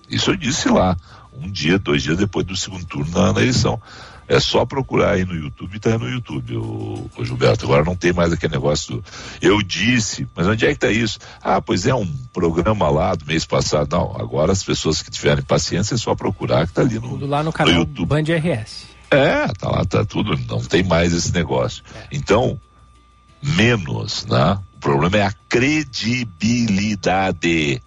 Isso 0.09 0.31
eu 0.31 0.35
disse 0.35 0.69
lá, 0.69 0.97
um 1.33 1.49
dia, 1.49 1.77
dois 1.77 2.03
dias 2.03 2.17
depois 2.17 2.45
do 2.45 2.55
segundo 2.55 2.85
turno 2.85 3.11
na, 3.11 3.33
na 3.33 3.41
eleição. 3.41 3.81
É 4.27 4.39
só 4.39 4.63
procurar 4.63 5.13
aí 5.13 5.25
no 5.25 5.33
YouTube, 5.33 5.79
tá 5.79 5.89
aí 5.89 5.97
no 5.97 6.07
YouTube, 6.07 6.55
o, 6.57 7.09
o, 7.17 7.25
Gilberto. 7.25 7.65
Agora 7.65 7.83
não 7.83 7.95
tem 7.95 8.13
mais 8.13 8.31
aquele 8.31 8.53
negócio 8.53 8.97
do, 8.97 9.05
eu 9.41 9.59
disse, 9.59 10.27
mas 10.35 10.45
onde 10.45 10.67
é 10.67 10.69
que 10.71 10.79
tá 10.79 10.91
isso? 10.91 11.17
Ah, 11.41 11.59
pois 11.59 11.87
é 11.87 11.95
um 11.95 12.05
programa 12.31 12.89
lá 12.89 13.15
do 13.15 13.25
mês 13.25 13.43
passado. 13.43 13.91
Não, 13.91 14.15
agora 14.15 14.51
as 14.51 14.63
pessoas 14.63 15.01
que 15.01 15.09
tiverem 15.09 15.43
paciência 15.43 15.95
é 15.95 15.97
só 15.97 16.13
procurar 16.13 16.67
que 16.67 16.73
tá 16.73 16.81
ali 16.81 16.95
no, 16.95 17.09
tudo 17.09 17.25
lá 17.25 17.41
no 17.41 17.51
canal 17.51 17.73
no 17.73 17.79
YouTube. 17.79 18.07
Band 18.07 18.21
RS. 18.21 18.85
É, 19.09 19.47
tá 19.47 19.67
lá, 19.67 19.83
tá 19.83 20.05
tudo, 20.05 20.39
não 20.47 20.59
tem 20.59 20.83
mais 20.83 21.11
esse 21.11 21.33
negócio. 21.33 21.83
É. 21.95 22.07
Então, 22.11 22.59
menos, 23.41 24.27
né? 24.27 24.59
O 24.79 24.79
problema 24.79 25.17
é 25.17 25.23
a 25.23 25.33
credibilidade. 25.49 27.81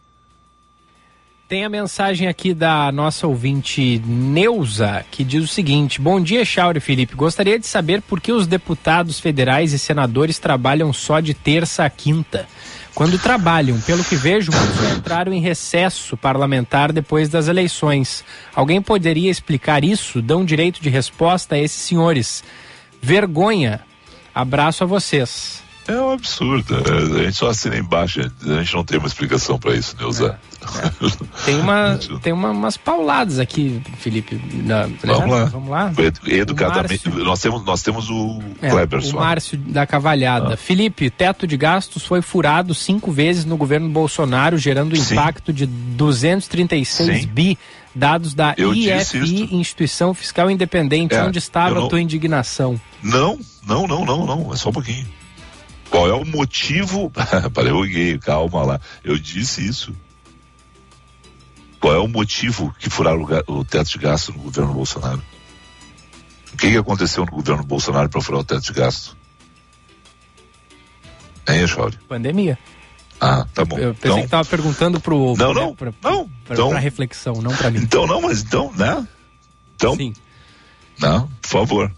Tem 1.48 1.64
a 1.64 1.70
mensagem 1.70 2.28
aqui 2.28 2.52
da 2.52 2.92
nossa 2.92 3.26
ouvinte 3.26 3.98
Neuza, 4.04 5.02
que 5.10 5.24
diz 5.24 5.42
o 5.42 5.48
seguinte: 5.48 6.02
Bom 6.02 6.20
dia, 6.20 6.44
Chauri 6.44 6.80
Felipe. 6.80 7.14
Gostaria 7.14 7.58
de 7.58 7.66
saber 7.66 8.02
por 8.02 8.20
que 8.20 8.30
os 8.30 8.46
deputados 8.46 9.18
federais 9.18 9.72
e 9.72 9.78
senadores 9.78 10.38
trabalham 10.38 10.92
só 10.92 11.18
de 11.18 11.32
terça 11.32 11.86
a 11.86 11.88
quinta. 11.88 12.46
Quando 12.94 13.18
trabalham, 13.18 13.80
pelo 13.80 14.04
que 14.04 14.14
vejo, 14.14 14.52
muitos 14.52 14.92
entraram 14.94 15.32
em 15.32 15.40
recesso 15.40 16.14
parlamentar 16.14 16.92
depois 16.92 17.30
das 17.30 17.48
eleições. 17.48 18.22
Alguém 18.54 18.82
poderia 18.82 19.30
explicar 19.30 19.82
isso? 19.82 20.20
Dão 20.20 20.44
direito 20.44 20.82
de 20.82 20.90
resposta 20.90 21.54
a 21.54 21.58
esses 21.58 21.80
senhores. 21.80 22.44
Vergonha. 23.00 23.80
Abraço 24.34 24.84
a 24.84 24.86
vocês. 24.86 25.61
É 25.88 26.00
um 26.00 26.12
absurdo. 26.12 26.76
É, 26.76 27.20
a 27.20 27.24
gente 27.24 27.36
só 27.36 27.48
assina 27.48 27.76
embaixo, 27.76 28.20
a 28.20 28.62
gente 28.62 28.74
não 28.74 28.84
tem 28.84 28.98
uma 28.98 29.08
explicação 29.08 29.58
para 29.58 29.74
isso, 29.74 29.96
Neuza. 29.98 30.38
É, 30.80 30.86
é. 30.86 31.44
Tem, 31.44 31.58
uma, 31.58 31.98
tem 32.22 32.32
uma, 32.32 32.50
umas 32.50 32.76
pauladas 32.76 33.40
aqui, 33.40 33.82
Felipe. 33.98 34.40
Vamos, 35.04 35.30
lá. 35.30 35.44
vamos 35.46 35.68
lá. 35.68 35.92
Educadamente. 36.24 37.08
Márcio, 37.08 37.24
nós, 37.24 37.40
temos, 37.40 37.64
nós 37.64 37.82
temos 37.82 38.10
o 38.10 38.40
é, 38.60 38.70
Kleber 38.70 39.00
O 39.00 39.16
Márcio 39.16 39.58
da 39.58 39.84
Cavalhada. 39.84 40.54
Ah. 40.54 40.56
Felipe, 40.56 41.10
teto 41.10 41.46
de 41.46 41.56
gastos 41.56 42.04
foi 42.04 42.22
furado 42.22 42.74
cinco 42.74 43.10
vezes 43.10 43.44
no 43.44 43.56
governo 43.56 43.88
Bolsonaro, 43.88 44.56
gerando 44.56 44.96
Sim. 44.96 45.14
impacto 45.14 45.52
de 45.52 45.66
236 45.66 47.22
Sim. 47.22 47.26
bi. 47.26 47.58
Dados 47.94 48.32
da 48.32 48.54
Eu 48.56 48.72
IFI, 48.72 49.54
Instituição 49.54 50.14
Fiscal 50.14 50.50
Independente. 50.50 51.14
É, 51.14 51.24
Onde 51.24 51.38
estava 51.38 51.74
não... 51.74 51.86
a 51.86 51.88
tua 51.90 52.00
indignação? 52.00 52.80
Não, 53.02 53.38
não, 53.66 53.86
não, 53.86 54.06
não, 54.06 54.24
não. 54.24 54.52
É 54.52 54.56
só 54.56 54.70
um 54.70 54.72
pouquinho. 54.72 55.06
Qual 55.92 56.08
é 56.08 56.14
o 56.14 56.24
motivo? 56.24 57.10
Para 57.52 57.68
eu 57.68 57.82
gay, 57.82 58.18
calma 58.18 58.64
lá. 58.64 58.80
Eu 59.04 59.18
disse 59.18 59.62
isso. 59.68 59.94
Qual 61.78 61.92
é 61.92 61.98
o 61.98 62.08
motivo 62.08 62.74
que 62.78 62.88
furaram 62.88 63.22
o, 63.46 63.58
o 63.58 63.64
teto 63.64 63.90
de 63.90 63.98
gasto 63.98 64.32
no 64.32 64.38
governo 64.38 64.72
Bolsonaro? 64.72 65.22
O 66.50 66.56
que, 66.56 66.70
que 66.70 66.78
aconteceu 66.78 67.26
no 67.26 67.30
governo 67.30 67.62
Bolsonaro 67.62 68.08
para 68.08 68.22
furar 68.22 68.40
o 68.40 68.44
teto 68.44 68.62
de 68.62 68.72
gasto? 68.72 69.14
Hein, 71.46 71.66
Chauri? 71.66 71.98
Pandemia. 72.08 72.58
Ah, 73.20 73.46
tá 73.52 73.62
bom. 73.62 73.76
Eu 73.76 73.92
pensei 73.92 74.10
então... 74.10 74.18
que 74.20 74.24
estava 74.24 74.44
perguntando 74.46 74.98
pro. 74.98 75.34
Não, 75.36 75.52
não. 75.52 75.74
Pra, 75.74 75.92
não. 76.02 76.26
Pra, 76.46 76.54
então... 76.54 76.70
pra 76.70 76.78
reflexão, 76.78 77.34
não 77.34 77.54
para 77.54 77.70
mim. 77.70 77.80
Então, 77.80 78.06
não, 78.06 78.22
mas 78.22 78.40
então, 78.40 78.72
né? 78.76 79.06
Então. 79.76 79.94
Sim. 79.94 80.14
Não, 80.98 81.28
por 81.42 81.48
favor. 81.48 81.92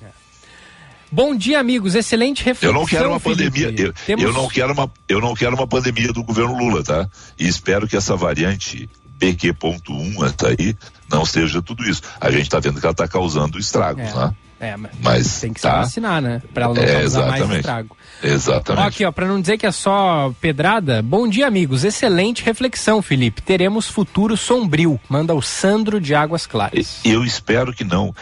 Bom 1.15 1.37
dia, 1.37 1.61
amigos. 1.61 1.95
Excelente 1.95 2.43
reflexão. 2.43 2.71
Eu 2.71 2.75
não 2.75 2.85
quero 2.85 3.09
uma 3.09 3.21
Felipe. 3.21 3.45
pandemia. 3.45 3.87
Eu, 3.87 3.93
Temos... 4.05 4.25
eu, 4.25 4.33
não 4.33 4.49
quero 4.49 4.73
uma, 4.73 4.93
eu 5.09 5.21
não 5.21 5.33
quero 5.33 5.55
uma 5.55 5.67
pandemia 5.67 6.13
do 6.13 6.25
governo 6.25 6.59
Lula, 6.59 6.83
tá? 6.83 7.09
E 7.39 7.47
espero 7.47 7.87
que 7.87 7.97
essa 7.97 8.17
variante 8.17 8.91
BQ.1 9.21 10.27
essa 10.27 10.49
aí 10.49 10.77
não 11.09 11.25
seja 11.25 11.63
tudo 11.63 11.85
isso. 11.89 12.03
A 12.21 12.33
gente 12.33 12.43
está 12.43 12.59
vendo 12.59 12.81
que 12.81 12.85
ela 12.85 12.91
está 12.91 13.07
causando 13.07 13.61
estragos, 13.61 14.03
é. 14.03 14.13
né? 14.13 14.35
É, 14.59 14.77
mas, 14.77 14.93
mas 15.01 15.41
tem 15.41 15.53
que 15.53 15.61
tá. 15.61 15.71
se 15.71 15.77
vacinar, 15.77 16.21
né? 16.21 16.43
Pra 16.53 16.65
ela 16.65 16.75
não 16.75 16.83
é, 16.83 17.01
causar 17.03 17.27
mais 17.29 17.51
estrago. 17.51 17.97
Exatamente. 18.21 18.85
Ó, 18.85 18.89
aqui, 18.89 19.05
ó, 19.05 19.13
pra 19.13 19.27
não 19.29 19.41
dizer 19.41 19.57
que 19.57 19.67
é 19.67 19.71
só 19.71 20.35
pedrada, 20.41 21.01
bom 21.01 21.29
dia, 21.29 21.47
amigos. 21.47 21.85
Excelente 21.85 22.43
reflexão, 22.43 23.01
Felipe. 23.01 23.41
Teremos 23.41 23.87
futuro 23.87 24.37
sombrio. 24.37 24.99
Manda 25.09 25.33
o 25.33 25.41
Sandro 25.41 26.01
de 26.01 26.13
Águas 26.13 26.45
Claras. 26.45 26.99
Eu 27.05 27.23
espero 27.25 27.73
que 27.73 27.85
não. 27.85 28.13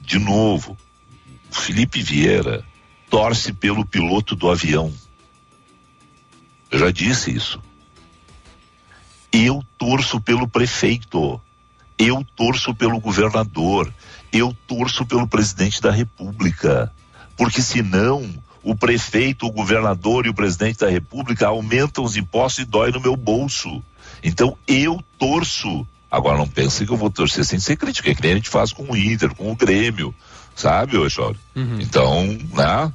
De 0.00 0.18
novo, 0.18 0.76
Felipe 1.50 2.02
Vieira 2.02 2.64
torce 3.10 3.52
pelo 3.52 3.84
piloto 3.84 4.36
do 4.36 4.50
avião. 4.50 4.92
Eu 6.70 6.78
já 6.78 6.90
disse 6.90 7.34
isso. 7.34 7.62
Eu 9.32 9.64
torço 9.76 10.20
pelo 10.20 10.48
prefeito. 10.48 11.40
Eu 11.98 12.24
torço 12.36 12.74
pelo 12.74 13.00
governador. 13.00 13.92
Eu 14.32 14.56
torço 14.66 15.06
pelo 15.06 15.26
presidente 15.26 15.80
da 15.80 15.90
República. 15.90 16.92
Porque 17.36 17.62
senão 17.62 18.28
o 18.62 18.74
prefeito, 18.74 19.46
o 19.46 19.52
governador 19.52 20.26
e 20.26 20.28
o 20.28 20.34
presidente 20.34 20.78
da 20.78 20.90
República 20.90 21.46
aumentam 21.46 22.04
os 22.04 22.16
impostos 22.16 22.64
e 22.64 22.66
dói 22.66 22.90
no 22.90 23.00
meu 23.00 23.16
bolso. 23.16 23.82
Então 24.22 24.56
eu 24.66 25.02
torço. 25.18 25.86
Agora 26.10 26.38
não 26.38 26.48
pense 26.48 26.84
que 26.84 26.92
eu 26.92 26.96
vou 26.96 27.10
torcer 27.10 27.44
sem 27.44 27.58
ser 27.58 27.76
crítico, 27.76 28.08
é 28.08 28.14
que 28.14 28.22
nem 28.22 28.32
a 28.32 28.36
gente 28.36 28.48
faz 28.48 28.72
com 28.72 28.82
o 28.84 28.96
Inter, 28.96 29.34
com 29.34 29.50
o 29.50 29.56
Grêmio 29.56 30.14
sabe, 30.60 30.96
Oxório? 30.96 31.38
Uhum. 31.54 31.80
Então, 31.80 32.24
né? 32.54 32.92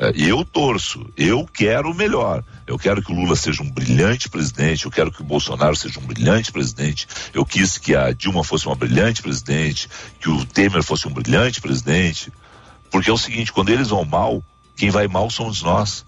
É, 0.00 0.12
eu 0.14 0.44
torço, 0.44 1.04
eu 1.16 1.44
quero 1.44 1.90
o 1.90 1.94
melhor. 1.94 2.44
Eu 2.66 2.78
quero 2.78 3.02
que 3.02 3.10
o 3.10 3.14
Lula 3.14 3.34
seja 3.34 3.62
um 3.62 3.70
brilhante 3.70 4.28
presidente, 4.28 4.84
eu 4.84 4.92
quero 4.92 5.10
que 5.10 5.20
o 5.20 5.24
Bolsonaro 5.24 5.74
seja 5.74 5.98
um 5.98 6.06
brilhante 6.06 6.52
presidente, 6.52 7.08
eu 7.34 7.44
quis 7.44 7.78
que 7.78 7.96
a 7.96 8.12
Dilma 8.12 8.44
fosse 8.44 8.66
uma 8.66 8.76
brilhante 8.76 9.20
presidente, 9.20 9.88
que 10.20 10.30
o 10.30 10.46
Temer 10.46 10.84
fosse 10.84 11.08
um 11.08 11.12
brilhante 11.12 11.60
presidente. 11.60 12.32
Porque 12.90 13.10
é 13.10 13.12
o 13.12 13.18
seguinte, 13.18 13.52
quando 13.52 13.70
eles 13.70 13.88
vão 13.88 14.04
mal, 14.04 14.42
quem 14.76 14.88
vai 14.88 15.08
mal 15.08 15.28
somos 15.30 15.62
nós. 15.62 16.06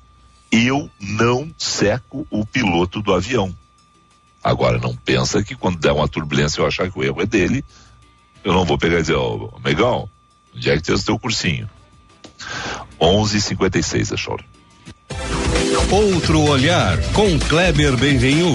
Eu 0.53 0.91
não 1.01 1.53
seco 1.59 2.27
o 2.31 2.47
piloto 2.47 3.03
do 3.03 3.13
avião. 3.13 3.55
Agora, 4.43 4.79
não 4.79 4.95
pensa 4.97 5.43
que 5.43 5.55
quando 5.55 5.79
der 5.79 5.93
uma 5.93 6.09
turbulência 6.09 6.61
eu 6.61 6.67
achar 6.67 6.91
que 6.91 6.99
o 6.99 7.05
erro 7.05 7.21
é 7.21 7.27
dele, 7.27 7.65
eu 8.43 8.53
não 8.53 8.65
vou 8.65 8.79
pegar 8.79 8.99
e 8.99 9.03
dizer, 9.03 9.15
ó, 9.15 9.51
oh, 9.53 9.57
amigão, 9.57 10.09
Onde 10.55 10.71
é 10.71 10.77
que 10.77 10.83
tem 10.83 10.95
o 10.95 11.03
teu 11.03 11.19
cursinho? 11.19 11.69
11:56 13.01 14.13
é 14.13 14.17
choro. 14.17 14.45
Outro 15.91 16.43
olhar 16.43 16.99
com 17.13 17.39
Kleber 17.39 17.97
Benvenu. 17.97 18.55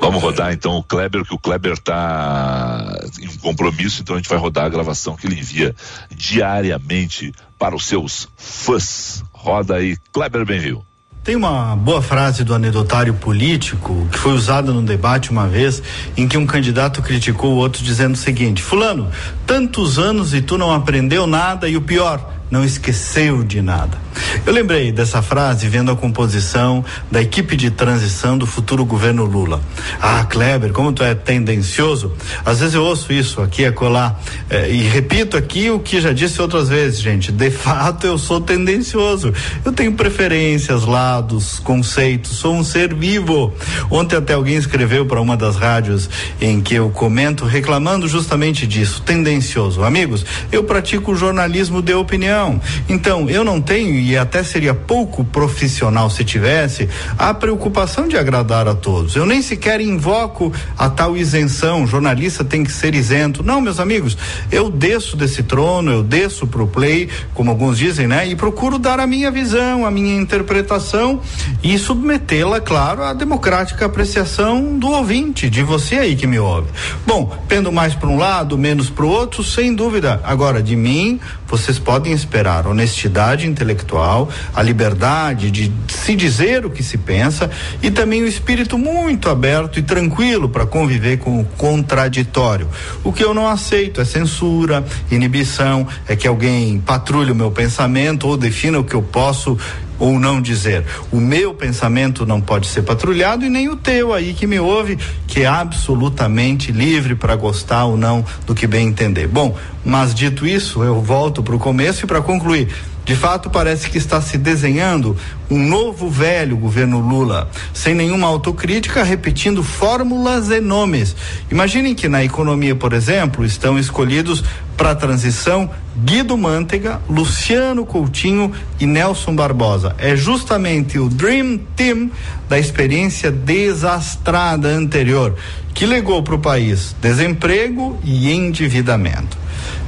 Vamos 0.00 0.22
rodar 0.22 0.52
então 0.52 0.76
o 0.76 0.82
Kleber, 0.82 1.24
que 1.24 1.34
o 1.34 1.38
Kleber 1.38 1.72
está 1.72 2.84
em 3.20 3.28
um 3.28 3.38
compromisso, 3.38 4.02
então 4.02 4.16
a 4.16 4.18
gente 4.18 4.28
vai 4.28 4.38
rodar 4.38 4.64
a 4.64 4.68
gravação 4.68 5.16
que 5.16 5.26
ele 5.26 5.38
envia 5.38 5.74
diariamente 6.10 7.32
para 7.58 7.74
os 7.74 7.86
seus 7.86 8.28
fãs. 8.36 9.24
Roda 9.32 9.76
aí, 9.76 9.96
Kleber 10.12 10.44
Benvenu. 10.44 10.84
Tem 11.24 11.36
uma 11.36 11.74
boa 11.74 12.02
frase 12.02 12.44
do 12.44 12.54
anedotário 12.54 13.14
político 13.14 14.06
que 14.12 14.18
foi 14.18 14.34
usada 14.34 14.70
num 14.70 14.84
debate 14.84 15.30
uma 15.30 15.48
vez 15.48 15.82
em 16.18 16.28
que 16.28 16.36
um 16.36 16.44
candidato 16.44 17.00
criticou 17.00 17.54
o 17.54 17.56
outro 17.56 17.82
dizendo 17.82 18.12
o 18.12 18.18
seguinte: 18.18 18.62
Fulano, 18.62 19.08
tantos 19.46 19.98
anos 19.98 20.34
e 20.34 20.42
tu 20.42 20.58
não 20.58 20.70
aprendeu 20.70 21.26
nada 21.26 21.66
e 21.66 21.78
o 21.78 21.80
pior, 21.80 22.30
não 22.54 22.64
esqueceu 22.64 23.42
de 23.42 23.60
nada. 23.60 23.98
Eu 24.46 24.52
lembrei 24.52 24.92
dessa 24.92 25.20
frase 25.20 25.66
vendo 25.66 25.90
a 25.90 25.96
composição 25.96 26.84
da 27.10 27.20
equipe 27.20 27.56
de 27.56 27.68
transição 27.68 28.38
do 28.38 28.46
futuro 28.46 28.84
governo 28.84 29.24
Lula. 29.24 29.60
Ah, 30.00 30.24
Kleber, 30.24 30.72
como 30.72 30.92
tu 30.92 31.02
é 31.02 31.16
tendencioso. 31.16 32.12
Às 32.46 32.60
vezes 32.60 32.76
eu 32.76 32.84
ouço 32.84 33.12
isso 33.12 33.42
aqui 33.42 33.64
a 33.64 33.72
colar 33.72 34.20
eh, 34.48 34.70
e 34.70 34.82
repito 34.82 35.36
aqui 35.36 35.68
o 35.68 35.80
que 35.80 36.00
já 36.00 36.12
disse 36.12 36.40
outras 36.40 36.68
vezes, 36.68 37.00
gente. 37.00 37.32
De 37.32 37.50
fato, 37.50 38.06
eu 38.06 38.16
sou 38.18 38.40
tendencioso. 38.40 39.32
Eu 39.64 39.72
tenho 39.72 39.92
preferências, 39.94 40.84
lados, 40.84 41.58
conceitos. 41.58 42.36
Sou 42.36 42.54
um 42.54 42.62
ser 42.62 42.94
vivo. 42.94 43.52
Ontem 43.90 44.14
até 44.14 44.34
alguém 44.34 44.54
escreveu 44.54 45.06
para 45.06 45.20
uma 45.20 45.36
das 45.36 45.56
rádios 45.56 46.08
em 46.40 46.60
que 46.60 46.76
eu 46.76 46.88
comento 46.90 47.44
reclamando 47.44 48.06
justamente 48.06 48.64
disso, 48.64 49.02
tendencioso. 49.02 49.82
Amigos, 49.82 50.24
eu 50.52 50.62
pratico 50.62 51.16
jornalismo 51.16 51.82
de 51.82 51.94
opinião. 51.94 52.43
Então, 52.88 53.28
eu 53.30 53.44
não 53.44 53.60
tenho 53.60 53.98
e 53.98 54.16
até 54.16 54.42
seria 54.42 54.74
pouco 54.74 55.24
profissional 55.24 56.10
se 56.10 56.24
tivesse 56.24 56.88
a 57.18 57.32
preocupação 57.32 58.06
de 58.08 58.16
agradar 58.16 58.68
a 58.68 58.74
todos. 58.74 59.16
Eu 59.16 59.24
nem 59.24 59.40
sequer 59.40 59.80
invoco 59.80 60.52
a 60.76 60.88
tal 60.90 61.16
isenção, 61.16 61.86
jornalista 61.86 62.44
tem 62.44 62.64
que 62.64 62.72
ser 62.72 62.94
isento. 62.94 63.42
Não, 63.42 63.60
meus 63.60 63.80
amigos, 63.80 64.16
eu 64.50 64.70
desço 64.70 65.16
desse 65.16 65.42
trono, 65.42 65.90
eu 65.90 66.02
desço 66.02 66.46
pro 66.46 66.66
play, 66.66 67.08
como 67.32 67.50
alguns 67.50 67.78
dizem, 67.78 68.06
né? 68.06 68.26
E 68.26 68.36
procuro 68.36 68.78
dar 68.78 69.00
a 69.00 69.06
minha 69.06 69.30
visão, 69.30 69.86
a 69.86 69.90
minha 69.90 70.14
interpretação 70.14 71.20
e 71.62 71.78
submetê-la, 71.78 72.60
claro, 72.60 73.02
à 73.02 73.12
democrática 73.12 73.86
apreciação 73.86 74.78
do 74.78 74.88
ouvinte, 74.88 75.48
de 75.48 75.62
você 75.62 75.96
aí 75.96 76.16
que 76.16 76.26
me 76.26 76.38
ouve. 76.38 76.68
Bom, 77.06 77.36
pendo 77.48 77.70
mais 77.70 77.94
para 77.94 78.08
um 78.08 78.16
lado, 78.16 78.58
menos 78.58 78.90
para 78.90 79.04
o 79.04 79.08
outro, 79.08 79.42
sem 79.42 79.74
dúvida. 79.74 80.20
Agora, 80.24 80.62
de 80.62 80.76
mim, 80.76 81.20
vocês 81.56 81.78
podem 81.78 82.12
esperar 82.12 82.66
honestidade 82.66 83.46
intelectual, 83.46 84.28
a 84.52 84.60
liberdade 84.60 85.52
de 85.52 85.72
se 85.86 86.16
dizer 86.16 86.66
o 86.66 86.70
que 86.70 86.82
se 86.82 86.98
pensa 86.98 87.48
e 87.80 87.92
também 87.92 88.22
o 88.22 88.26
espírito 88.26 88.76
muito 88.76 89.30
aberto 89.30 89.78
e 89.78 89.82
tranquilo 89.82 90.48
para 90.48 90.66
conviver 90.66 91.18
com 91.18 91.40
o 91.40 91.44
contraditório. 91.44 92.68
O 93.04 93.12
que 93.12 93.22
eu 93.22 93.32
não 93.32 93.46
aceito 93.46 94.00
é 94.00 94.04
censura, 94.04 94.84
inibição, 95.12 95.86
é 96.08 96.16
que 96.16 96.26
alguém 96.26 96.80
patrulhe 96.80 97.30
o 97.30 97.36
meu 97.36 97.52
pensamento 97.52 98.26
ou 98.26 98.36
defina 98.36 98.80
o 98.80 98.84
que 98.84 98.94
eu 98.94 99.02
posso 99.02 99.56
ou 99.98 100.18
não 100.18 100.40
dizer. 100.40 100.84
O 101.12 101.20
meu 101.20 101.54
pensamento 101.54 102.26
não 102.26 102.40
pode 102.40 102.66
ser 102.66 102.82
patrulhado 102.82 103.44
e 103.44 103.48
nem 103.48 103.68
o 103.68 103.76
teu 103.76 104.12
aí 104.12 104.34
que 104.34 104.46
me 104.46 104.58
ouve, 104.58 104.98
que 105.26 105.42
é 105.42 105.46
absolutamente 105.46 106.72
livre 106.72 107.14
para 107.14 107.36
gostar 107.36 107.84
ou 107.84 107.96
não 107.96 108.24
do 108.46 108.54
que 108.54 108.66
bem 108.66 108.88
entender. 108.88 109.26
Bom, 109.26 109.56
mas 109.84 110.14
dito 110.14 110.46
isso, 110.46 110.82
eu 110.82 111.00
volto 111.00 111.42
para 111.42 111.54
o 111.54 111.58
começo 111.58 112.04
e 112.04 112.08
para 112.08 112.20
concluir. 112.20 112.68
De 113.04 113.14
fato, 113.14 113.50
parece 113.50 113.90
que 113.90 113.98
está 113.98 114.20
se 114.22 114.38
desenhando 114.38 115.14
um 115.50 115.58
novo 115.58 116.08
velho 116.08 116.56
governo 116.56 116.98
Lula, 116.98 117.50
sem 117.74 117.94
nenhuma 117.94 118.26
autocrítica, 118.26 119.02
repetindo 119.02 119.62
fórmulas 119.62 120.48
e 120.48 120.58
nomes. 120.58 121.14
Imaginem 121.50 121.94
que 121.94 122.08
na 122.08 122.24
economia, 122.24 122.74
por 122.74 122.94
exemplo, 122.94 123.44
estão 123.44 123.78
escolhidos 123.78 124.42
para 124.74 124.92
a 124.92 124.94
transição 124.94 125.68
Guido 125.98 126.36
Mantega, 126.36 127.00
Luciano 127.08 127.84
Coutinho 127.84 128.50
e 128.80 128.86
Nelson 128.86 129.36
Barbosa. 129.36 129.94
É 129.98 130.16
justamente 130.16 130.98
o 130.98 131.10
Dream 131.10 131.60
Team 131.76 132.10
da 132.48 132.58
experiência 132.58 133.30
desastrada 133.30 134.68
anterior, 134.68 135.36
que 135.74 135.84
legou 135.84 136.22
para 136.22 136.34
o 136.36 136.38
país 136.38 136.96
desemprego 137.02 137.98
e 138.02 138.32
endividamento. 138.32 139.36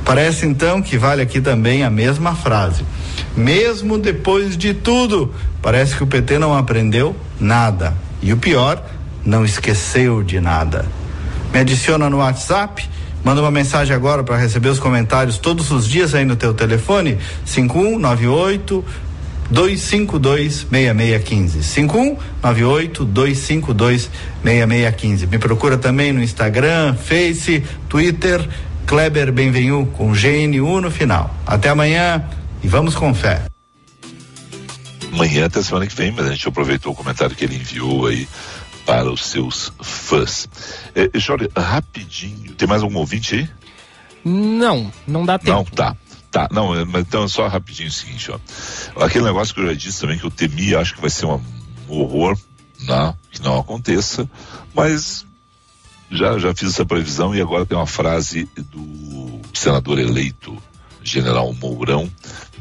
Parece 0.04 0.46
então 0.46 0.80
que 0.80 0.96
vale 0.96 1.22
aqui 1.22 1.40
também 1.40 1.82
a 1.82 1.90
mesma 1.90 2.34
frase. 2.34 2.84
Mesmo 3.36 3.98
depois 3.98 4.56
de 4.56 4.72
tudo, 4.72 5.34
parece 5.60 5.94
que 5.94 6.02
o 6.02 6.06
PT 6.06 6.38
não 6.38 6.56
aprendeu 6.56 7.14
nada. 7.38 7.94
E 8.22 8.32
o 8.32 8.36
pior, 8.36 8.82
não 9.24 9.44
esqueceu 9.44 10.22
de 10.22 10.40
nada. 10.40 10.86
Me 11.52 11.60
adiciona 11.60 12.08
no 12.08 12.18
WhatsApp, 12.18 12.88
manda 13.22 13.40
uma 13.40 13.50
mensagem 13.50 13.94
agora 13.94 14.24
para 14.24 14.36
receber 14.36 14.68
os 14.68 14.78
comentários 14.78 15.36
todos 15.36 15.70
os 15.70 15.86
dias 15.86 16.14
aí 16.14 16.24
no 16.24 16.36
teu 16.36 16.54
telefone, 16.54 17.18
5198 17.44 18.84
252 19.50 20.66
6615. 20.70 21.62
5198 21.62 23.04
252 23.04 24.10
6615. 24.42 25.26
Me 25.26 25.38
procura 25.38 25.76
também 25.76 26.12
no 26.12 26.22
Instagram, 26.22 26.94
Face, 26.94 27.62
Twitter, 27.88 28.46
Kleber 28.86 29.32
Benvenu 29.32 29.86
com 29.86 30.12
GNU 30.12 30.80
no 30.80 30.90
final. 30.90 31.34
Até 31.46 31.68
amanhã 31.68 32.24
e 32.66 32.68
vamos 32.68 32.96
com 32.96 33.14
fé. 33.14 33.46
Amanhã 35.12 35.46
até 35.46 35.62
semana 35.62 35.86
que 35.86 35.94
vem, 35.94 36.10
mas 36.10 36.26
a 36.26 36.32
gente 36.32 36.48
aproveitou 36.48 36.92
o 36.92 36.96
comentário 36.96 37.36
que 37.36 37.44
ele 37.44 37.54
enviou 37.54 38.08
aí 38.08 38.28
para 38.84 39.08
os 39.08 39.24
seus 39.24 39.72
fãs. 39.80 40.48
É, 40.92 41.08
Jorge, 41.16 41.48
rapidinho, 41.56 42.56
tem 42.56 42.66
mais 42.66 42.82
algum 42.82 42.98
ouvinte 42.98 43.36
aí? 43.36 43.48
Não, 44.24 44.92
não 45.06 45.24
dá 45.24 45.38
tempo. 45.38 45.52
Não, 45.52 45.64
tá. 45.64 45.96
Tá, 46.28 46.48
não, 46.50 46.74
é, 46.74 46.84
mas 46.84 47.02
então 47.02 47.28
só 47.28 47.46
rapidinho 47.46 47.88
o 47.88 47.92
seguinte, 47.92 48.32
ó. 48.32 48.38
Aquele 49.00 49.26
negócio 49.26 49.54
que 49.54 49.60
eu 49.60 49.66
já 49.68 49.72
disse 49.72 50.00
também 50.00 50.18
que 50.18 50.24
eu 50.24 50.30
temi, 50.30 50.74
acho 50.74 50.92
que 50.92 51.00
vai 51.00 51.08
ser 51.08 51.24
um 51.26 51.40
horror, 51.86 52.36
né? 52.80 53.14
Que 53.30 53.40
não 53.42 53.60
aconteça, 53.60 54.28
mas 54.74 55.24
já, 56.10 56.36
já 56.36 56.52
fiz 56.52 56.70
essa 56.70 56.84
previsão 56.84 57.32
e 57.32 57.40
agora 57.40 57.64
tem 57.64 57.78
uma 57.78 57.86
frase 57.86 58.48
do 58.56 59.40
senador 59.54 60.00
eleito, 60.00 60.60
general 61.06 61.52
Mourão, 61.54 62.10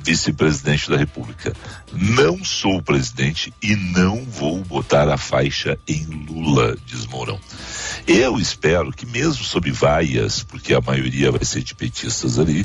vice-presidente 0.05 0.89
da 0.89 0.97
República. 0.97 1.51
Não 1.91 2.45
sou 2.45 2.79
presidente 2.79 3.51
e 3.61 3.75
não 3.75 4.23
vou 4.23 4.63
botar 4.63 5.09
a 5.09 5.17
faixa 5.17 5.79
em 5.87 6.05
Lula, 6.05 6.77
diz 6.85 7.07
Mourão. 7.07 7.39
Eu 8.07 8.39
espero 8.39 8.91
que 8.91 9.03
mesmo 9.03 9.43
sob 9.43 9.71
vaias, 9.71 10.43
porque 10.43 10.75
a 10.75 10.81
maioria 10.81 11.31
vai 11.31 11.43
ser 11.43 11.63
de 11.63 11.73
petistas 11.73 12.37
ali, 12.37 12.63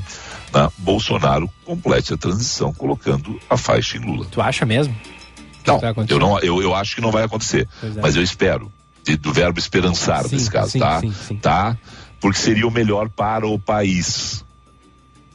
né, 0.52 0.68
Bolsonaro 0.76 1.50
complete 1.64 2.12
a 2.12 2.18
transição 2.18 2.74
colocando 2.74 3.40
a 3.48 3.56
faixa 3.56 3.96
em 3.96 4.00
Lula. 4.00 4.26
Tu 4.30 4.42
acha 4.42 4.66
mesmo? 4.66 4.94
Não, 5.66 5.80
eu, 6.08 6.18
não 6.18 6.38
eu, 6.40 6.62
eu 6.62 6.74
acho 6.74 6.94
que 6.94 7.00
não 7.00 7.10
vai 7.10 7.24
acontecer, 7.24 7.66
é. 7.82 8.00
mas 8.00 8.16
eu 8.16 8.22
espero 8.22 8.70
de, 9.02 9.16
do 9.16 9.32
verbo 9.32 9.58
esperançar 9.58 10.24
sim, 10.24 10.36
nesse 10.36 10.50
caso, 10.50 10.72
sim, 10.72 10.78
tá? 10.78 11.00
Sim, 11.00 11.36
tá? 11.36 11.76
Porque 12.20 12.38
seria 12.38 12.66
o 12.66 12.70
melhor 12.70 13.08
para 13.08 13.46
o 13.46 13.58
país. 13.58 14.44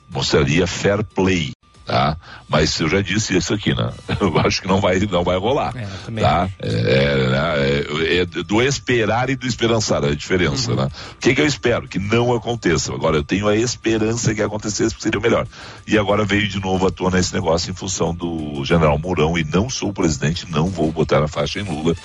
Mostraria 0.10 0.68
fair 0.68 1.04
play, 1.04 1.52
tá? 1.86 2.18
Mas 2.50 2.78
eu 2.80 2.90
já 2.90 3.02
disse 3.02 3.38
isso 3.38 3.54
aqui, 3.54 3.74
né? 3.74 3.92
Eu 4.20 4.38
acho 4.40 4.62
que 4.62 4.68
não 4.68 4.82
vai, 4.82 5.00
não 5.00 5.24
vai 5.24 5.38
rolar, 5.38 5.74
é, 5.76 6.22
tá? 6.22 6.50
É, 6.60 6.70
é, 6.70 8.18
é, 8.22 8.26
do 8.26 8.62
esperar 8.62 9.30
e 9.30 9.36
do 9.36 9.46
esperançar 9.46 10.04
a 10.04 10.16
diferença, 10.16 10.72
uhum. 10.72 10.78
né? 10.78 10.90
O 11.14 11.18
que, 11.20 11.36
que 11.36 11.42
eu 11.42 11.46
espero? 11.46 11.88
Que 11.88 12.00
não 12.00 12.34
aconteça. 12.34 12.94
Agora 12.94 13.18
eu 13.18 13.24
tenho 13.24 13.48
a 13.48 13.56
esperança 13.56 14.34
que 14.34 14.42
acontecesse, 14.42 14.92
porque 14.92 15.04
seria 15.04 15.20
o 15.20 15.22
melhor. 15.22 15.48
E 15.86 15.98
agora 15.98 16.26
veio 16.26 16.48
de 16.48 16.60
novo 16.60 16.88
à 16.88 16.92
tona 16.92 17.20
esse 17.20 17.34
negócio 17.34 17.72
em 17.72 17.76
função 17.76 18.14
do 18.14 18.64
General 18.66 18.98
Mourão 18.98 19.38
e 19.38 19.44
não 19.44 19.70
sou 19.70 19.90
o 19.90 19.94
presidente, 19.94 20.50
não 20.50 20.68
vou 20.68 20.92
botar 20.92 21.24
a 21.24 21.28
faixa 21.28 21.60
em 21.60 21.64
Lula. 21.64 21.96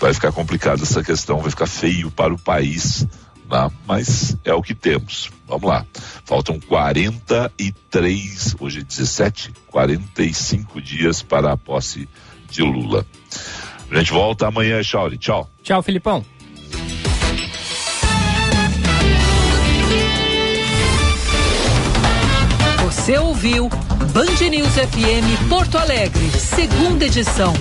Vai 0.00 0.14
ficar 0.14 0.32
complicado 0.32 0.82
essa 0.82 1.02
questão, 1.02 1.40
vai 1.40 1.50
ficar 1.50 1.66
feio 1.66 2.10
para 2.10 2.32
o 2.32 2.38
país 2.38 3.06
né? 3.50 3.70
mas 3.86 4.36
é 4.44 4.52
o 4.52 4.62
que 4.62 4.74
temos. 4.74 5.30
Vamos 5.46 5.68
lá. 5.68 5.86
Faltam 6.24 6.58
43, 6.60 8.56
hoje 8.58 8.80
é 8.80 8.82
17, 8.82 9.52
45 9.68 10.80
dias 10.80 11.22
para 11.22 11.52
a 11.52 11.56
posse 11.56 12.08
de 12.50 12.62
Lula. 12.62 13.06
A 13.90 13.98
gente 13.98 14.12
volta 14.12 14.48
amanhã, 14.48 14.82
Chauri. 14.82 15.16
Tchau. 15.18 15.48
Tchau, 15.62 15.82
Filipão. 15.82 16.24
Você 22.84 23.18
ouviu 23.18 23.68
Band 24.12 24.48
News 24.50 24.72
FM 24.74 25.48
Porto 25.48 25.78
Alegre, 25.78 26.28
segunda 26.30 27.04
edição. 27.04 27.54